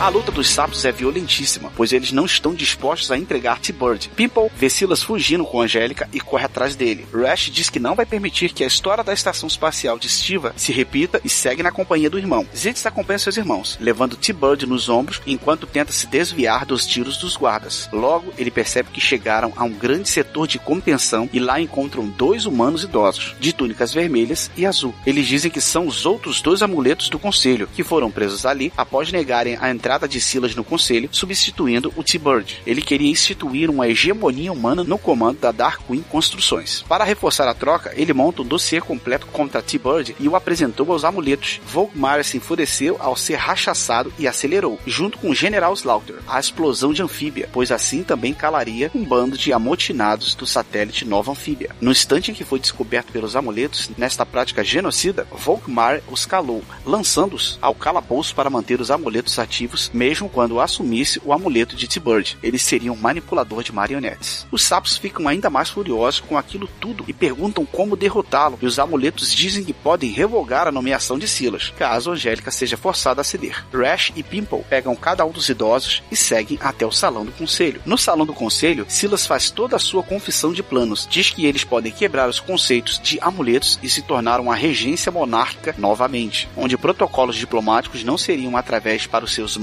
A 0.00 0.08
luta 0.08 0.32
dos 0.32 0.48
sapos 0.48 0.86
é 0.86 0.90
violentíssima, 0.90 1.70
pois 1.76 1.92
eles 1.92 2.10
não 2.10 2.24
estão 2.24 2.54
dispostos 2.54 3.10
a 3.10 3.18
entregar 3.18 3.60
T-Bird. 3.60 4.08
People 4.16 4.50
vê 4.56 4.70
Silas 4.70 5.02
fugindo 5.02 5.44
com 5.44 5.60
Angélica 5.60 6.08
e 6.10 6.18
corre 6.18 6.46
atrás 6.46 6.74
dele. 6.74 7.06
Rash 7.12 7.50
diz 7.50 7.68
que 7.68 7.78
não 7.78 7.94
vai 7.94 8.06
permitir 8.06 8.54
que 8.54 8.64
a 8.64 8.66
história 8.66 9.04
da 9.04 9.12
estação 9.12 9.46
espacial 9.46 9.98
de 9.98 10.08
Stiva 10.08 10.54
se 10.56 10.72
repita 10.72 11.20
e 11.22 11.28
segue 11.28 11.62
na 11.62 11.70
companhia 11.70 12.08
do 12.08 12.16
irmão. 12.16 12.46
Zitz 12.56 12.86
acompanha 12.86 13.18
seus 13.18 13.36
irmãos, 13.36 13.76
levando 13.78 14.16
T-Bird 14.16 14.64
nos 14.64 14.88
ombros 14.88 15.20
enquanto 15.26 15.66
tenta 15.66 15.92
se 15.92 16.06
desviar 16.06 16.64
dos 16.64 16.86
tiros 16.86 17.18
dos 17.18 17.36
guardas. 17.36 17.86
Logo, 17.92 18.32
ele 18.38 18.50
percebe 18.50 18.88
que 18.90 19.02
chegaram 19.02 19.52
a 19.54 19.64
um 19.64 19.70
grande 19.70 20.08
setor 20.08 20.46
de 20.46 20.58
contenção 20.58 21.28
e 21.30 21.38
lá 21.38 21.60
encontram 21.60 22.08
dois 22.08 22.46
humanos 22.46 22.84
idosos, 22.84 23.36
de 23.38 23.52
túnicas 23.52 23.92
vermelhas 23.92 24.50
e 24.56 24.64
azul. 24.64 24.94
Eles 25.04 25.26
dizem 25.26 25.50
que 25.50 25.60
são 25.60 25.86
os 25.86 26.06
outros 26.06 26.40
dois 26.40 26.62
amuletos 26.62 27.10
do 27.10 27.18
conselho, 27.18 27.68
que 27.74 27.84
foram 27.84 28.10
presos 28.10 28.46
ali 28.46 28.72
após 28.78 29.12
negarem 29.12 29.58
a 29.60 29.70
entrada 29.70 29.89
entrada 29.90 30.06
de 30.06 30.20
Silas 30.20 30.54
no 30.54 30.62
conselho, 30.62 31.08
substituindo 31.10 31.92
o 31.96 32.04
T-Bird. 32.04 32.62
Ele 32.64 32.80
queria 32.80 33.10
instituir 33.10 33.68
uma 33.68 33.88
hegemonia 33.88 34.52
humana 34.52 34.84
no 34.84 34.96
comando 34.96 35.40
da 35.40 35.50
Dark 35.50 35.80
Queen 35.84 36.04
Construções. 36.08 36.84
Para 36.88 37.02
reforçar 37.02 37.48
a 37.48 37.54
troca, 37.54 37.92
ele 37.96 38.12
monta 38.12 38.42
um 38.42 38.44
dossiê 38.44 38.80
completo 38.80 39.26
contra 39.26 39.60
T-Bird 39.60 40.14
e 40.20 40.28
o 40.28 40.36
apresentou 40.36 40.92
aos 40.92 41.04
amuletos. 41.04 41.60
Volkmar 41.66 42.22
se 42.22 42.36
enfureceu 42.36 42.98
ao 43.00 43.16
ser 43.16 43.34
rachaçado 43.34 44.12
e 44.16 44.28
acelerou, 44.28 44.78
junto 44.86 45.18
com 45.18 45.30
o 45.30 45.34
General 45.34 45.74
Slaughter, 45.74 46.20
a 46.28 46.38
explosão 46.38 46.92
de 46.92 47.02
anfíbia, 47.02 47.48
pois 47.52 47.72
assim 47.72 48.04
também 48.04 48.32
calaria 48.32 48.92
um 48.94 49.02
bando 49.02 49.36
de 49.36 49.52
amotinados 49.52 50.36
do 50.36 50.46
satélite 50.46 51.04
Nova 51.04 51.32
Anfíbia. 51.32 51.74
No 51.80 51.90
instante 51.90 52.30
em 52.30 52.34
que 52.34 52.44
foi 52.44 52.60
descoberto 52.60 53.10
pelos 53.10 53.34
amuletos, 53.34 53.90
nesta 53.98 54.24
prática 54.24 54.62
genocida, 54.62 55.26
Volkmar 55.32 56.00
os 56.08 56.24
calou, 56.24 56.62
lançando-os 56.86 57.58
ao 57.60 57.74
calabouço 57.74 58.36
para 58.36 58.48
manter 58.48 58.80
os 58.80 58.92
amuletos 58.92 59.36
ativos 59.38 59.79
humanos, 59.80 59.90
mesmo 59.94 60.28
quando 60.28 60.60
assumisse 60.60 61.20
o 61.24 61.32
amuleto 61.32 61.76
de 61.76 61.88
T-Bird. 61.88 62.36
Ele 62.42 62.58
seria 62.58 62.92
um 62.92 62.96
manipulador 62.96 63.62
de 63.62 63.72
marionetes. 63.72 64.46
Os 64.50 64.62
sapos 64.62 64.96
ficam 64.96 65.28
ainda 65.28 65.48
mais 65.48 65.70
furiosos 65.70 66.20
com 66.20 66.36
aquilo 66.36 66.68
tudo 66.80 67.04
e 67.06 67.12
perguntam 67.12 67.64
como 67.64 67.96
derrotá-lo, 67.96 68.58
e 68.60 68.66
os 68.66 68.78
amuletos 68.78 69.32
dizem 69.32 69.64
que 69.64 69.72
podem 69.72 70.10
revogar 70.10 70.66
a 70.66 70.72
nomeação 70.72 71.18
de 71.18 71.28
Silas, 71.28 71.72
caso 71.78 72.10
Angélica 72.10 72.50
seja 72.50 72.76
forçada 72.76 73.20
a 73.20 73.24
ceder. 73.24 73.64
Rash 73.72 74.12
e 74.16 74.22
Pimple 74.22 74.64
pegam 74.68 74.94
cada 74.96 75.24
um 75.24 75.30
dos 75.30 75.48
idosos 75.48 76.02
e 76.10 76.16
seguem 76.16 76.58
até 76.60 76.84
o 76.84 76.92
salão 76.92 77.24
do 77.24 77.32
conselho. 77.32 77.80
No 77.86 77.96
salão 77.96 78.26
do 78.26 78.34
conselho, 78.34 78.84
Silas 78.88 79.26
faz 79.26 79.50
toda 79.50 79.76
a 79.76 79.78
sua 79.78 80.02
confissão 80.02 80.52
de 80.52 80.62
planos, 80.62 81.06
diz 81.08 81.30
que 81.30 81.46
eles 81.46 81.64
podem 81.64 81.92
quebrar 81.92 82.28
os 82.28 82.40
conceitos 82.40 83.00
de 83.02 83.18
amuletos 83.20 83.78
e 83.82 83.88
se 83.88 84.02
tornar 84.02 84.40
uma 84.40 84.54
regência 84.54 85.12
monárquica 85.12 85.74
novamente, 85.78 86.48
onde 86.56 86.76
protocolos 86.76 87.36
diplomáticos 87.36 88.02
não 88.02 88.18
seriam 88.18 88.56
através 88.56 89.06
para 89.06 89.24
os 89.24 89.32
seus 89.32 89.56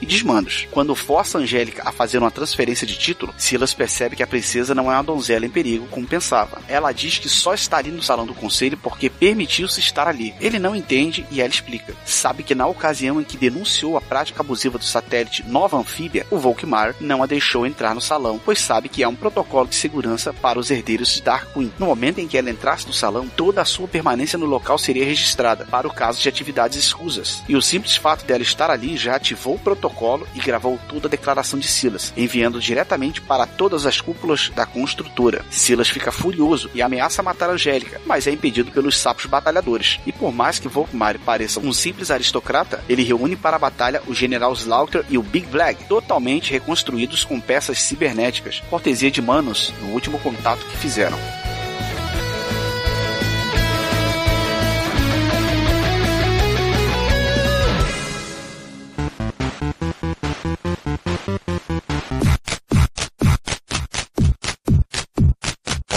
e 0.00 0.06
desmandos. 0.06 0.66
Quando 0.70 0.94
força 0.94 1.38
Angélica 1.38 1.82
a 1.84 1.92
fazer 1.92 2.18
uma 2.18 2.30
transferência 2.30 2.86
de 2.86 2.98
título, 2.98 3.34
Silas 3.36 3.74
percebe 3.74 4.16
que 4.16 4.22
a 4.22 4.26
princesa 4.26 4.74
não 4.74 4.90
é 4.90 4.94
uma 4.94 5.02
donzela 5.02 5.46
em 5.46 5.50
perigo 5.50 5.86
como 5.90 6.06
pensava. 6.06 6.60
Ela 6.68 6.92
diz 6.92 7.18
que 7.18 7.28
só 7.28 7.54
está 7.54 7.78
ali 7.78 7.90
no 7.90 8.02
salão 8.02 8.26
do 8.26 8.34
conselho 8.34 8.76
porque 8.76 9.08
permitiu-se 9.08 9.80
estar 9.80 10.08
ali. 10.08 10.34
Ele 10.40 10.58
não 10.58 10.74
entende 10.74 11.26
e 11.30 11.40
ela 11.40 11.50
explica. 11.50 11.94
Sabe 12.04 12.42
que 12.42 12.54
na 12.54 12.66
ocasião 12.66 13.20
em 13.20 13.24
que 13.24 13.36
denunciou 13.36 13.96
a 13.96 14.00
prática 14.00 14.40
abusiva 14.40 14.78
do 14.78 14.84
satélite 14.84 15.44
Nova 15.46 15.76
Anfíbia, 15.76 16.26
o 16.30 16.38
Volkmar 16.38 16.94
não 17.00 17.22
a 17.22 17.26
deixou 17.26 17.66
entrar 17.66 17.94
no 17.94 18.00
salão, 18.00 18.40
pois 18.44 18.58
sabe 18.58 18.88
que 18.88 19.02
é 19.02 19.08
um 19.08 19.14
protocolo 19.14 19.68
de 19.68 19.74
segurança 19.74 20.32
para 20.32 20.58
os 20.58 20.70
herdeiros 20.70 21.14
de 21.14 21.22
Dark 21.22 21.52
Queen. 21.52 21.72
No 21.78 21.86
momento 21.86 22.18
em 22.18 22.28
que 22.28 22.36
ela 22.36 22.50
entrasse 22.50 22.86
no 22.86 22.92
salão, 22.92 23.28
toda 23.28 23.62
a 23.62 23.64
sua 23.64 23.88
permanência 23.88 24.38
no 24.38 24.46
local 24.46 24.78
seria 24.78 25.04
registrada 25.04 25.64
para 25.64 25.86
o 25.86 25.92
caso 25.92 26.20
de 26.20 26.28
atividades 26.28 26.78
escusas. 26.78 27.42
E 27.48 27.56
o 27.56 27.62
simples 27.62 27.96
fato 27.96 28.24
dela 28.24 28.42
estar 28.42 28.70
ali 28.70 28.96
já 28.96 29.16
ativou 29.16 29.51
o 29.54 29.58
protocolo 29.58 30.26
e 30.34 30.40
gravou 30.40 30.78
toda 30.88 31.06
a 31.06 31.10
declaração 31.10 31.58
de 31.58 31.66
Silas, 31.66 32.12
enviando 32.16 32.60
diretamente 32.60 33.20
para 33.20 33.46
todas 33.46 33.86
as 33.86 34.00
cúpulas 34.00 34.50
da 34.54 34.66
construtora. 34.66 35.44
Silas 35.50 35.88
fica 35.88 36.12
furioso 36.12 36.70
e 36.74 36.82
ameaça 36.82 37.22
matar 37.22 37.50
Angélica, 37.50 38.00
mas 38.06 38.26
é 38.26 38.30
impedido 38.30 38.70
pelos 38.70 38.98
sapos 38.98 39.26
batalhadores. 39.26 40.00
E 40.06 40.12
por 40.12 40.32
mais 40.32 40.58
que 40.58 40.68
Volkmar 40.68 41.18
pareça 41.18 41.60
um 41.60 41.72
simples 41.72 42.10
aristocrata, 42.10 42.82
ele 42.88 43.02
reúne 43.02 43.36
para 43.36 43.56
a 43.56 43.60
batalha 43.60 44.02
o 44.06 44.14
General 44.14 44.52
Slaughter 44.52 45.04
e 45.08 45.18
o 45.18 45.22
Big 45.22 45.46
Black, 45.46 45.84
totalmente 45.84 46.52
reconstruídos 46.52 47.24
com 47.24 47.40
peças 47.40 47.80
cibernéticas, 47.80 48.62
cortesia 48.70 49.10
de 49.10 49.20
Manos 49.20 49.72
no 49.82 49.88
último 49.92 50.18
contato 50.18 50.64
que 50.66 50.76
fizeram. 50.76 51.41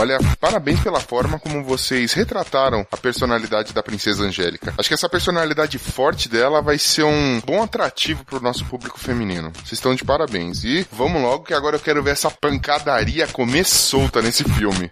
Olha, 0.06 0.20
parabéns 0.40 0.80
pela 0.82 1.00
forma 1.00 1.40
como 1.40 1.64
vocês 1.64 2.14
retrataram 2.14 2.86
a 2.92 2.96
personalidade 2.96 3.74
da 3.74 3.82
princesa 3.82 4.24
Angélica. 4.24 4.72
Acho 4.78 4.88
que 4.88 4.94
essa 4.94 5.10
personalidade 5.10 5.80
forte 5.80 6.30
dela 6.30 6.62
vai 6.62 6.78
ser 6.78 7.02
um 7.02 7.42
bom 7.44 7.64
atrativo 7.64 8.24
pro 8.24 8.40
nosso 8.40 8.64
público 8.66 9.00
feminino. 9.00 9.52
Vocês 9.56 9.74
estão 9.74 9.96
de 9.96 10.06
parabéns. 10.06 10.64
E 10.64 10.86
vamos 10.92 11.20
logo 11.20 11.46
que 11.46 11.56
agora 11.56 11.78
eu 11.78 11.80
quero 11.80 12.04
ver 12.04 12.12
essa 12.12 12.30
pancadaria 12.30 13.26
comer 13.26 13.66
solta 13.66 14.22
nesse 14.22 14.44
filme. 14.44 14.92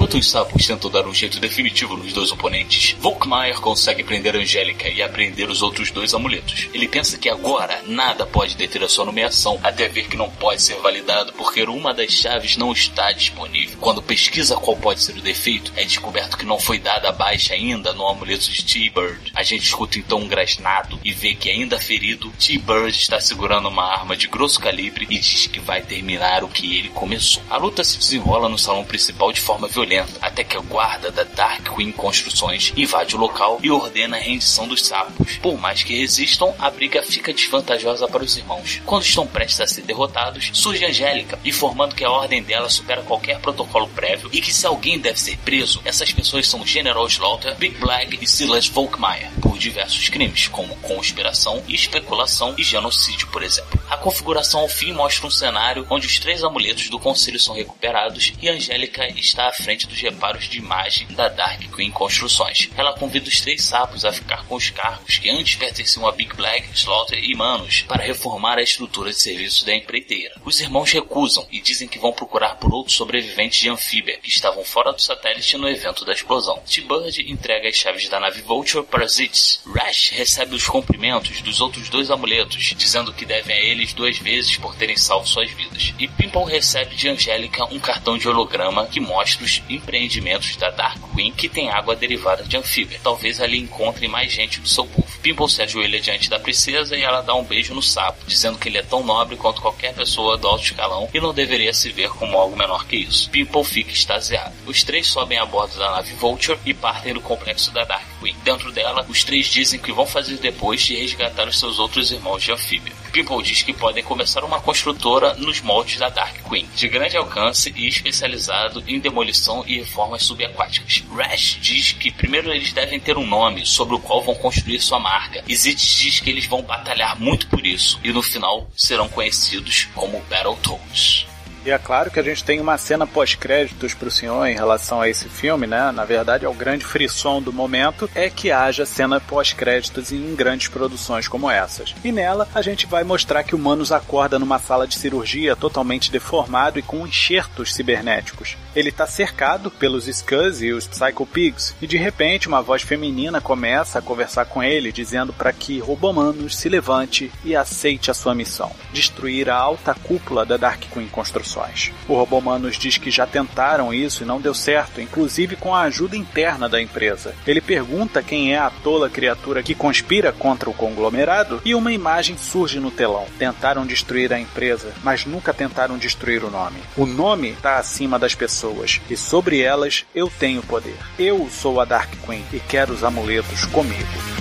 Enquanto 0.11 0.23
os 0.25 0.29
sapos 0.29 0.67
tentam 0.67 0.91
dar 0.91 1.07
um 1.07 1.13
jeito 1.13 1.39
definitivo 1.39 1.95
nos 1.95 2.11
dois 2.11 2.33
oponentes, 2.33 2.97
Volkmeier 2.99 3.61
consegue 3.61 4.03
prender 4.03 4.35
Angélica 4.35 4.89
e 4.89 5.01
apreender 5.01 5.49
os 5.49 5.61
outros 5.61 5.89
dois 5.89 6.13
amuletos. 6.13 6.67
Ele 6.73 6.85
pensa 6.85 7.17
que 7.17 7.29
agora 7.29 7.81
nada 7.87 8.25
pode 8.25 8.57
deter 8.57 8.83
a 8.83 8.89
sua 8.89 9.05
nomeação, 9.05 9.57
até 9.63 9.87
ver 9.87 10.09
que 10.09 10.17
não 10.17 10.29
pode 10.29 10.61
ser 10.61 10.75
validado 10.81 11.31
porque 11.31 11.63
uma 11.63 11.93
das 11.93 12.11
chaves 12.11 12.57
não 12.57 12.73
está 12.73 13.13
disponível. 13.13 13.77
Quando 13.79 14.01
pesquisa 14.01 14.57
qual 14.57 14.75
pode 14.75 15.01
ser 15.01 15.15
o 15.15 15.21
defeito, 15.21 15.71
é 15.77 15.85
descoberto 15.85 16.37
que 16.37 16.45
não 16.45 16.59
foi 16.59 16.77
dada 16.77 17.09
baixa 17.13 17.53
ainda 17.53 17.93
no 17.93 18.05
amuleto 18.05 18.51
de 18.51 18.65
T-Bird. 18.65 19.31
A 19.33 19.43
gente 19.43 19.63
escuta 19.63 19.97
então 19.97 20.19
um 20.19 20.27
grasnado 20.27 20.99
e 21.05 21.13
vê 21.13 21.35
que 21.35 21.49
ainda 21.49 21.79
ferido, 21.79 22.33
T-Bird 22.37 22.97
está 22.97 23.21
segurando 23.21 23.69
uma 23.69 23.85
arma 23.85 24.17
de 24.17 24.27
grosso 24.27 24.59
calibre 24.59 25.07
e 25.09 25.19
diz 25.19 25.47
que 25.47 25.61
vai 25.61 25.81
terminar 25.81 26.43
o 26.43 26.49
que 26.49 26.77
ele 26.77 26.89
começou. 26.89 27.41
A 27.49 27.55
luta 27.55 27.81
se 27.81 27.97
desenrola 27.97 28.49
no 28.49 28.59
salão 28.59 28.83
principal 28.83 29.31
de 29.31 29.39
forma 29.39 29.69
violenta, 29.69 30.00
até 30.21 30.43
que 30.43 30.57
a 30.57 30.61
guarda 30.61 31.11
da 31.11 31.23
Dark 31.23 31.75
Queen 31.75 31.91
Construções 31.91 32.73
invade 32.75 33.15
o 33.15 33.19
local 33.19 33.59
e 33.61 33.71
ordena 33.71 34.17
a 34.17 34.19
rendição 34.19 34.67
dos 34.67 34.85
sapos. 34.85 35.37
Por 35.37 35.57
mais 35.57 35.83
que 35.83 35.97
resistam, 35.97 36.53
a 36.59 36.69
briga 36.69 37.01
fica 37.03 37.33
desvantajosa 37.33 38.07
para 38.07 38.23
os 38.23 38.37
irmãos. 38.37 38.81
Quando 38.85 39.03
estão 39.03 39.27
prestes 39.27 39.61
a 39.61 39.67
ser 39.67 39.83
derrotados, 39.83 40.51
surge 40.53 40.85
Angélica, 40.85 41.39
informando 41.43 41.95
que 41.95 42.03
a 42.03 42.11
ordem 42.11 42.43
dela 42.43 42.69
supera 42.69 43.01
qualquer 43.03 43.39
protocolo 43.39 43.87
prévio 43.89 44.29
e 44.31 44.41
que 44.41 44.53
se 44.53 44.65
alguém 44.65 44.99
deve 44.99 45.19
ser 45.19 45.37
preso, 45.37 45.81
essas 45.85 46.11
pessoas 46.11 46.47
são 46.47 46.65
General 46.65 47.05
Slaughter, 47.07 47.55
Big 47.55 47.77
Black 47.77 48.17
e 48.21 48.27
Silas 48.27 48.67
Volkmeier, 48.67 49.31
por 49.41 49.57
diversos 49.57 50.09
crimes, 50.09 50.47
como 50.47 50.75
conspiração, 50.77 51.63
especulação 51.67 52.55
e 52.57 52.63
genocídio, 52.63 53.27
por 53.27 53.43
exemplo. 53.43 53.81
A 53.89 53.97
configuração 53.97 54.61
ao 54.61 54.69
fim 54.69 54.91
mostra 54.93 55.27
um 55.27 55.31
cenário 55.31 55.85
onde 55.89 56.07
os 56.07 56.19
três 56.19 56.43
amuletos 56.43 56.89
do 56.89 56.99
conselho 56.99 57.39
são 57.39 57.55
recuperados 57.55 58.33
e 58.41 58.49
Angélica 58.49 59.07
está 59.19 59.47
à 59.47 59.53
frente 59.53 59.87
dos 59.91 60.01
reparos 60.01 60.47
de 60.47 60.57
imagem 60.57 61.07
da 61.09 61.27
Dark 61.27 61.61
Queen 61.75 61.91
Construções. 61.91 62.69
Ela 62.75 62.93
convida 62.93 63.27
os 63.27 63.41
três 63.41 63.63
sapos 63.63 64.05
a 64.05 64.13
ficar 64.13 64.45
com 64.45 64.55
os 64.55 64.69
cargos 64.69 65.17
que 65.17 65.29
antes 65.29 65.55
pertenciam 65.55 66.07
a 66.07 66.11
Big 66.11 66.33
Black, 66.35 66.69
Slaughter 66.73 67.21
e 67.21 67.35
Manos 67.35 67.83
para 67.83 68.03
reformar 68.03 68.57
a 68.57 68.63
estrutura 68.63 69.11
de 69.11 69.19
serviço 69.19 69.65
da 69.65 69.75
empreiteira. 69.75 70.35
Os 70.43 70.59
irmãos 70.59 70.91
recusam 70.91 71.45
e 71.51 71.59
dizem 71.59 71.87
que 71.87 71.99
vão 71.99 72.13
procurar 72.13 72.55
por 72.55 72.73
outros 72.73 72.95
sobreviventes 72.95 73.59
de 73.59 73.69
anfíbia 73.69 74.17
que 74.17 74.29
estavam 74.29 74.63
fora 74.63 74.93
do 74.93 75.01
satélite 75.01 75.57
no 75.57 75.69
evento 75.69 76.05
da 76.05 76.13
explosão. 76.13 76.61
T-Bird 76.65 77.29
entrega 77.29 77.67
as 77.67 77.75
chaves 77.75 78.07
da 78.07 78.19
nave 78.19 78.41
Vulture 78.41 78.85
para 78.85 79.07
Zitz. 79.07 79.61
Rash 79.65 80.09
recebe 80.11 80.55
os 80.55 80.65
cumprimentos 80.65 81.41
dos 81.41 81.59
outros 81.59 81.89
dois 81.89 82.09
amuletos, 82.09 82.73
dizendo 82.77 83.13
que 83.13 83.25
devem 83.25 83.55
a 83.55 83.59
eles 83.59 83.93
duas 83.93 84.17
vezes 84.17 84.55
por 84.57 84.75
terem 84.75 84.95
salvo 84.95 85.27
suas 85.27 85.51
vidas. 85.51 85.93
E 85.99 86.07
Pimple 86.07 86.45
recebe 86.45 86.95
de 86.95 87.09
Angélica 87.09 87.65
um 87.65 87.79
cartão 87.79 88.17
de 88.17 88.27
holograma 88.27 88.87
que 88.87 88.99
mostra 88.99 89.43
os 89.43 89.59
empreendimentos 89.81 90.55
da 90.55 90.69
Dark 90.69 90.99
Queen 91.13 91.31
que 91.31 91.49
tem 91.49 91.69
água 91.69 91.95
derivada 91.95 92.43
de 92.43 92.57
anfíbia. 92.57 92.99
Talvez 93.03 93.41
ali 93.41 93.59
encontrem 93.59 94.09
mais 94.09 94.31
gente 94.31 94.59
do 94.59 94.67
seu 94.67 94.85
povo. 94.85 95.07
Pimple 95.21 95.49
se 95.49 95.61
ajoelha 95.61 95.99
diante 95.99 96.29
da 96.29 96.39
princesa 96.39 96.95
e 96.95 97.03
ela 97.03 97.21
dá 97.21 97.35
um 97.35 97.43
beijo 97.43 97.73
no 97.73 97.81
sapo, 97.81 98.25
dizendo 98.25 98.57
que 98.57 98.69
ele 98.69 98.77
é 98.77 98.83
tão 98.83 99.03
nobre 99.03 99.35
quanto 99.35 99.61
qualquer 99.61 99.93
pessoa 99.93 100.37
do 100.37 100.47
alto 100.47 100.63
escalão 100.63 101.09
e 101.13 101.19
não 101.19 101.33
deveria 101.33 101.73
se 101.73 101.91
ver 101.91 102.09
como 102.09 102.37
algo 102.37 102.55
menor 102.55 102.85
que 102.85 102.95
isso. 102.95 103.29
Pimple 103.29 103.63
fica 103.63 103.91
extasiado. 103.91 104.53
Os 104.65 104.83
três 104.83 105.07
sobem 105.07 105.37
a 105.37 105.45
bordo 105.45 105.77
da 105.77 105.91
nave 105.91 106.13
Vulture 106.13 106.59
e 106.65 106.73
partem 106.73 107.13
do 107.13 107.21
complexo 107.21 107.71
da 107.71 107.83
Dark 107.83 108.05
Queen. 108.19 108.35
Dentro 108.43 108.71
dela, 108.71 109.05
os 109.09 109.23
três 109.23 109.47
dizem 109.47 109.79
que 109.79 109.91
vão 109.91 110.05
fazer 110.05 110.37
depois 110.37 110.81
de 110.81 110.95
resgatar 110.95 111.47
os 111.47 111.59
seus 111.59 111.79
outros 111.79 112.11
irmãos 112.11 112.43
de 112.43 112.51
anfíbia. 112.51 113.00
Pimple 113.11 113.43
diz 113.43 113.61
que 113.61 113.73
podem 113.73 114.03
começar 114.03 114.43
uma 114.43 114.61
construtora 114.61 115.33
nos 115.35 115.59
moldes 115.61 115.97
da 115.97 116.09
Dark 116.09 116.35
Queen, 116.47 116.67
de 116.75 116.87
grande 116.87 117.17
alcance 117.17 117.73
e 117.75 117.87
especializado 117.87 118.83
em 118.87 118.99
demolição 118.99 119.63
e 119.67 119.79
reformas 119.79 120.23
subaquáticas. 120.23 121.03
Rash 121.13 121.57
diz 121.61 121.91
que 121.91 122.09
primeiro 122.09 122.51
eles 122.51 122.71
devem 122.71 122.99
ter 122.99 123.17
um 123.17 123.27
nome 123.27 123.65
sobre 123.65 123.95
o 123.95 123.99
qual 123.99 124.21
vão 124.21 124.35
construir 124.35 124.79
sua 124.79 124.99
marca. 124.99 125.43
E 125.47 125.55
diz 125.55 126.19
que 126.19 126.29
eles 126.29 126.45
vão 126.45 126.61
batalhar 126.61 127.19
muito 127.19 127.47
por 127.47 127.65
isso 127.65 127.99
e 128.03 128.11
no 128.11 128.21
final 128.21 128.69
serão 128.75 129.09
conhecidos 129.09 129.87
como 129.93 130.21
Battletoads. 130.29 131.30
E 131.63 131.69
é 131.69 131.77
claro 131.77 132.09
que 132.09 132.19
a 132.19 132.23
gente 132.23 132.43
tem 132.43 132.59
uma 132.59 132.75
cena 132.75 133.05
pós-créditos 133.05 133.93
pro 133.93 134.09
senhor 134.09 134.47
em 134.47 134.55
relação 134.55 134.99
a 134.99 135.07
esse 135.07 135.29
filme, 135.29 135.67
né? 135.67 135.91
Na 135.91 136.03
verdade, 136.03 136.43
é 136.43 136.49
o 136.49 136.53
grande 136.53 136.83
frisson 136.83 137.39
do 137.39 137.53
momento 137.53 138.09
é 138.15 138.31
que 138.31 138.51
haja 138.51 138.83
cena 138.83 139.19
pós-créditos 139.19 140.11
em 140.11 140.33
grandes 140.35 140.69
produções 140.69 141.27
como 141.27 141.49
essas. 141.51 141.93
E 142.03 142.11
nela, 142.11 142.47
a 142.55 142.63
gente 142.63 142.87
vai 142.87 143.03
mostrar 143.03 143.43
que 143.43 143.53
o 143.53 143.59
Manos 143.59 143.91
acorda 143.91 144.39
numa 144.39 144.57
sala 144.57 144.87
de 144.87 144.95
cirurgia 144.95 145.55
totalmente 145.55 146.11
deformado 146.11 146.79
e 146.79 146.81
com 146.81 147.05
enxertos 147.05 147.75
cibernéticos. 147.75 148.57
Ele 148.75 148.89
está 148.89 149.05
cercado 149.05 149.69
pelos 149.69 150.05
Scuzz 150.05 150.63
e 150.63 150.71
os 150.71 150.87
Psycho 150.87 151.27
Pigs, 151.27 151.75
e 151.79 151.85
de 151.85 151.97
repente 151.97 152.47
uma 152.47 152.61
voz 152.61 152.81
feminina 152.81 153.39
começa 153.39 153.99
a 153.99 154.01
conversar 154.01 154.45
com 154.45 154.63
ele, 154.63 154.91
dizendo 154.91 155.31
para 155.31 155.53
que 155.53 155.77
Robomanos 155.79 156.55
se 156.55 156.69
levante 156.69 157.31
e 157.45 157.55
aceite 157.55 158.09
a 158.09 158.15
sua 158.15 158.33
missão: 158.33 158.71
destruir 158.91 159.47
a 159.47 159.55
alta 159.55 159.93
cúpula 159.93 160.43
da 160.43 160.57
Dark 160.57 160.85
Queen 160.91 161.07
Construção 161.07 161.50
missões. 161.51 161.91
O 162.07 162.13
robô 162.15 162.41
nos 162.57 162.77
diz 162.77 162.97
que 162.97 163.11
já 163.11 163.27
tentaram 163.27 163.93
isso 163.93 164.23
e 164.23 164.25
não 164.25 164.41
deu 164.41 164.53
certo, 164.53 164.99
inclusive 164.99 165.55
com 165.55 165.75
a 165.75 165.81
ajuda 165.81 166.17
interna 166.17 166.67
da 166.67 166.81
empresa. 166.81 167.35
Ele 167.45 167.61
pergunta 167.61 168.23
quem 168.23 168.53
é 168.53 168.57
a 168.57 168.69
tola 168.69 169.09
criatura 169.09 169.61
que 169.61 169.75
conspira 169.75 170.31
contra 170.31 170.69
o 170.69 170.73
conglomerado 170.73 171.61
e 171.63 171.75
uma 171.75 171.91
imagem 171.91 172.37
surge 172.37 172.79
no 172.79 172.89
telão. 172.89 173.25
Tentaram 173.37 173.85
destruir 173.85 174.33
a 174.33 174.39
empresa, 174.39 174.91
mas 175.03 175.25
nunca 175.25 175.53
tentaram 175.53 175.97
destruir 175.97 176.43
o 176.43 176.49
nome. 176.49 176.79
O 176.97 177.05
nome 177.05 177.49
está 177.49 177.77
acima 177.77 178.17
das 178.17 178.33
pessoas 178.33 178.99
e 179.09 179.15
sobre 179.15 179.61
elas 179.61 180.05
eu 180.15 180.31
tenho 180.39 180.63
poder. 180.63 180.97
Eu 181.19 181.47
sou 181.49 181.79
a 181.79 181.85
Dark 181.85 182.11
Queen 182.25 182.43
e 182.51 182.59
quero 182.59 182.93
os 182.93 183.03
amuletos 183.03 183.65
comigo. 183.65 184.40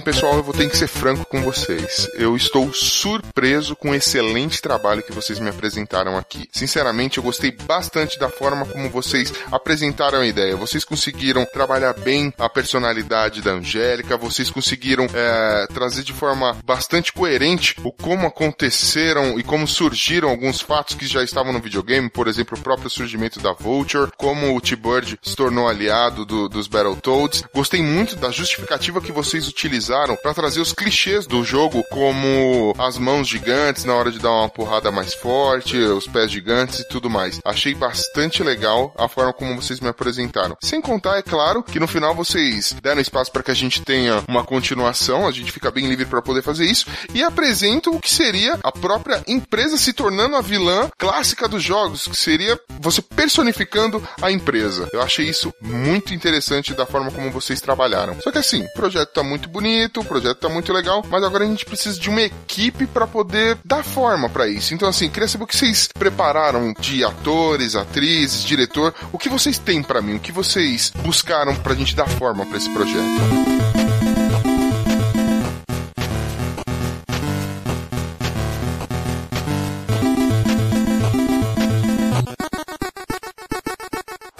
Pessoal, 0.00 0.36
eu 0.36 0.42
vou 0.42 0.54
ter 0.54 0.68
que 0.68 0.76
ser 0.76 0.88
franco 0.88 1.24
com 1.24 1.42
vocês. 1.42 2.08
Eu 2.14 2.36
estou 2.36 2.72
surpreso 2.72 3.76
com 3.76 3.90
o 3.90 3.94
excelente 3.94 4.60
trabalho 4.60 5.02
que 5.02 5.12
vocês 5.12 5.38
me 5.38 5.48
apresentaram 5.48 6.16
aqui. 6.16 6.48
Sinceramente, 6.52 7.18
eu 7.18 7.22
gostei 7.22 7.50
bastante 7.50 8.18
da 8.18 8.28
forma 8.28 8.66
como 8.66 8.90
vocês 8.90 9.32
apresentaram 9.52 10.20
a 10.20 10.26
ideia. 10.26 10.56
Vocês 10.56 10.84
conseguiram 10.84 11.46
trabalhar 11.52 11.92
bem 11.94 12.32
a 12.38 12.48
personalidade 12.48 13.42
da 13.42 13.52
Angélica, 13.52 14.16
vocês 14.16 14.50
conseguiram 14.50 15.06
é, 15.14 15.66
trazer 15.72 16.02
de 16.02 16.12
forma 16.12 16.56
bastante 16.64 17.12
coerente 17.12 17.76
o 17.84 17.92
como 17.92 18.26
aconteceram 18.26 19.38
e 19.38 19.42
como 19.42 19.68
surgiram 19.68 20.30
alguns 20.30 20.60
fatos 20.60 20.94
que 20.94 21.06
já 21.06 21.22
estavam 21.22 21.52
no 21.52 21.60
videogame, 21.60 22.08
por 22.08 22.26
exemplo, 22.26 22.58
o 22.58 22.62
próprio 22.62 22.90
surgimento 22.90 23.40
da 23.40 23.52
Vulture, 23.52 24.10
como 24.16 24.56
o 24.56 24.60
T-Bird 24.60 25.18
se 25.22 25.36
tornou 25.36 25.68
aliado 25.68 26.24
do, 26.24 26.48
dos 26.48 26.66
Battletoads. 26.66 27.44
Gostei 27.54 27.82
muito 27.82 28.16
da 28.16 28.30
justificativa 28.30 29.00
que 29.00 29.12
vocês 29.12 29.46
utilizaram 29.46 29.99
usaram 30.00 30.16
para 30.16 30.34
trazer 30.34 30.60
os 30.60 30.72
clichês 30.72 31.26
do 31.26 31.44
jogo, 31.44 31.84
como 31.90 32.74
as 32.78 32.96
mãos 32.96 33.28
gigantes 33.28 33.84
na 33.84 33.94
hora 33.94 34.10
de 34.10 34.18
dar 34.18 34.30
uma 34.30 34.48
porrada 34.48 34.90
mais 34.90 35.12
forte, 35.12 35.76
os 35.76 36.06
pés 36.06 36.30
gigantes 36.30 36.80
e 36.80 36.88
tudo 36.88 37.10
mais. 37.10 37.38
Achei 37.44 37.74
bastante 37.74 38.42
legal 38.42 38.94
a 38.96 39.08
forma 39.08 39.32
como 39.32 39.60
vocês 39.60 39.80
me 39.80 39.88
apresentaram. 39.88 40.56
Sem 40.62 40.80
contar, 40.80 41.18
é 41.18 41.22
claro, 41.22 41.62
que 41.62 41.80
no 41.80 41.86
final 41.86 42.14
vocês 42.14 42.74
deram 42.82 43.00
espaço 43.00 43.30
para 43.30 43.42
que 43.42 43.50
a 43.50 43.54
gente 43.54 43.82
tenha 43.82 44.24
uma 44.26 44.44
continuação, 44.44 45.26
a 45.26 45.32
gente 45.32 45.52
fica 45.52 45.70
bem 45.70 45.86
livre 45.86 46.06
para 46.06 46.22
poder 46.22 46.42
fazer 46.42 46.64
isso 46.64 46.86
e 47.12 47.22
apresentam 47.22 47.94
o 47.94 48.00
que 48.00 48.10
seria 48.10 48.58
a 48.62 48.72
própria 48.72 49.22
empresa 49.26 49.76
se 49.76 49.92
tornando 49.92 50.36
a 50.36 50.40
vilã 50.40 50.88
clássica 50.96 51.46
dos 51.46 51.62
jogos, 51.62 52.06
que 52.06 52.16
seria 52.16 52.58
você 52.80 53.02
personificando 53.02 54.02
a 54.22 54.30
empresa. 54.30 54.88
Eu 54.92 55.02
achei 55.02 55.28
isso 55.28 55.52
muito 55.60 56.14
interessante 56.14 56.72
da 56.72 56.86
forma 56.86 57.10
como 57.10 57.30
vocês 57.30 57.60
trabalharam. 57.60 58.18
Só 58.20 58.30
que 58.30 58.38
assim, 58.38 58.62
o 58.62 58.72
projeto 58.72 59.12
tá 59.12 59.22
muito 59.22 59.48
bonito, 59.48 59.79
bonito, 59.80 60.00
o 60.00 60.04
projeto 60.04 60.38
tá 60.38 60.48
muito 60.48 60.72
legal, 60.72 61.04
mas 61.08 61.22
agora 61.24 61.44
a 61.44 61.46
gente 61.46 61.64
precisa 61.64 61.98
de 61.98 62.10
uma 62.10 62.20
equipe 62.20 62.86
para 62.86 63.06
poder 63.06 63.56
dar 63.64 63.82
forma 63.82 64.28
para 64.28 64.46
isso. 64.46 64.74
Então, 64.74 64.88
assim, 64.88 65.08
queria 65.08 65.28
saber 65.28 65.44
o 65.44 65.46
que 65.46 65.56
vocês 65.56 65.88
prepararam 65.88 66.74
de 66.78 67.02
atores, 67.02 67.74
atrizes, 67.74 68.44
diretor, 68.44 68.94
o 69.12 69.18
que 69.18 69.28
vocês 69.28 69.58
têm 69.58 69.82
para 69.82 70.02
mim, 70.02 70.16
o 70.16 70.20
que 70.20 70.32
vocês 70.32 70.92
buscaram 71.02 71.54
pra 71.56 71.74
gente 71.74 71.96
dar 71.96 72.08
forma 72.08 72.44
para 72.44 72.58
esse 72.58 72.70
projeto. 72.70 73.79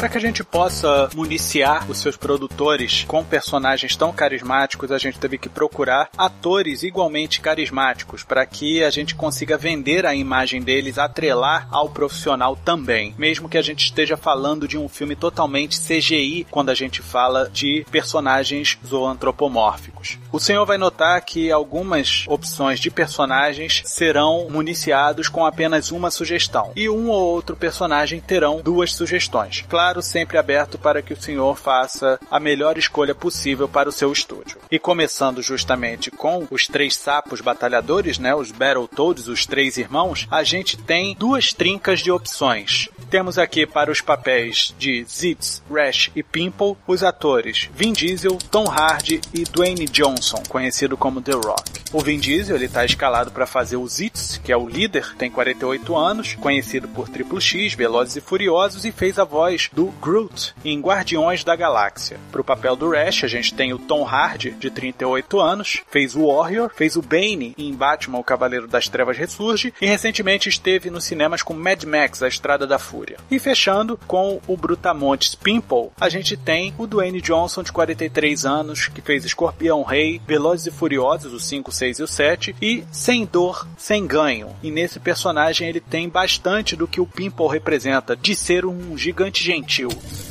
Para 0.00 0.08
que 0.08 0.16
a 0.16 0.20
gente 0.20 0.42
possa 0.42 1.10
municiar 1.14 1.84
os 1.90 1.98
seus 1.98 2.16
produtores 2.16 3.04
com 3.06 3.22
personagens 3.22 3.94
tão 3.94 4.10
carismáticos, 4.14 4.90
a 4.90 4.96
gente 4.96 5.18
teve 5.18 5.36
que 5.36 5.46
procurar 5.46 6.08
atores 6.16 6.82
igualmente 6.82 7.38
carismáticos 7.38 8.22
para 8.24 8.46
que 8.46 8.82
a 8.82 8.88
gente 8.88 9.14
consiga 9.14 9.58
vender 9.58 10.06
a 10.06 10.14
imagem 10.14 10.62
deles, 10.62 10.96
atrelar 10.96 11.68
ao 11.70 11.90
profissional 11.90 12.56
também, 12.56 13.14
mesmo 13.18 13.46
que 13.46 13.58
a 13.58 13.62
gente 13.62 13.84
esteja 13.84 14.16
falando 14.16 14.66
de 14.66 14.78
um 14.78 14.88
filme 14.88 15.14
totalmente 15.14 15.78
CGI 15.78 16.46
quando 16.50 16.70
a 16.70 16.74
gente 16.74 17.02
fala 17.02 17.50
de 17.52 17.84
personagens 17.90 18.78
zoantropomórficos. 18.86 20.16
O 20.32 20.40
senhor 20.40 20.64
vai 20.64 20.78
notar 20.78 21.20
que 21.20 21.52
algumas 21.52 22.24
opções 22.26 22.80
de 22.80 22.90
personagens 22.90 23.82
serão 23.84 24.48
municiados 24.48 25.28
com 25.28 25.44
apenas 25.44 25.90
uma 25.92 26.10
sugestão 26.10 26.72
e 26.74 26.88
um 26.88 27.10
ou 27.10 27.34
outro 27.34 27.54
personagem 27.54 28.18
terão 28.18 28.62
duas 28.62 28.94
sugestões. 28.94 29.62
Claro 29.68 29.89
claro, 29.90 30.02
sempre 30.02 30.38
aberto 30.38 30.78
para 30.78 31.02
que 31.02 31.12
o 31.12 31.20
senhor 31.20 31.56
faça 31.56 32.20
a 32.30 32.38
melhor 32.38 32.78
escolha 32.78 33.14
possível 33.14 33.68
para 33.68 33.88
o 33.88 33.92
seu 33.92 34.12
estúdio. 34.12 34.58
E 34.70 34.78
começando 34.78 35.42
justamente 35.42 36.10
com 36.12 36.46
os 36.48 36.66
três 36.66 36.94
sapos 36.94 37.40
batalhadores, 37.40 38.18
né, 38.18 38.32
os 38.32 38.52
Battletoads, 38.52 39.26
os 39.26 39.46
três 39.46 39.76
irmãos, 39.76 40.28
a 40.30 40.44
gente 40.44 40.76
tem 40.76 41.16
duas 41.18 41.52
trincas 41.52 42.00
de 42.00 42.10
opções. 42.10 42.88
Temos 43.10 43.36
aqui 43.38 43.66
para 43.66 43.90
os 43.90 44.00
papéis 44.00 44.72
de 44.78 45.04
Zitz, 45.04 45.60
Rash 45.68 46.10
e 46.14 46.22
Pimple 46.22 46.76
os 46.86 47.02
atores 47.02 47.68
Vin 47.74 47.92
Diesel, 47.92 48.38
Tom 48.50 48.68
Hardy 48.68 49.20
e 49.34 49.42
Dwayne 49.42 49.86
Johnson, 49.86 50.42
conhecido 50.48 50.96
como 50.96 51.20
The 51.20 51.32
Rock. 51.32 51.80
O 51.92 52.00
Vin 52.00 52.20
Diesel 52.20 52.54
ele 52.54 52.66
está 52.66 52.84
escalado 52.84 53.32
para 53.32 53.46
fazer 53.46 53.76
o 53.76 53.88
Zitz, 53.88 54.40
que 54.44 54.52
é 54.52 54.56
o 54.56 54.68
líder, 54.68 55.16
tem 55.16 55.28
48 55.28 55.96
anos, 55.96 56.34
conhecido 56.34 56.86
por 56.86 57.08
Triplo 57.08 57.40
X, 57.40 57.74
Velozes 57.74 58.14
e 58.14 58.20
Furiosos 58.20 58.84
e 58.84 58.92
fez 58.92 59.18
a 59.18 59.24
voz 59.24 59.68
do 59.72 59.79
Groot 60.00 60.54
em 60.64 60.80
Guardiões 60.80 61.44
da 61.44 61.56
Galáxia. 61.56 62.18
Para 62.30 62.40
o 62.40 62.44
papel 62.44 62.76
do 62.76 62.90
Rash, 62.90 63.24
a 63.24 63.28
gente 63.28 63.54
tem 63.54 63.72
o 63.72 63.78
Tom 63.78 64.04
Hardy, 64.04 64.52
de 64.52 64.70
38 64.70 65.40
anos, 65.40 65.82
fez 65.90 66.14
o 66.14 66.26
Warrior, 66.26 66.70
fez 66.74 66.96
o 66.96 67.02
Bane 67.02 67.54
em 67.56 67.72
Batman, 67.72 68.18
o 68.18 68.24
Cavaleiro 68.24 68.66
das 68.66 68.88
Trevas 68.88 69.16
Ressurge 69.16 69.72
e 69.80 69.86
recentemente 69.86 70.48
esteve 70.48 70.90
nos 70.90 71.04
cinemas 71.04 71.42
com 71.42 71.54
Mad 71.54 71.84
Max, 71.84 72.22
A 72.22 72.28
Estrada 72.28 72.66
da 72.66 72.78
Fúria. 72.78 73.18
E 73.30 73.38
fechando 73.38 73.98
com 74.06 74.40
o 74.46 74.56
Brutamontes 74.56 75.34
Pimple, 75.34 75.90
a 76.00 76.08
gente 76.08 76.36
tem 76.36 76.74
o 76.78 76.86
Dwayne 76.86 77.20
Johnson, 77.20 77.62
de 77.62 77.72
43 77.72 78.44
anos, 78.44 78.88
que 78.88 79.00
fez 79.00 79.24
Escorpião 79.24 79.82
Rei, 79.82 80.20
Velozes 80.26 80.66
e 80.66 80.70
Furiosos, 80.70 81.32
o 81.32 81.40
5, 81.40 81.72
6 81.72 81.98
e 81.98 82.02
o 82.02 82.06
7, 82.06 82.56
e 82.60 82.84
Sem 82.90 83.24
Dor, 83.24 83.66
Sem 83.76 84.06
Ganho. 84.06 84.54
E 84.62 84.70
nesse 84.70 84.98
personagem 84.98 85.68
ele 85.68 85.80
tem 85.80 86.08
bastante 86.08 86.76
do 86.76 86.88
que 86.88 87.00
o 87.00 87.06
Pimple 87.06 87.48
representa, 87.48 88.16
de 88.16 88.34
ser 88.34 88.64
um 88.64 88.96
gigante 88.96 89.42
gentil. 89.42 89.69
You. 89.78 90.29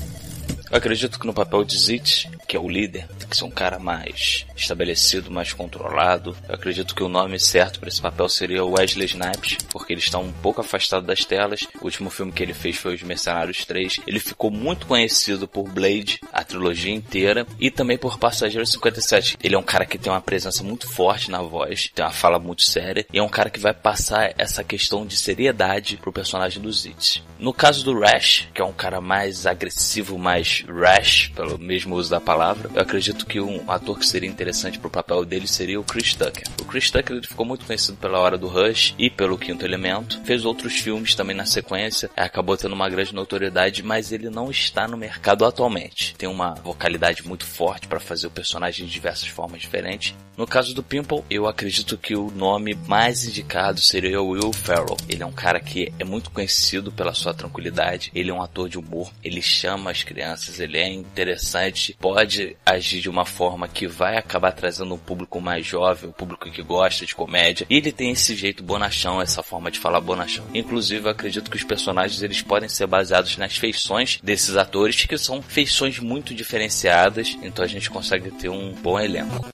Eu 0.72 0.78
acredito 0.78 1.20
que 1.20 1.26
no 1.26 1.34
papel 1.34 1.64
de 1.64 1.78
Zit, 1.78 2.30
que 2.48 2.56
é 2.56 2.60
o 2.60 2.70
líder, 2.70 3.08
que 3.30 3.38
ser 3.38 3.46
um 3.46 3.52
cara 3.52 3.78
mais 3.78 4.46
estabelecido, 4.56 5.32
mais 5.32 5.54
controlado. 5.54 6.36
Eu 6.48 6.56
acredito 6.56 6.96
que 6.96 7.04
o 7.04 7.10
nome 7.10 7.40
certo 7.40 7.80
para 7.80 7.88
esse 7.88 8.02
papel 8.02 8.28
seria 8.28 8.66
Wesley 8.66 9.06
Snipes, 9.06 9.58
porque 9.72 9.94
ele 9.94 10.02
está 10.02 10.18
um 10.18 10.32
pouco 10.32 10.62
afastado 10.62 11.06
das 11.06 11.24
telas. 11.24 11.62
O 11.80 11.86
último 11.86 12.10
filme 12.10 12.32
que 12.32 12.42
ele 12.42 12.54
fez 12.54 12.76
foi 12.76 12.96
Os 12.96 13.04
Mercenários 13.04 13.64
3. 13.66 14.02
Ele 14.08 14.20
ficou 14.20 14.50
muito 14.50 14.88
conhecido 14.88 15.48
por 15.48 15.70
Blade, 15.70 16.20
a 16.34 16.44
trilogia 16.44 16.94
inteira, 16.94 17.46
e 17.60 17.70
também 17.70 17.98
por 17.98 18.18
Passageiro 18.18 18.66
57. 18.66 19.38
Ele 19.42 19.56
é 19.56 19.60
um 19.60 19.64
cara 19.64 19.86
que 19.86 19.98
tem 19.98 20.12
uma 20.12 20.22
presença 20.22 20.64
muito 20.64 20.90
forte 20.90 21.30
na 21.30 21.42
voz, 21.42 21.92
tem 21.94 22.04
uma 22.04 22.12
fala 22.12 22.40
muito 22.40 22.64
séria, 22.64 23.06
e 23.14 23.20
é 23.20 23.24
um 23.24 23.30
cara 23.30 23.50
que 23.50 23.60
vai 23.60 23.74
passar 23.74 24.34
essa 24.38 24.64
questão 24.64 25.06
de 25.06 25.16
seriedade 25.16 25.98
pro 25.98 26.12
personagem 26.12 26.62
do 26.62 26.72
Zit. 26.72 27.24
No 27.38 27.54
caso 27.54 27.86
do 27.86 27.98
Rash, 27.98 28.48
que 28.54 28.62
é 28.62 28.66
um 28.66 28.74
cara 28.74 29.00
mais 29.00 29.46
agressivo, 29.46 30.18
mais 30.18 30.59
rash, 30.68 31.32
pelo 31.36 31.57
mesmo 31.57 31.95
uso 31.95 32.10
da 32.10 32.20
palavra. 32.20 32.70
Eu 32.74 32.82
acredito 32.82 33.26
que 33.26 33.39
um 33.39 33.70
ator 33.70 33.97
que 33.99 34.05
seria 34.05 34.30
interessante 34.30 34.80
pro 34.80 34.89
papel 34.89 35.24
dele 35.26 35.47
seria 35.47 35.80
o 35.80 35.84
Chris 35.84 36.14
Tucker. 36.14 36.47
O 36.62 36.66
Chris 36.66 36.89
Tucker 36.89 37.18
ele 37.18 37.28
ficou 37.28 37.45
muito 37.45 37.66
conhecido 37.66 37.97
pela 37.97 38.20
Hora 38.20 38.38
do 38.38 38.47
Rush 38.47 38.95
e 38.97 39.10
pelo 39.10 39.38
Quinto 39.38 39.66
Elemento. 39.66 40.20
Fez 40.24 40.45
outros 40.45 40.80
filmes 40.80 41.16
também 41.16 41.36
na 41.36 41.45
sequência, 41.45 42.10
acabou 42.16 42.57
tendo 42.57 42.74
uma 42.74 42.89
grande 42.89 43.14
notoriedade, 43.14 43.84
mas 43.84 44.12
ele 44.12 44.30
não 44.30 44.49
está 44.49 44.88
no 44.88 44.97
mercado 44.97 45.45
atualmente. 45.45 46.16
Tem 46.18 46.30
uma 46.30 46.53
vocalidade 46.55 47.28
muito 47.28 47.45
forte 47.45 47.88
para 47.88 47.99
fazer 47.99 48.28
o 48.28 48.32
personagem 48.32 48.86
de 48.86 48.91
diversas 48.91 49.28
formas 49.28 49.62
diferentes. 49.62 50.16
No 50.40 50.48
caso 50.48 50.74
do 50.74 50.82
Pimple, 50.82 51.22
eu 51.30 51.48
acredito 51.48 51.98
que 51.98 52.16
o 52.16 52.32
nome 52.32 52.74
mais 52.88 53.26
indicado 53.26 53.82
seria 53.82 54.22
Will 54.22 54.54
Ferrell. 54.54 54.96
Ele 55.10 55.22
é 55.22 55.26
um 55.26 55.34
cara 55.34 55.60
que 55.60 55.92
é 56.00 56.06
muito 56.06 56.32
conhecido 56.32 56.94
pela 56.94 57.14
sua 57.14 57.34
tranquilidade, 57.34 58.10
ele 58.16 58.32
é 58.32 58.34
um 58.34 58.42
ator 58.42 58.70
de 58.70 58.80
humor, 58.80 59.12
ele 59.22 59.42
chama 59.42 59.92
as 59.92 60.02
crianças, 60.02 60.62
ele 60.62 60.78
é 60.78 60.88
interessante, 60.88 61.94
pode 62.00 62.56
agir 62.66 63.02
de 63.02 63.10
uma 63.10 63.26
forma 63.26 63.68
que 63.68 63.86
vai 63.86 64.18
acabar 64.18 64.54
trazendo 64.54 64.94
um 64.94 64.98
público 64.98 65.42
mais 65.42 65.66
jovem, 65.66 66.10
um 66.10 66.14
público 66.14 66.50
que 66.50 66.64
gosta 66.64 67.06
de 67.06 67.14
comédia. 67.14 67.68
E 67.70 67.76
ele 67.76 67.92
tem 67.92 68.12
esse 68.12 68.34
jeito 68.34 68.64
bonachão, 68.64 69.22
essa 69.22 69.44
forma 69.44 69.70
de 69.70 69.78
falar 69.78 70.00
bonachão. 70.00 70.46
Inclusive, 70.54 71.06
eu 71.06 71.12
acredito 71.12 71.52
que 71.52 71.58
os 71.58 71.66
personagens 71.66 72.22
eles 72.24 72.42
podem 72.42 72.70
ser 72.70 72.88
baseados 72.88 73.36
nas 73.36 73.58
feições 73.58 74.22
desses 74.24 74.56
atores, 74.56 75.04
que 75.04 75.18
são 75.18 75.42
feições 75.42 76.00
muito 76.00 76.34
diferenciadas, 76.34 77.38
então 77.44 77.66
a 77.66 77.68
gente 77.68 77.90
consegue 77.90 78.32
ter 78.32 78.48
um 78.48 78.72
bom 78.72 78.98
elenco. 78.98 79.50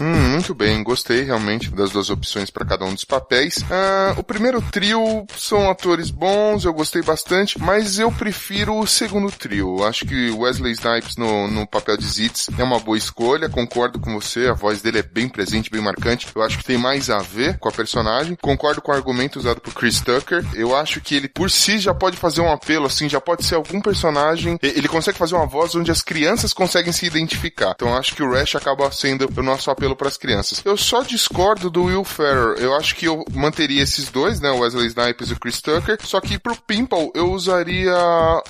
Hum, 0.00 0.32
muito 0.32 0.54
bem, 0.54 0.82
gostei 0.82 1.22
realmente 1.22 1.70
das 1.70 1.90
duas 1.90 2.08
opções 2.08 2.50
para 2.50 2.64
cada 2.64 2.84
um 2.84 2.94
dos 2.94 3.04
papéis. 3.04 3.64
Ah, 3.70 4.14
o 4.16 4.22
primeiro 4.22 4.62
trio 4.62 5.26
são 5.36 5.68
atores 5.68 6.10
bons, 6.10 6.64
eu 6.64 6.72
gostei 6.72 7.02
bastante, 7.02 7.58
mas 7.60 7.98
eu 7.98 8.10
prefiro 8.12 8.78
o 8.78 8.86
segundo 8.86 9.30
trio. 9.30 9.84
Acho 9.84 10.04
que 10.04 10.30
Wesley 10.30 10.72
Snipes 10.72 11.16
no, 11.16 11.48
no 11.48 11.66
papel 11.66 11.96
de 11.96 12.06
Zitz 12.06 12.48
é 12.56 12.62
uma 12.62 12.78
boa 12.78 12.96
escolha, 12.96 13.48
concordo 13.48 13.98
com 13.98 14.14
você, 14.14 14.46
a 14.46 14.52
voz 14.52 14.80
dele 14.80 14.98
é 14.98 15.02
bem 15.02 15.28
presente, 15.28 15.70
bem 15.70 15.80
marcante. 15.80 16.28
Eu 16.34 16.42
acho 16.42 16.58
que 16.58 16.64
tem 16.64 16.78
mais 16.78 17.10
a 17.10 17.18
ver 17.18 17.58
com 17.58 17.68
a 17.68 17.72
personagem. 17.72 18.36
Concordo 18.40 18.80
com 18.80 18.92
o 18.92 18.94
argumento 18.94 19.38
usado 19.38 19.60
por 19.60 19.74
Chris 19.74 20.00
Tucker. 20.00 20.44
Eu 20.54 20.76
acho 20.76 21.00
que 21.00 21.14
ele 21.14 21.28
por 21.28 21.50
si 21.50 21.78
já 21.78 21.92
pode 21.92 22.16
fazer 22.16 22.40
um 22.40 22.52
apelo, 22.52 22.86
assim, 22.86 23.08
já 23.08 23.20
pode 23.20 23.44
ser 23.44 23.56
algum 23.56 23.80
personagem. 23.80 24.58
Ele 24.62 24.88
consegue 24.88 25.18
fazer 25.18 25.34
uma 25.34 25.46
voz 25.46 25.74
onde 25.74 25.90
as 25.90 26.02
crianças 26.02 26.52
conseguem 26.52 26.92
se 26.92 27.06
identificar. 27.06 27.72
Então 27.74 27.96
acho 27.96 28.14
que 28.14 28.22
o 28.22 28.30
Rash 28.30 28.54
acaba 28.54 28.90
sendo 28.92 29.28
o 29.36 29.42
nosso 29.42 29.70
apelo 29.70 29.87
para 29.96 30.08
as 30.08 30.16
crianças. 30.16 30.62
Eu 30.64 30.76
só 30.76 31.02
discordo 31.02 31.70
do 31.70 31.84
Will 31.84 32.04
Ferrell. 32.04 32.54
Eu 32.54 32.74
acho 32.74 32.94
que 32.94 33.06
eu 33.06 33.24
manteria 33.32 33.82
esses 33.82 34.08
dois, 34.10 34.40
né? 34.40 34.50
O 34.50 34.58
Wesley 34.58 34.86
Snipes 34.86 35.30
e 35.30 35.32
o 35.32 35.40
Chris 35.40 35.60
Tucker. 35.60 35.98
Só 36.02 36.20
que 36.20 36.38
pro 36.38 36.56
Pimple 36.56 37.10
eu 37.14 37.32
usaria 37.32 37.96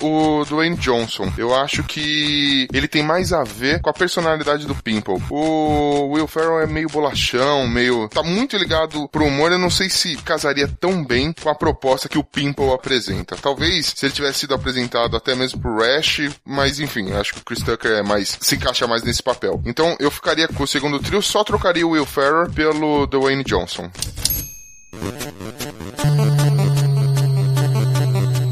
o 0.01 0.43
Dwayne 0.45 0.77
Johnson. 0.77 1.31
Eu 1.37 1.55
acho 1.55 1.83
que 1.83 2.67
ele 2.73 2.87
tem 2.87 3.03
mais 3.03 3.33
a 3.33 3.43
ver 3.43 3.81
com 3.81 3.89
a 3.89 3.93
personalidade 3.93 4.65
do 4.65 4.75
Pimple. 4.75 5.21
O 5.29 6.13
Will 6.13 6.27
Ferrell 6.27 6.61
é 6.61 6.67
meio 6.67 6.89
bolachão, 6.89 7.67
meio. 7.67 8.07
tá 8.09 8.23
muito 8.23 8.57
ligado 8.57 9.07
pro 9.09 9.25
humor. 9.25 9.51
Eu 9.51 9.59
não 9.59 9.69
sei 9.69 9.89
se 9.89 10.15
casaria 10.17 10.67
tão 10.79 11.03
bem 11.03 11.33
com 11.33 11.49
a 11.49 11.55
proposta 11.55 12.09
que 12.09 12.17
o 12.17 12.23
Pimple 12.23 12.71
apresenta. 12.71 13.35
Talvez 13.35 13.93
se 13.95 14.05
ele 14.05 14.13
tivesse 14.13 14.39
sido 14.39 14.53
apresentado 14.53 15.15
até 15.15 15.35
mesmo 15.35 15.59
pro 15.59 15.77
Rash, 15.77 16.21
mas 16.45 16.79
enfim, 16.79 17.11
acho 17.13 17.33
que 17.33 17.39
o 17.39 17.43
Chris 17.43 17.63
Tucker 17.63 17.91
é 17.91 18.03
mais. 18.03 18.37
se 18.39 18.55
encaixa 18.55 18.87
mais 18.87 19.03
nesse 19.03 19.21
papel. 19.21 19.61
Então 19.65 19.95
eu 19.99 20.11
ficaria 20.11 20.47
com 20.47 20.63
o 20.63 20.67
segundo 20.67 20.99
trio, 20.99 21.21
só 21.29 21.43
trocaria 21.43 21.85
o 21.85 21.91
Will 21.91 22.07
Ferrell 22.07 22.49
pelo 22.49 23.05
Dwayne 23.05 23.43
Johnson. 23.43 23.87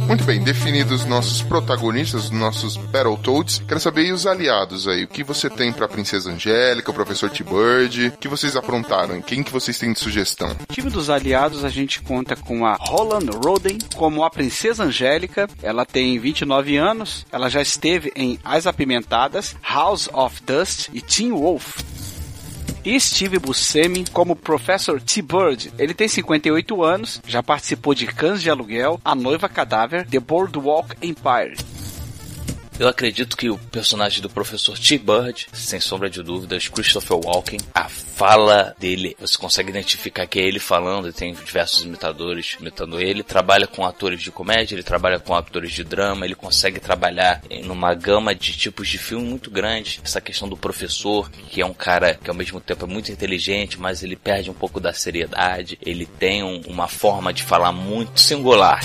Muito 0.06 0.24
bem, 0.24 0.42
definidos 0.44 1.04
nossos 1.04 1.42
protagonistas, 1.42 2.30
nossos 2.30 2.78
Battletoads, 2.78 3.64
quero 3.68 3.80
saber 3.80 4.14
os 4.14 4.28
aliados 4.28 4.88
aí. 4.88 5.04
O 5.04 5.08
que 5.08 5.24
você 5.24 5.50
tem 5.50 5.74
pra 5.74 5.88
Princesa 5.88 6.32
Angélica, 6.32 6.92
o 6.92 6.94
Professor 6.94 7.32
T-Bird? 7.32 8.10
O 8.10 8.18
que 8.20 8.28
vocês 8.28 8.56
aprontaram? 8.56 9.22
Quem 9.22 9.42
que 9.42 9.52
vocês 9.52 9.78
têm 9.80 9.92
de 9.92 10.00
sugestão? 10.00 10.56
time 10.72 10.92
dos 10.92 11.10
aliados, 11.10 11.66
a 11.66 11.70
gente 11.70 12.02
conta 12.02 12.36
com 12.36 12.64
a 12.64 12.78
Holland 12.80 13.32
Roden 13.44 13.80
como 13.96 14.24
a 14.24 14.30
Princesa 14.30 14.84
Angélica. 14.84 15.50
Ela 15.64 15.84
tem 15.84 16.18
29 16.20 16.78
anos, 16.78 17.26
ela 17.32 17.50
já 17.50 17.62
esteve 17.62 18.12
em 18.16 18.40
As 18.46 18.68
Apimentadas, 18.68 19.56
House 19.68 20.08
of 20.14 20.42
Dust 20.44 20.90
e 20.94 21.02
Teen 21.02 21.32
Wolf 21.32 21.82
e 22.88 22.98
Steve 23.02 23.38
Buscemi 23.38 24.06
como 24.14 24.34
Professor 24.34 25.02
T-Bird. 25.02 25.74
Ele 25.78 25.94
tem 25.94 26.08
58 26.08 26.82
anos, 26.82 27.22
já 27.28 27.44
participou 27.44 27.94
de 27.94 28.08
Cães 28.08 28.42
de 28.42 28.50
Aluguel, 28.50 28.98
A 29.04 29.14
Noiva 29.14 29.50
Cadáver, 29.50 30.08
The 30.08 30.22
Boardwalk 30.22 30.96
Empire. 31.02 31.58
Eu 32.80 32.88
acredito 32.88 33.36
que 33.36 33.50
o 33.50 33.58
personagem 33.58 34.22
do 34.22 34.30
professor 34.30 34.78
T-Bird, 34.78 35.48
sem 35.52 35.80
sombra 35.80 36.12
de 36.12 36.22
dúvidas, 36.22 36.68
Christopher 36.68 37.18
Walken, 37.18 37.60
a 37.74 37.90
fala 37.90 38.76
dele, 38.78 39.18
você 39.20 39.36
consegue 39.36 39.72
identificar 39.72 40.28
que 40.28 40.40
é 40.40 40.44
ele 40.44 40.60
falando, 40.60 41.12
tem 41.12 41.34
diversos 41.34 41.84
imitadores 41.84 42.56
imitando 42.60 43.00
ele, 43.00 43.24
trabalha 43.24 43.66
com 43.66 43.84
atores 43.84 44.22
de 44.22 44.30
comédia, 44.30 44.76
ele 44.76 44.84
trabalha 44.84 45.18
com 45.18 45.34
atores 45.34 45.72
de 45.72 45.84
drama, 45.84 46.24
ele 46.24 46.36
consegue 46.36 46.80
trabalhar 46.80 47.42
em 47.50 47.68
uma 47.68 47.96
gama 47.96 48.36
de 48.36 48.56
tipos 48.56 48.88
de 48.88 49.00
filme 49.00 49.26
muito 49.26 49.50
grande. 49.50 50.00
Essa 50.04 50.22
questão 50.22 50.48
do 50.48 50.56
professor, 50.56 51.32
que 51.50 51.62
é 51.62 51.66
um 51.66 51.74
cara 51.74 52.14
que 52.14 52.30
ao 52.30 52.36
mesmo 52.36 52.62
tempo 52.62 52.86
é 52.86 52.88
muito 52.88 53.12
inteligente, 53.12 53.80
mas 53.80 54.04
ele 54.04 54.16
perde 54.16 54.52
um 54.52 54.56
pouco 54.56 54.80
da 54.80 54.94
seriedade, 54.94 55.80
ele 55.82 56.06
tem 56.06 56.44
um, 56.44 56.62
uma 56.68 56.88
forma 56.88 57.34
de 57.34 57.42
falar 57.42 57.72
muito 57.72 58.20
singular. 58.20 58.82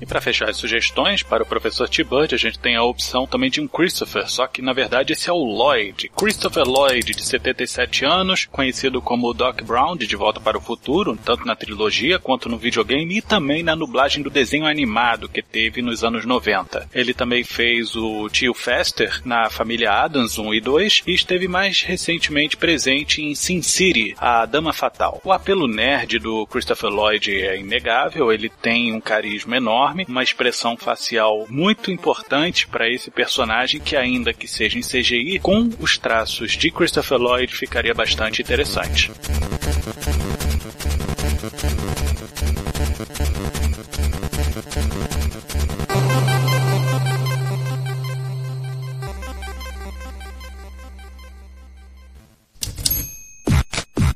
E 0.00 0.06
para 0.06 0.20
fechar 0.20 0.48
as 0.48 0.56
sugestões, 0.56 1.22
para 1.22 1.42
o 1.42 1.46
professor 1.46 1.88
T-Bird, 1.88 2.34
a 2.34 2.38
gente 2.38 2.58
tem 2.58 2.76
a 2.76 2.84
opção 2.84 3.26
também 3.26 3.50
de 3.50 3.60
um 3.60 3.66
Christopher, 3.66 4.28
só 4.28 4.46
que 4.46 4.62
na 4.62 4.72
verdade 4.72 5.12
esse 5.12 5.28
é 5.28 5.32
o 5.32 5.36
Lloyd. 5.36 6.10
Christopher 6.16 6.64
Lloyd, 6.64 7.12
de 7.12 7.24
77 7.24 8.04
anos, 8.04 8.46
conhecido 8.46 9.02
como 9.02 9.34
Doc 9.34 9.62
Brown, 9.62 9.96
de 9.96 10.14
Volta 10.14 10.40
para 10.40 10.56
o 10.56 10.60
Futuro, 10.60 11.18
tanto 11.24 11.44
na 11.44 11.56
trilogia 11.56 12.18
quanto 12.18 12.48
no 12.48 12.56
videogame 12.56 13.18
e 13.18 13.22
também 13.22 13.62
na 13.62 13.74
dublagem 13.74 14.22
do 14.22 14.30
desenho 14.30 14.66
animado 14.66 15.28
que 15.28 15.42
teve 15.42 15.82
nos 15.82 16.04
anos 16.04 16.24
90. 16.24 16.88
Ele 16.94 17.12
também 17.12 17.42
fez 17.42 17.96
o 17.96 18.28
tio 18.28 18.54
Fester 18.54 19.20
na 19.24 19.50
família 19.50 19.92
Adams 19.92 20.38
1 20.38 20.54
e 20.54 20.60
2 20.60 21.02
e 21.06 21.12
esteve 21.14 21.48
mais 21.48 21.82
recentemente 21.82 22.56
presente 22.56 23.22
em 23.22 23.34
Sin 23.34 23.62
City, 23.62 24.14
a 24.18 24.46
Dama 24.46 24.72
Fatal. 24.72 25.20
O 25.24 25.32
apelo 25.32 25.66
nerd 25.66 26.18
do 26.18 26.46
Christopher 26.46 26.90
Lloyd 26.90 27.34
é 27.34 27.58
inegável, 27.58 28.32
ele 28.32 28.48
tem 28.48 28.92
um 28.92 29.00
carisma 29.00 29.56
enorme 29.56 29.87
enorme, 29.88 30.06
uma 30.08 30.22
expressão 30.22 30.76
facial 30.76 31.46
muito 31.48 31.90
importante 31.90 32.66
para 32.66 32.88
esse 32.88 33.10
personagem 33.10 33.80
que 33.80 33.96
ainda 33.96 34.32
que 34.32 34.46
seja 34.46 34.78
em 34.78 34.82
CGI, 34.82 35.38
com 35.38 35.70
os 35.80 35.98
traços 35.98 36.52
de 36.52 36.70
Christopher 36.70 37.18
Lloyd 37.18 37.54
ficaria 37.54 37.94
bastante 37.94 38.42
interessante. 38.42 39.10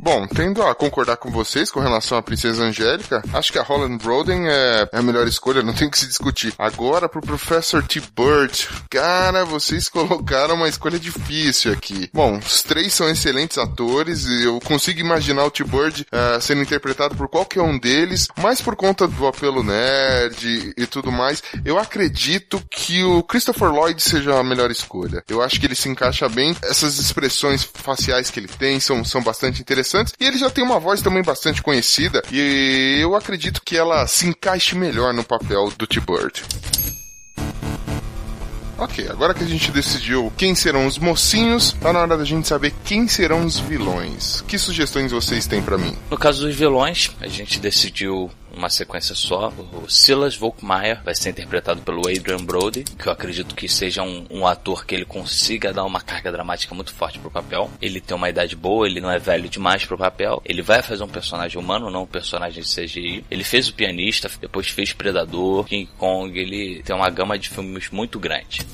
Bom, 0.04 0.26
tendo 0.26 0.64
a 0.64 0.74
concordar 0.74 1.16
com 1.16 1.30
vocês 1.30 1.70
com 1.70 1.78
relação 1.78 2.18
à 2.18 2.22
Princesa 2.22 2.64
Angélica, 2.64 3.22
acho 3.32 3.52
que 3.52 3.58
a 3.60 3.62
Holland 3.62 4.04
Roden 4.04 4.48
é, 4.48 4.88
é 4.92 4.98
a 4.98 5.00
melhor 5.00 5.28
escolha, 5.28 5.62
não 5.62 5.72
tem 5.72 5.88
que 5.88 5.96
se 5.96 6.08
discutir. 6.08 6.52
Agora 6.58 7.08
pro 7.08 7.20
Professor 7.20 7.86
T. 7.86 8.02
Bird, 8.16 8.68
cara, 8.90 9.44
vocês 9.44 9.88
colocaram 9.88 10.56
uma 10.56 10.68
escolha 10.68 10.98
difícil 10.98 11.72
aqui. 11.72 12.10
Bom, 12.12 12.36
os 12.36 12.64
três 12.64 12.92
são 12.92 13.08
excelentes 13.08 13.58
atores 13.58 14.26
e 14.26 14.42
eu 14.42 14.58
consigo 14.62 14.98
imaginar 14.98 15.44
o 15.44 15.52
T. 15.52 15.62
Bird 15.62 16.04
uh, 16.12 16.40
sendo 16.40 16.62
interpretado 16.62 17.14
por 17.14 17.28
qualquer 17.28 17.62
um 17.62 17.78
deles, 17.78 18.26
mas 18.38 18.60
por 18.60 18.74
conta 18.74 19.06
do 19.06 19.24
apelo 19.24 19.62
nerd 19.62 20.74
e, 20.76 20.84
tudo 20.84 21.12
mais, 21.12 21.44
eu 21.64 21.78
acredito 21.78 22.60
que 22.68 23.04
o 23.04 23.22
Christopher 23.22 23.70
Lloyd 23.70 24.02
seja 24.02 24.36
a 24.36 24.42
melhor 24.42 24.68
escolha. 24.72 25.22
Eu 25.28 25.40
acho 25.40 25.60
que 25.60 25.66
ele 25.66 25.76
se 25.76 25.88
encaixa 25.88 26.28
bem, 26.28 26.56
essas 26.64 26.98
expressões 26.98 27.62
faciais 27.62 28.30
que 28.30 28.40
ele 28.40 28.48
tem 28.48 28.80
são, 28.80 29.04
são 29.04 29.22
bastante 29.22 29.60
interessantes 29.60 29.91
interessantes. 29.92 30.14
E 30.18 30.24
ele 30.24 30.38
já 30.38 30.50
tem 30.50 30.64
uma 30.64 30.80
voz 30.80 31.02
também 31.02 31.22
bastante 31.22 31.62
conhecida. 31.62 32.22
E 32.32 32.98
eu 33.00 33.14
acredito 33.14 33.60
que 33.64 33.76
ela 33.76 34.06
se 34.06 34.26
encaixe 34.26 34.74
melhor 34.74 35.12
no 35.12 35.22
papel 35.22 35.70
do 35.76 35.86
T-Bird. 35.86 36.42
Ok, 38.78 39.06
agora 39.08 39.32
que 39.32 39.44
a 39.44 39.46
gente 39.46 39.70
decidiu 39.70 40.32
quem 40.36 40.56
serão 40.56 40.86
os 40.86 40.98
mocinhos, 40.98 41.72
tá 41.74 41.92
na 41.92 42.00
hora 42.00 42.16
da 42.16 42.24
gente 42.24 42.48
saber 42.48 42.74
quem 42.84 43.06
serão 43.06 43.44
os 43.44 43.58
vilões. 43.58 44.40
Que 44.48 44.58
sugestões 44.58 45.12
vocês 45.12 45.46
têm 45.46 45.62
para 45.62 45.78
mim? 45.78 45.96
No 46.10 46.18
caso 46.18 46.44
dos 46.44 46.56
vilões, 46.56 47.12
a 47.20 47.28
gente 47.28 47.60
decidiu 47.60 48.28
uma 48.56 48.70
sequência 48.70 49.14
só. 49.14 49.52
O 49.72 49.88
Silas 49.88 50.36
Volkmeier 50.36 51.02
vai 51.02 51.14
ser 51.14 51.30
interpretado 51.30 51.82
pelo 51.82 52.08
Adrian 52.08 52.44
Brody, 52.44 52.84
que 52.84 53.06
eu 53.06 53.12
acredito 53.12 53.54
que 53.54 53.68
seja 53.68 54.02
um, 54.02 54.26
um 54.30 54.46
ator 54.46 54.84
que 54.84 54.94
ele 54.94 55.04
consiga 55.04 55.72
dar 55.72 55.84
uma 55.84 56.00
carga 56.00 56.30
dramática 56.30 56.74
muito 56.74 56.92
forte 56.92 57.18
pro 57.18 57.30
papel. 57.30 57.70
Ele 57.80 58.00
tem 58.00 58.16
uma 58.16 58.28
idade 58.28 58.56
boa, 58.56 58.86
ele 58.86 59.00
não 59.00 59.10
é 59.10 59.18
velho 59.18 59.48
demais 59.48 59.84
pro 59.84 59.98
papel. 59.98 60.42
Ele 60.44 60.62
vai 60.62 60.82
fazer 60.82 61.02
um 61.02 61.08
personagem 61.08 61.60
humano, 61.60 61.90
não 61.90 62.02
um 62.02 62.06
personagem 62.06 62.62
de 62.62 62.68
CGI. 62.68 63.24
Ele 63.30 63.44
fez 63.44 63.68
o 63.68 63.74
pianista, 63.74 64.30
depois 64.40 64.68
fez 64.68 64.92
Predador, 64.92 65.64
King 65.64 65.90
Kong, 65.98 66.38
ele 66.38 66.82
tem 66.82 66.94
uma 66.94 67.10
gama 67.10 67.38
de 67.38 67.48
filmes 67.48 67.90
muito 67.90 68.18
grande 68.18 68.66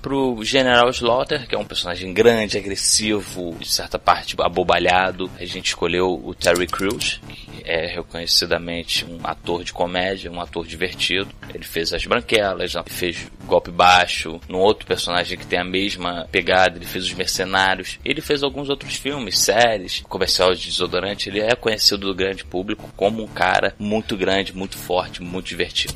pro 0.00 0.42
General 0.42 0.88
Slaughter, 0.90 1.46
que 1.46 1.54
é 1.54 1.58
um 1.58 1.64
personagem 1.64 2.12
grande, 2.12 2.58
agressivo, 2.58 3.56
de 3.58 3.68
certa 3.68 3.98
parte 3.98 4.34
abobalhado. 4.38 5.30
A 5.38 5.44
gente 5.44 5.68
escolheu 5.68 6.20
o 6.24 6.34
Terry 6.34 6.66
Crews, 6.66 7.20
que 7.28 7.62
é 7.64 7.86
reconhecidamente 7.86 9.04
um 9.04 9.20
ator 9.22 9.62
de 9.62 9.72
comédia, 9.72 10.30
um 10.30 10.40
ator 10.40 10.66
divertido. 10.66 11.28
Ele 11.52 11.64
fez 11.64 11.92
As 11.92 12.04
Branquelas, 12.04 12.72
fez 12.86 13.26
Golpe 13.44 13.70
Baixo, 13.70 14.40
num 14.48 14.58
outro 14.58 14.86
personagem 14.86 15.38
que 15.38 15.46
tem 15.46 15.58
a 15.58 15.64
mesma 15.64 16.28
pegada, 16.30 16.76
ele 16.76 16.86
fez 16.86 17.04
Os 17.04 17.14
Mercenários. 17.14 17.98
Ele 18.04 18.20
fez 18.20 18.42
alguns 18.42 18.68
outros 18.68 18.96
filmes, 18.96 19.38
séries, 19.38 20.02
comercial 20.08 20.54
de 20.54 20.66
desodorante. 20.66 21.28
Ele 21.28 21.40
é 21.40 21.54
conhecido 21.54 22.06
do 22.06 22.14
grande 22.14 22.44
público 22.44 22.90
como 22.96 23.22
um 23.22 23.28
cara 23.28 23.74
muito 23.78 24.16
grande, 24.16 24.56
muito 24.56 24.76
forte, 24.76 25.22
muito 25.22 25.46
divertido. 25.46 25.94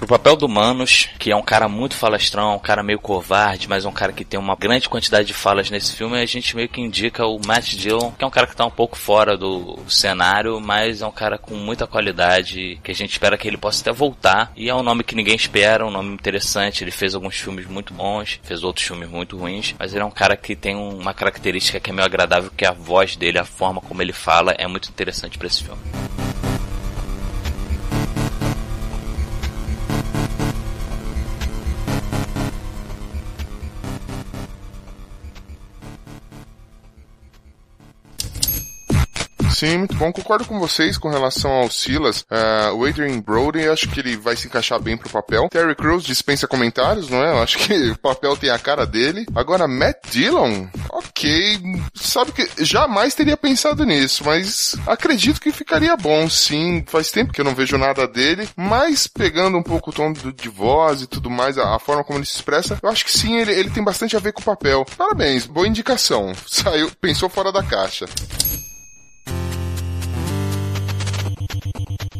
Pro 0.00 0.06
papel 0.06 0.34
do 0.34 0.48
Manos, 0.48 1.10
que 1.18 1.30
é 1.30 1.36
um 1.36 1.42
cara 1.42 1.68
muito 1.68 1.94
falastrão, 1.94 2.56
um 2.56 2.58
cara 2.58 2.82
meio 2.82 2.98
covarde, 2.98 3.68
mas 3.68 3.84
um 3.84 3.92
cara 3.92 4.14
que 4.14 4.24
tem 4.24 4.40
uma 4.40 4.56
grande 4.56 4.88
quantidade 4.88 5.26
de 5.26 5.34
falas 5.34 5.68
nesse 5.68 5.94
filme, 5.94 6.18
a 6.18 6.24
gente 6.24 6.56
meio 6.56 6.70
que 6.70 6.80
indica 6.80 7.26
o 7.26 7.38
Matt 7.46 7.74
Dillon, 7.74 8.10
que 8.12 8.24
é 8.24 8.26
um 8.26 8.30
cara 8.30 8.46
que 8.46 8.56
tá 8.56 8.64
um 8.64 8.70
pouco 8.70 8.96
fora 8.96 9.36
do 9.36 9.78
cenário, 9.86 10.58
mas 10.58 11.02
é 11.02 11.06
um 11.06 11.12
cara 11.12 11.36
com 11.36 11.54
muita 11.54 11.86
qualidade, 11.86 12.80
que 12.82 12.90
a 12.90 12.94
gente 12.94 13.10
espera 13.10 13.36
que 13.36 13.46
ele 13.46 13.58
possa 13.58 13.82
até 13.82 13.92
voltar. 13.92 14.50
E 14.56 14.70
é 14.70 14.74
um 14.74 14.82
nome 14.82 15.04
que 15.04 15.14
ninguém 15.14 15.36
espera, 15.36 15.86
um 15.86 15.90
nome 15.90 16.14
interessante. 16.14 16.82
Ele 16.82 16.90
fez 16.90 17.14
alguns 17.14 17.36
filmes 17.36 17.66
muito 17.66 17.92
bons, 17.92 18.40
fez 18.42 18.64
outros 18.64 18.86
filmes 18.86 19.10
muito 19.10 19.36
ruins, 19.36 19.74
mas 19.78 19.92
ele 19.92 20.02
é 20.02 20.06
um 20.06 20.10
cara 20.10 20.34
que 20.34 20.56
tem 20.56 20.76
uma 20.76 21.12
característica 21.12 21.78
que 21.78 21.90
é 21.90 21.92
meio 21.92 22.06
agradável, 22.06 22.50
que 22.56 22.64
é 22.64 22.68
a 22.68 22.72
voz 22.72 23.16
dele, 23.16 23.38
a 23.38 23.44
forma 23.44 23.82
como 23.82 24.00
ele 24.00 24.14
fala, 24.14 24.52
é 24.52 24.66
muito 24.66 24.88
interessante 24.88 25.36
para 25.36 25.46
esse 25.46 25.62
filme. 25.62 26.09
Sim, 39.60 39.76
muito 39.76 39.94
bom. 39.94 40.10
Concordo 40.10 40.46
com 40.46 40.58
vocês 40.58 40.96
com 40.96 41.10
relação 41.10 41.50
ao 41.50 41.70
Silas. 41.70 42.22
Uh, 42.22 42.74
o 42.76 42.86
Adrian 42.86 43.20
Brody, 43.20 43.68
acho 43.68 43.90
que 43.90 44.00
ele 44.00 44.16
vai 44.16 44.34
se 44.34 44.46
encaixar 44.46 44.80
bem 44.80 44.96
pro 44.96 45.10
papel. 45.10 45.50
Terry 45.50 45.74
Crews 45.74 46.02
dispensa 46.02 46.48
comentários, 46.48 47.10
não 47.10 47.22
é? 47.22 47.30
Eu 47.30 47.42
acho 47.42 47.58
que 47.58 47.74
o 47.92 47.98
papel 47.98 48.34
tem 48.38 48.48
a 48.48 48.58
cara 48.58 48.86
dele. 48.86 49.26
Agora, 49.34 49.68
Matt 49.68 49.98
Dillon, 50.10 50.66
ok. 50.88 51.60
Sabe 51.92 52.32
que 52.32 52.64
jamais 52.64 53.14
teria 53.14 53.36
pensado 53.36 53.84
nisso, 53.84 54.24
mas 54.24 54.76
acredito 54.86 55.38
que 55.38 55.52
ficaria 55.52 55.94
bom, 55.94 56.26
sim. 56.30 56.82
Faz 56.86 57.10
tempo 57.10 57.30
que 57.30 57.42
eu 57.42 57.44
não 57.44 57.54
vejo 57.54 57.76
nada 57.76 58.08
dele, 58.08 58.48
mas 58.56 59.06
pegando 59.06 59.58
um 59.58 59.62
pouco 59.62 59.90
o 59.90 59.92
tom 59.92 60.10
de 60.14 60.48
voz 60.48 61.02
e 61.02 61.06
tudo 61.06 61.28
mais, 61.28 61.58
a, 61.58 61.76
a, 61.76 61.78
forma 61.78 62.02
como 62.02 62.18
ele 62.18 62.24
se 62.24 62.36
expressa, 62.36 62.78
eu 62.82 62.88
acho 62.88 63.04
que 63.04 63.12
sim, 63.12 63.36
ele, 63.36 63.52
ele 63.52 63.68
tem 63.68 63.84
bastante 63.84 64.16
a 64.16 64.20
ver 64.20 64.32
com 64.32 64.40
o 64.40 64.44
papel. 64.44 64.86
Parabéns, 64.96 65.44
boa 65.44 65.68
indicação. 65.68 66.32
Saiu, 66.48 66.90
pensou 66.98 67.28
fora 67.28 67.52
da 67.52 67.62
caixa. 67.62 68.06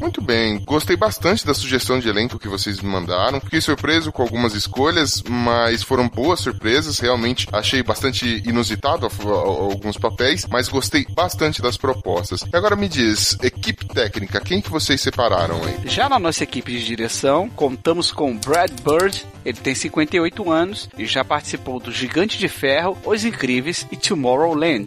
Muito 0.01 0.23
bem, 0.23 0.59
gostei 0.65 0.97
bastante 0.97 1.47
da 1.47 1.53
sugestão 1.53 2.01
de 2.01 2.09
elenco 2.09 2.39
que 2.39 2.49
vocês 2.49 2.81
me 2.81 2.89
mandaram. 2.89 3.41
Fiquei 3.41 3.61
surpreso 3.61 4.11
com 4.11 4.23
algumas 4.23 4.55
escolhas, 4.55 5.23
mas 5.29 5.83
foram 5.83 6.09
boas 6.09 6.41
surpresas. 6.41 6.99
Realmente 6.99 7.47
achei 7.53 7.83
bastante 7.83 8.43
inusitado 8.47 9.07
alguns 9.07 9.99
papéis, 9.99 10.47
mas 10.51 10.69
gostei 10.69 11.07
bastante 11.15 11.61
das 11.61 11.77
propostas. 11.77 12.43
E 12.51 12.57
agora 12.57 12.75
me 12.75 12.89
diz, 12.89 13.37
equipe 13.43 13.87
técnica, 13.87 14.41
quem 14.41 14.61
que 14.61 14.71
vocês 14.71 15.01
separaram 15.01 15.61
aí? 15.63 15.89
Já 15.89 16.09
na 16.09 16.19
nossa 16.19 16.45
equipe 16.45 16.73
de 16.73 16.85
direção, 16.85 17.49
contamos 17.51 18.11
com 18.11 18.37
Brad 18.39 18.71
Bird, 18.81 19.27
ele 19.45 19.59
tem 19.59 19.75
58 19.75 20.51
anos 20.51 20.89
e 20.97 21.05
já 21.05 21.23
participou 21.23 21.79
do 21.79 21.93
Gigante 21.93 22.39
de 22.39 22.49
Ferro, 22.49 22.97
Os 23.05 23.25
Incríveis 23.25 23.87
e 23.93 23.97
Tomorrowland. 23.97 24.87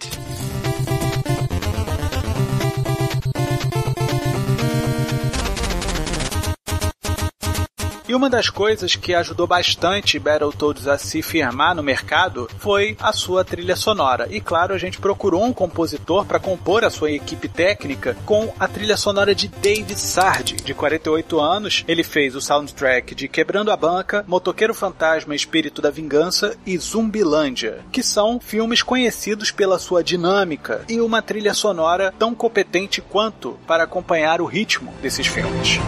E 8.14 8.16
uma 8.16 8.30
das 8.30 8.47
coisas 8.47 8.95
que 8.95 9.16
ajudou 9.16 9.47
bastante 9.47 10.20
Battletoads 10.20 10.88
a 10.88 10.99
se 10.99 11.24
firmar 11.24 11.74
no 11.74 11.82
mercado 11.82 12.47
foi 12.59 12.95
a 12.99 13.11
sua 13.11 13.43
trilha 13.43 13.76
sonora. 13.76 14.28
E 14.30 14.39
claro, 14.39 14.72
a 14.72 14.78
gente 14.78 14.99
procurou 14.99 15.43
um 15.43 15.51
compositor 15.51 16.24
para 16.24 16.39
compor 16.39 16.84
a 16.84 16.91
sua 16.91 17.11
equipe 17.11 17.47
técnica 17.47 18.16
com 18.24 18.53
a 18.59 18.68
trilha 18.68 18.95
sonora 18.97 19.34
de 19.34 19.47
David 19.47 19.99
Sardi, 19.99 20.57
de 20.57 20.76
48 20.76 21.39
anos. 21.39 21.84
Ele 21.88 22.03
fez 22.03 22.36
o 22.36 22.41
soundtrack 22.41 23.16
de 23.16 23.28
Quebrando 23.28 23.72
a 23.72 23.76
Banca, 23.76 24.24
Motoqueiro 24.28 24.76
Fantasma, 24.76 25.34
Espírito 25.34 25.82
da 25.82 25.89
Vingança 25.89 26.55
e 26.68 26.78
Zumbilândia, 26.78 27.80
que 27.91 28.03
são 28.03 28.39
filmes 28.39 28.84
conhecidos 28.84 29.49
pela 29.49 29.80
sua 29.80 30.03
dinâmica 30.03 30.86
e 30.88 31.01
uma 31.01 31.24
trilha 31.24 31.55
sonora 31.55 32.14
tão 32.20 32.36
competente 32.36 33.01
quanto 33.01 33.57
para 33.66 33.86
acompanhar 33.86 34.39
o 34.39 34.45
ritmo 34.45 34.93
desses 35.01 35.26
filmes. 35.26 35.80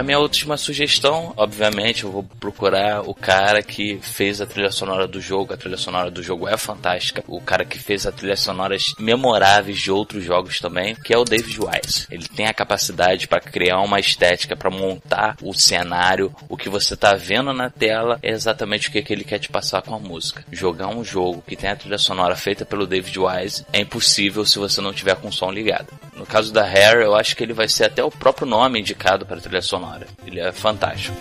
A 0.00 0.02
minha 0.02 0.18
última 0.18 0.56
sugestão, 0.56 1.34
obviamente, 1.36 2.04
eu 2.04 2.10
vou 2.10 2.22
procurar 2.22 3.02
o 3.02 3.14
cara 3.14 3.62
que 3.62 3.98
fez 4.00 4.40
a 4.40 4.46
trilha 4.46 4.70
sonora 4.70 5.06
do 5.06 5.20
jogo. 5.20 5.52
A 5.52 5.58
trilha 5.58 5.76
sonora 5.76 6.10
do 6.10 6.22
jogo 6.22 6.48
é 6.48 6.56
fantástica. 6.56 7.22
O 7.28 7.38
cara 7.38 7.66
que 7.66 7.78
fez 7.78 8.06
as 8.06 8.14
trilhas 8.14 8.40
sonoras 8.40 8.94
memoráveis 8.98 9.78
de 9.78 9.90
outros 9.90 10.24
jogos 10.24 10.58
também, 10.58 10.94
que 10.94 11.12
é 11.12 11.18
o 11.18 11.24
David 11.24 11.58
Wise. 11.60 12.06
Ele 12.10 12.26
tem 12.26 12.46
a 12.46 12.54
capacidade 12.54 13.28
para 13.28 13.42
criar 13.42 13.80
uma 13.80 14.00
estética, 14.00 14.56
para 14.56 14.70
montar 14.70 15.36
o 15.42 15.52
cenário. 15.52 16.34
O 16.48 16.56
que 16.56 16.70
você 16.70 16.96
tá 16.96 17.14
vendo 17.14 17.52
na 17.52 17.68
tela 17.68 18.18
é 18.22 18.30
exatamente 18.30 18.88
o 18.88 18.92
que, 18.92 19.02
que 19.02 19.12
ele 19.12 19.24
quer 19.24 19.38
te 19.38 19.50
passar 19.50 19.82
com 19.82 19.94
a 19.94 19.98
música. 19.98 20.44
Jogar 20.50 20.88
um 20.88 21.04
jogo 21.04 21.44
que 21.46 21.56
tem 21.56 21.68
a 21.68 21.76
trilha 21.76 21.98
sonora 21.98 22.36
feita 22.36 22.64
pelo 22.64 22.86
David 22.86 23.18
Wise 23.18 23.66
é 23.70 23.80
impossível 23.80 24.46
se 24.46 24.58
você 24.58 24.80
não 24.80 24.94
tiver 24.94 25.16
com 25.16 25.28
o 25.28 25.32
som 25.32 25.50
ligado. 25.50 25.88
No 26.14 26.24
caso 26.24 26.52
da 26.52 26.62
Hair, 26.62 27.02
eu 27.02 27.14
acho 27.14 27.36
que 27.36 27.42
ele 27.42 27.52
vai 27.52 27.68
ser 27.68 27.84
até 27.84 28.02
o 28.02 28.10
próprio 28.10 28.46
nome 28.46 28.80
indicado 28.80 29.26
para 29.26 29.36
a 29.36 29.40
trilha 29.40 29.62
sonora. 29.62 29.89
Ele 30.26 30.40
é 30.40 30.52
fantástico. 30.52 31.16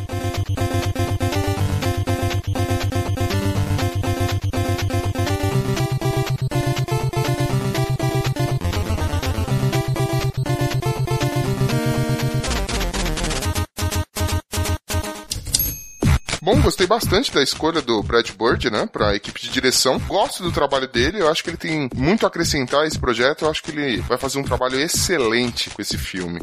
Bom, 16.41 16.59
gostei 16.61 16.87
bastante 16.87 17.31
da 17.31 17.43
escolha 17.43 17.79
do 17.79 18.01
Brad 18.01 18.27
Bird, 18.31 18.71
né, 18.71 18.87
pra 18.91 19.13
equipe 19.13 19.39
de 19.39 19.49
direção. 19.49 19.99
Gosto 19.99 20.41
do 20.41 20.51
trabalho 20.51 20.87
dele, 20.87 21.21
eu 21.21 21.29
acho 21.29 21.43
que 21.43 21.51
ele 21.51 21.57
tem 21.57 21.87
muito 21.93 22.25
a 22.25 22.27
acrescentar 22.27 22.81
a 22.81 22.87
esse 22.87 22.97
projeto, 22.97 23.43
eu 23.45 23.51
acho 23.51 23.61
que 23.61 23.69
ele 23.69 23.97
vai 23.97 24.17
fazer 24.17 24.39
um 24.39 24.43
trabalho 24.43 24.79
excelente 24.79 25.69
com 25.69 25.79
esse 25.79 25.95
filme. 25.95 26.39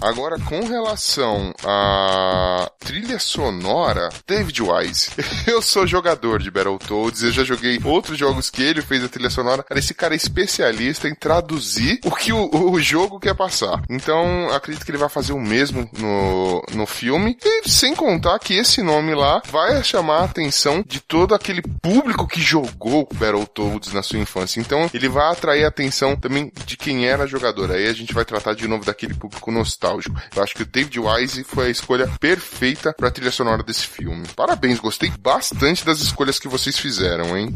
Agora, 0.00 0.38
com 0.38 0.60
relação 0.64 1.52
à 1.64 2.70
trilha 2.78 3.18
sonora, 3.18 4.08
David 4.26 4.62
Wise. 4.62 5.10
Eu 5.46 5.60
sou 5.60 5.86
jogador 5.86 6.40
de 6.40 6.50
Battletoads, 6.50 7.22
eu 7.22 7.32
já 7.32 7.42
joguei 7.42 7.80
outros 7.84 8.18
jogos 8.18 8.50
que 8.50 8.62
ele 8.62 8.82
fez 8.82 9.02
a 9.02 9.08
trilha 9.08 9.30
sonora. 9.30 9.64
Esse 9.70 9.94
cara 9.94 10.14
é 10.14 10.16
especialista 10.16 11.08
em 11.08 11.14
traduzir 11.14 12.00
o 12.04 12.10
que 12.10 12.32
o, 12.32 12.70
o 12.70 12.80
jogo 12.80 13.18
quer 13.18 13.34
passar. 13.34 13.82
Então, 13.88 14.48
acredito 14.50 14.84
que 14.84 14.90
ele 14.90 14.98
vai 14.98 15.08
fazer 15.08 15.32
o 15.32 15.40
mesmo 15.40 15.88
no, 15.98 16.62
no 16.74 16.86
filme. 16.86 17.36
E 17.42 17.68
sem 17.68 17.94
contar 17.94 18.38
que 18.38 18.54
esse 18.54 18.82
nome 18.82 19.14
lá 19.14 19.42
vai 19.50 19.82
chamar 19.82 20.18
a 20.18 20.24
atenção 20.24 20.84
de 20.86 21.00
todo 21.00 21.34
aquele 21.34 21.62
público 21.62 22.26
que 22.26 22.40
jogou 22.40 23.08
Battletoads 23.14 23.92
na 23.92 24.02
sua 24.02 24.18
infância. 24.18 24.60
Então, 24.60 24.88
ele 24.92 25.08
vai 25.08 25.32
atrair 25.32 25.64
a 25.64 25.68
atenção 25.68 26.14
também 26.14 26.52
de 26.66 26.76
quem 26.76 27.06
era 27.06 27.26
jogador. 27.26 27.72
Aí 27.72 27.88
a 27.88 27.92
gente 27.92 28.12
vai 28.12 28.24
tratar 28.24 28.54
de 28.54 28.68
novo 28.68 28.84
daquele 28.84 29.14
público 29.14 29.50
nostálgico 29.50 29.87
nostálgico. 29.88 30.20
Eu 30.34 30.42
acho 30.42 30.54
que 30.54 30.62
o 30.62 30.66
David 30.66 30.98
Wise 31.00 31.44
foi 31.44 31.66
a 31.66 31.70
escolha 31.70 32.08
perfeita 32.20 32.92
para 32.92 33.08
a 33.08 33.10
trilha 33.10 33.30
sonora 33.30 33.62
desse 33.62 33.86
filme. 33.86 34.26
Parabéns, 34.36 34.78
gostei 34.78 35.10
bastante 35.20 35.84
das 35.84 36.00
escolhas 36.00 36.38
que 36.38 36.48
vocês 36.48 36.78
fizeram, 36.78 37.36
hein? 37.36 37.54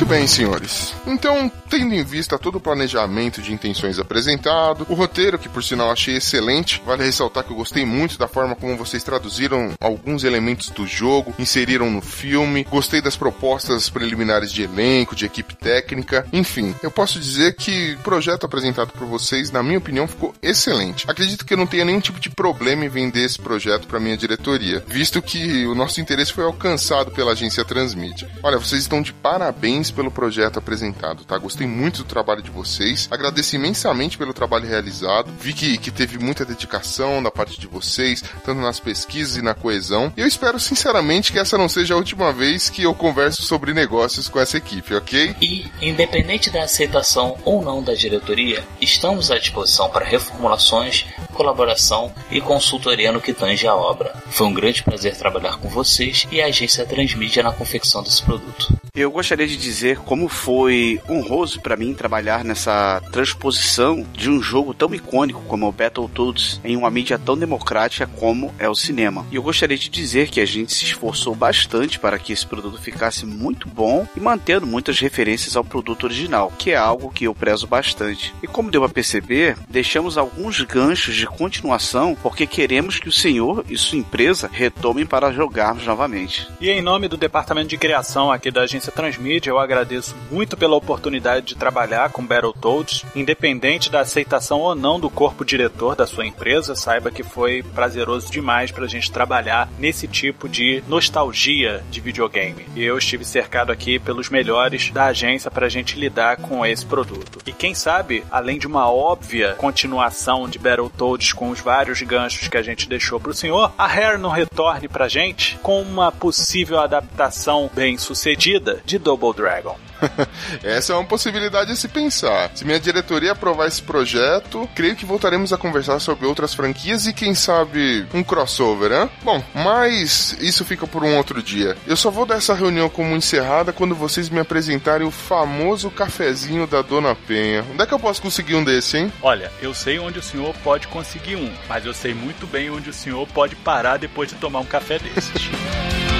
Muito 0.00 0.14
bem, 0.14 0.26
senhores. 0.26 0.94
Então, 1.06 1.52
tendo 1.68 1.94
em 1.94 2.02
vista 2.02 2.38
todo 2.38 2.56
o 2.56 2.60
planejamento 2.60 3.42
de 3.42 3.52
intenções 3.52 3.98
apresentado, 3.98 4.86
o 4.88 4.94
roteiro, 4.94 5.38
que 5.38 5.46
por 5.46 5.62
sinal 5.62 5.90
achei 5.90 6.16
excelente, 6.16 6.82
vale 6.86 7.04
ressaltar 7.04 7.44
que 7.44 7.52
eu 7.52 7.56
gostei 7.56 7.84
muito 7.84 8.16
da 8.16 8.26
forma 8.26 8.56
como 8.56 8.78
vocês 8.78 9.04
traduziram 9.04 9.74
alguns 9.78 10.24
elementos 10.24 10.70
do 10.70 10.86
jogo, 10.86 11.34
inseriram 11.38 11.90
no 11.90 12.00
filme, 12.00 12.64
gostei 12.64 13.02
das 13.02 13.14
propostas 13.14 13.90
preliminares 13.90 14.50
de 14.50 14.62
elenco, 14.62 15.14
de 15.14 15.26
equipe 15.26 15.54
técnica, 15.54 16.26
enfim, 16.32 16.74
eu 16.82 16.90
posso 16.90 17.20
dizer 17.20 17.54
que 17.54 17.92
o 17.92 18.02
projeto 18.02 18.46
apresentado 18.46 18.92
por 18.92 19.06
vocês, 19.06 19.50
na 19.50 19.62
minha 19.62 19.76
opinião, 19.76 20.08
ficou 20.08 20.34
excelente. 20.40 21.04
Acredito 21.10 21.44
que 21.44 21.52
eu 21.52 21.58
não 21.58 21.66
tenha 21.66 21.84
nenhum 21.84 22.00
tipo 22.00 22.18
de 22.18 22.30
problema 22.30 22.86
em 22.86 22.88
vender 22.88 23.24
esse 23.26 23.38
projeto 23.38 23.86
para 23.86 24.00
minha 24.00 24.16
diretoria, 24.16 24.82
visto 24.86 25.20
que 25.20 25.66
o 25.66 25.74
nosso 25.74 26.00
interesse 26.00 26.32
foi 26.32 26.44
alcançado 26.44 27.10
pela 27.10 27.32
agência 27.32 27.66
Transmídia. 27.66 28.30
Olha, 28.42 28.56
vocês 28.56 28.80
estão 28.80 29.02
de 29.02 29.12
parabéns 29.12 29.89
pelo 29.92 30.10
projeto 30.10 30.58
apresentado, 30.58 31.24
tá? 31.24 31.36
Gostei 31.38 31.66
muito 31.66 31.98
do 31.98 32.04
trabalho 32.04 32.42
de 32.42 32.50
vocês, 32.50 33.08
agradeço 33.10 33.56
imensamente 33.56 34.18
pelo 34.18 34.32
trabalho 34.32 34.66
realizado, 34.66 35.32
vi 35.38 35.52
que, 35.52 35.78
que 35.78 35.90
teve 35.90 36.18
muita 36.18 36.44
dedicação 36.44 37.22
da 37.22 37.30
parte 37.30 37.58
de 37.60 37.66
vocês, 37.66 38.22
tanto 38.44 38.60
nas 38.60 38.80
pesquisas 38.80 39.36
e 39.36 39.42
na 39.42 39.54
coesão, 39.54 40.12
e 40.16 40.20
eu 40.20 40.26
espero 40.26 40.58
sinceramente 40.58 41.32
que 41.32 41.38
essa 41.38 41.58
não 41.58 41.68
seja 41.68 41.94
a 41.94 41.96
última 41.96 42.32
vez 42.32 42.68
que 42.68 42.82
eu 42.82 42.94
converso 42.94 43.42
sobre 43.42 43.72
negócios 43.72 44.28
com 44.28 44.38
essa 44.38 44.56
equipe, 44.56 44.94
ok? 44.94 45.34
E, 45.40 45.66
independente 45.80 46.50
da 46.50 46.64
aceitação 46.64 47.36
ou 47.44 47.62
não 47.62 47.82
da 47.82 47.94
diretoria, 47.94 48.64
estamos 48.80 49.30
à 49.30 49.38
disposição 49.38 49.88
para 49.90 50.04
reformulações, 50.04 51.06
colaboração 51.32 52.12
e 52.30 52.40
consultoria 52.40 53.12
no 53.12 53.20
que 53.20 53.32
tange 53.32 53.66
a 53.66 53.74
obra. 53.74 54.14
Foi 54.28 54.46
um 54.46 54.52
grande 54.52 54.82
prazer 54.82 55.16
trabalhar 55.16 55.58
com 55.58 55.68
vocês 55.68 56.26
e 56.30 56.40
a 56.40 56.46
agência 56.46 56.84
Transmídia 56.84 57.42
na 57.42 57.52
confecção 57.52 58.02
desse 58.02 58.22
produto. 58.22 58.78
Eu 58.94 59.10
gostaria 59.10 59.46
de 59.46 59.56
dizer 59.56 59.79
como 60.04 60.28
foi 60.28 61.00
honroso 61.08 61.60
para 61.60 61.76
mim 61.76 61.94
trabalhar 61.94 62.44
nessa 62.44 63.02
transposição 63.12 64.06
de 64.12 64.30
um 64.30 64.40
jogo 64.42 64.74
tão 64.74 64.94
icônico 64.94 65.42
como 65.46 65.66
o 65.66 65.72
Battletoads 65.72 66.60
em 66.64 66.76
uma 66.76 66.90
mídia 66.90 67.18
tão 67.18 67.36
democrática 67.36 68.06
como 68.06 68.54
é 68.58 68.68
o 68.68 68.74
cinema. 68.74 69.26
E 69.30 69.36
eu 69.36 69.42
gostaria 69.42 69.78
de 69.78 69.88
dizer 69.88 70.28
que 70.28 70.40
a 70.40 70.46
gente 70.46 70.72
se 70.72 70.84
esforçou 70.84 71.34
bastante 71.34 71.98
para 71.98 72.18
que 72.18 72.32
esse 72.32 72.46
produto 72.46 72.80
ficasse 72.80 73.24
muito 73.24 73.68
bom 73.68 74.06
e 74.16 74.20
mantendo 74.20 74.66
muitas 74.66 74.98
referências 74.98 75.56
ao 75.56 75.64
produto 75.64 76.04
original, 76.04 76.52
que 76.58 76.70
é 76.70 76.76
algo 76.76 77.10
que 77.10 77.24
eu 77.24 77.34
prezo 77.34 77.66
bastante. 77.66 78.34
E 78.42 78.46
como 78.46 78.70
deu 78.70 78.84
a 78.84 78.88
perceber, 78.88 79.56
deixamos 79.68 80.18
alguns 80.18 80.60
ganchos 80.60 81.14
de 81.14 81.26
continuação 81.26 82.16
porque 82.22 82.46
queremos 82.46 82.98
que 82.98 83.08
o 83.08 83.12
senhor 83.12 83.64
e 83.68 83.76
sua 83.76 83.98
empresa 83.98 84.50
retomem 84.52 85.06
para 85.06 85.32
jogarmos 85.32 85.86
novamente. 85.86 86.46
E 86.60 86.68
em 86.68 86.82
nome 86.82 87.08
do 87.08 87.16
departamento 87.16 87.68
de 87.68 87.78
criação 87.78 88.30
aqui 88.30 88.50
da 88.50 88.62
agência 88.62 88.92
Transmídia, 88.92 89.50
eu 89.50 89.58
agradeço 89.70 90.16
muito 90.30 90.56
pela 90.56 90.74
oportunidade 90.74 91.46
de 91.46 91.54
trabalhar 91.54 92.10
com 92.10 92.26
Battletoads. 92.26 93.04
Independente 93.14 93.90
da 93.90 94.00
aceitação 94.00 94.60
ou 94.60 94.74
não 94.74 94.98
do 94.98 95.08
corpo 95.08 95.44
diretor 95.44 95.94
da 95.94 96.06
sua 96.06 96.26
empresa, 96.26 96.74
saiba 96.74 97.10
que 97.10 97.22
foi 97.22 97.62
prazeroso 97.62 98.32
demais 98.32 98.72
para 98.72 98.84
a 98.84 98.88
gente 98.88 99.12
trabalhar 99.12 99.68
nesse 99.78 100.08
tipo 100.08 100.48
de 100.48 100.82
nostalgia 100.88 101.84
de 101.88 102.00
videogame. 102.00 102.66
E 102.74 102.82
eu 102.82 102.98
estive 102.98 103.24
cercado 103.24 103.70
aqui 103.70 104.00
pelos 104.00 104.28
melhores 104.28 104.90
da 104.90 105.06
agência 105.06 105.50
para 105.50 105.66
a 105.66 105.70
gente 105.70 105.98
lidar 105.98 106.38
com 106.38 106.66
esse 106.66 106.84
produto. 106.84 107.38
E 107.46 107.52
quem 107.52 107.72
sabe, 107.72 108.24
além 108.30 108.58
de 108.58 108.66
uma 108.66 108.90
óbvia 108.90 109.54
continuação 109.54 110.48
de 110.48 110.58
Battletoads 110.58 111.32
com 111.32 111.50
os 111.50 111.60
vários 111.60 112.02
ganchos 112.02 112.48
que 112.48 112.56
a 112.56 112.62
gente 112.62 112.88
deixou 112.88 113.20
para 113.20 113.30
o 113.30 113.34
senhor, 113.34 113.72
a 113.78 113.86
Rare 113.86 114.18
não 114.18 114.30
retorne 114.30 114.88
para 114.88 115.04
a 115.04 115.08
gente 115.08 115.58
com 115.62 115.80
uma 115.80 116.10
possível 116.10 116.80
adaptação 116.80 117.70
bem 117.72 117.96
sucedida 117.96 118.80
de 118.84 118.98
Double 118.98 119.32
Dragon. 119.32 119.59
Essa 120.62 120.92
é 120.92 120.96
uma 120.96 121.04
possibilidade 121.04 121.72
a 121.72 121.76
se 121.76 121.88
pensar. 121.88 122.50
Se 122.54 122.64
minha 122.64 122.80
diretoria 122.80 123.32
aprovar 123.32 123.66
esse 123.66 123.82
projeto, 123.82 124.68
creio 124.74 124.96
que 124.96 125.04
voltaremos 125.04 125.52
a 125.52 125.58
conversar 125.58 125.98
sobre 126.00 126.26
outras 126.26 126.54
franquias 126.54 127.06
e 127.06 127.12
quem 127.12 127.34
sabe 127.34 128.06
um 128.14 128.22
crossover, 128.22 128.90
né? 128.90 129.10
Bom, 129.22 129.42
mas 129.54 130.36
isso 130.40 130.64
fica 130.64 130.86
por 130.86 131.04
um 131.04 131.16
outro 131.16 131.42
dia. 131.42 131.76
Eu 131.86 131.96
só 131.96 132.10
vou 132.10 132.26
dar 132.26 132.36
essa 132.36 132.54
reunião 132.54 132.88
como 132.88 133.16
encerrada 133.16 133.72
quando 133.72 133.94
vocês 133.94 134.28
me 134.28 134.40
apresentarem 134.40 135.06
o 135.06 135.10
famoso 135.10 135.90
cafezinho 135.90 136.66
da 136.66 136.82
Dona 136.82 137.14
Penha. 137.14 137.64
Onde 137.70 137.82
é 137.82 137.86
que 137.86 137.94
eu 137.94 137.98
posso 137.98 138.22
conseguir 138.22 138.54
um 138.54 138.64
desse, 138.64 138.98
hein? 138.98 139.12
Olha, 139.22 139.52
eu 139.60 139.74
sei 139.74 139.98
onde 139.98 140.18
o 140.18 140.22
senhor 140.22 140.54
pode 140.62 140.88
conseguir 140.88 141.36
um, 141.36 141.52
mas 141.68 141.84
eu 141.84 141.94
sei 141.94 142.14
muito 142.14 142.46
bem 142.46 142.70
onde 142.70 142.90
o 142.90 142.94
senhor 142.94 143.26
pode 143.28 143.56
parar 143.56 143.98
depois 143.98 144.28
de 144.28 144.36
tomar 144.36 144.60
um 144.60 144.66
café 144.66 144.98
desses. 144.98 145.32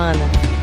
semana. 0.00 0.59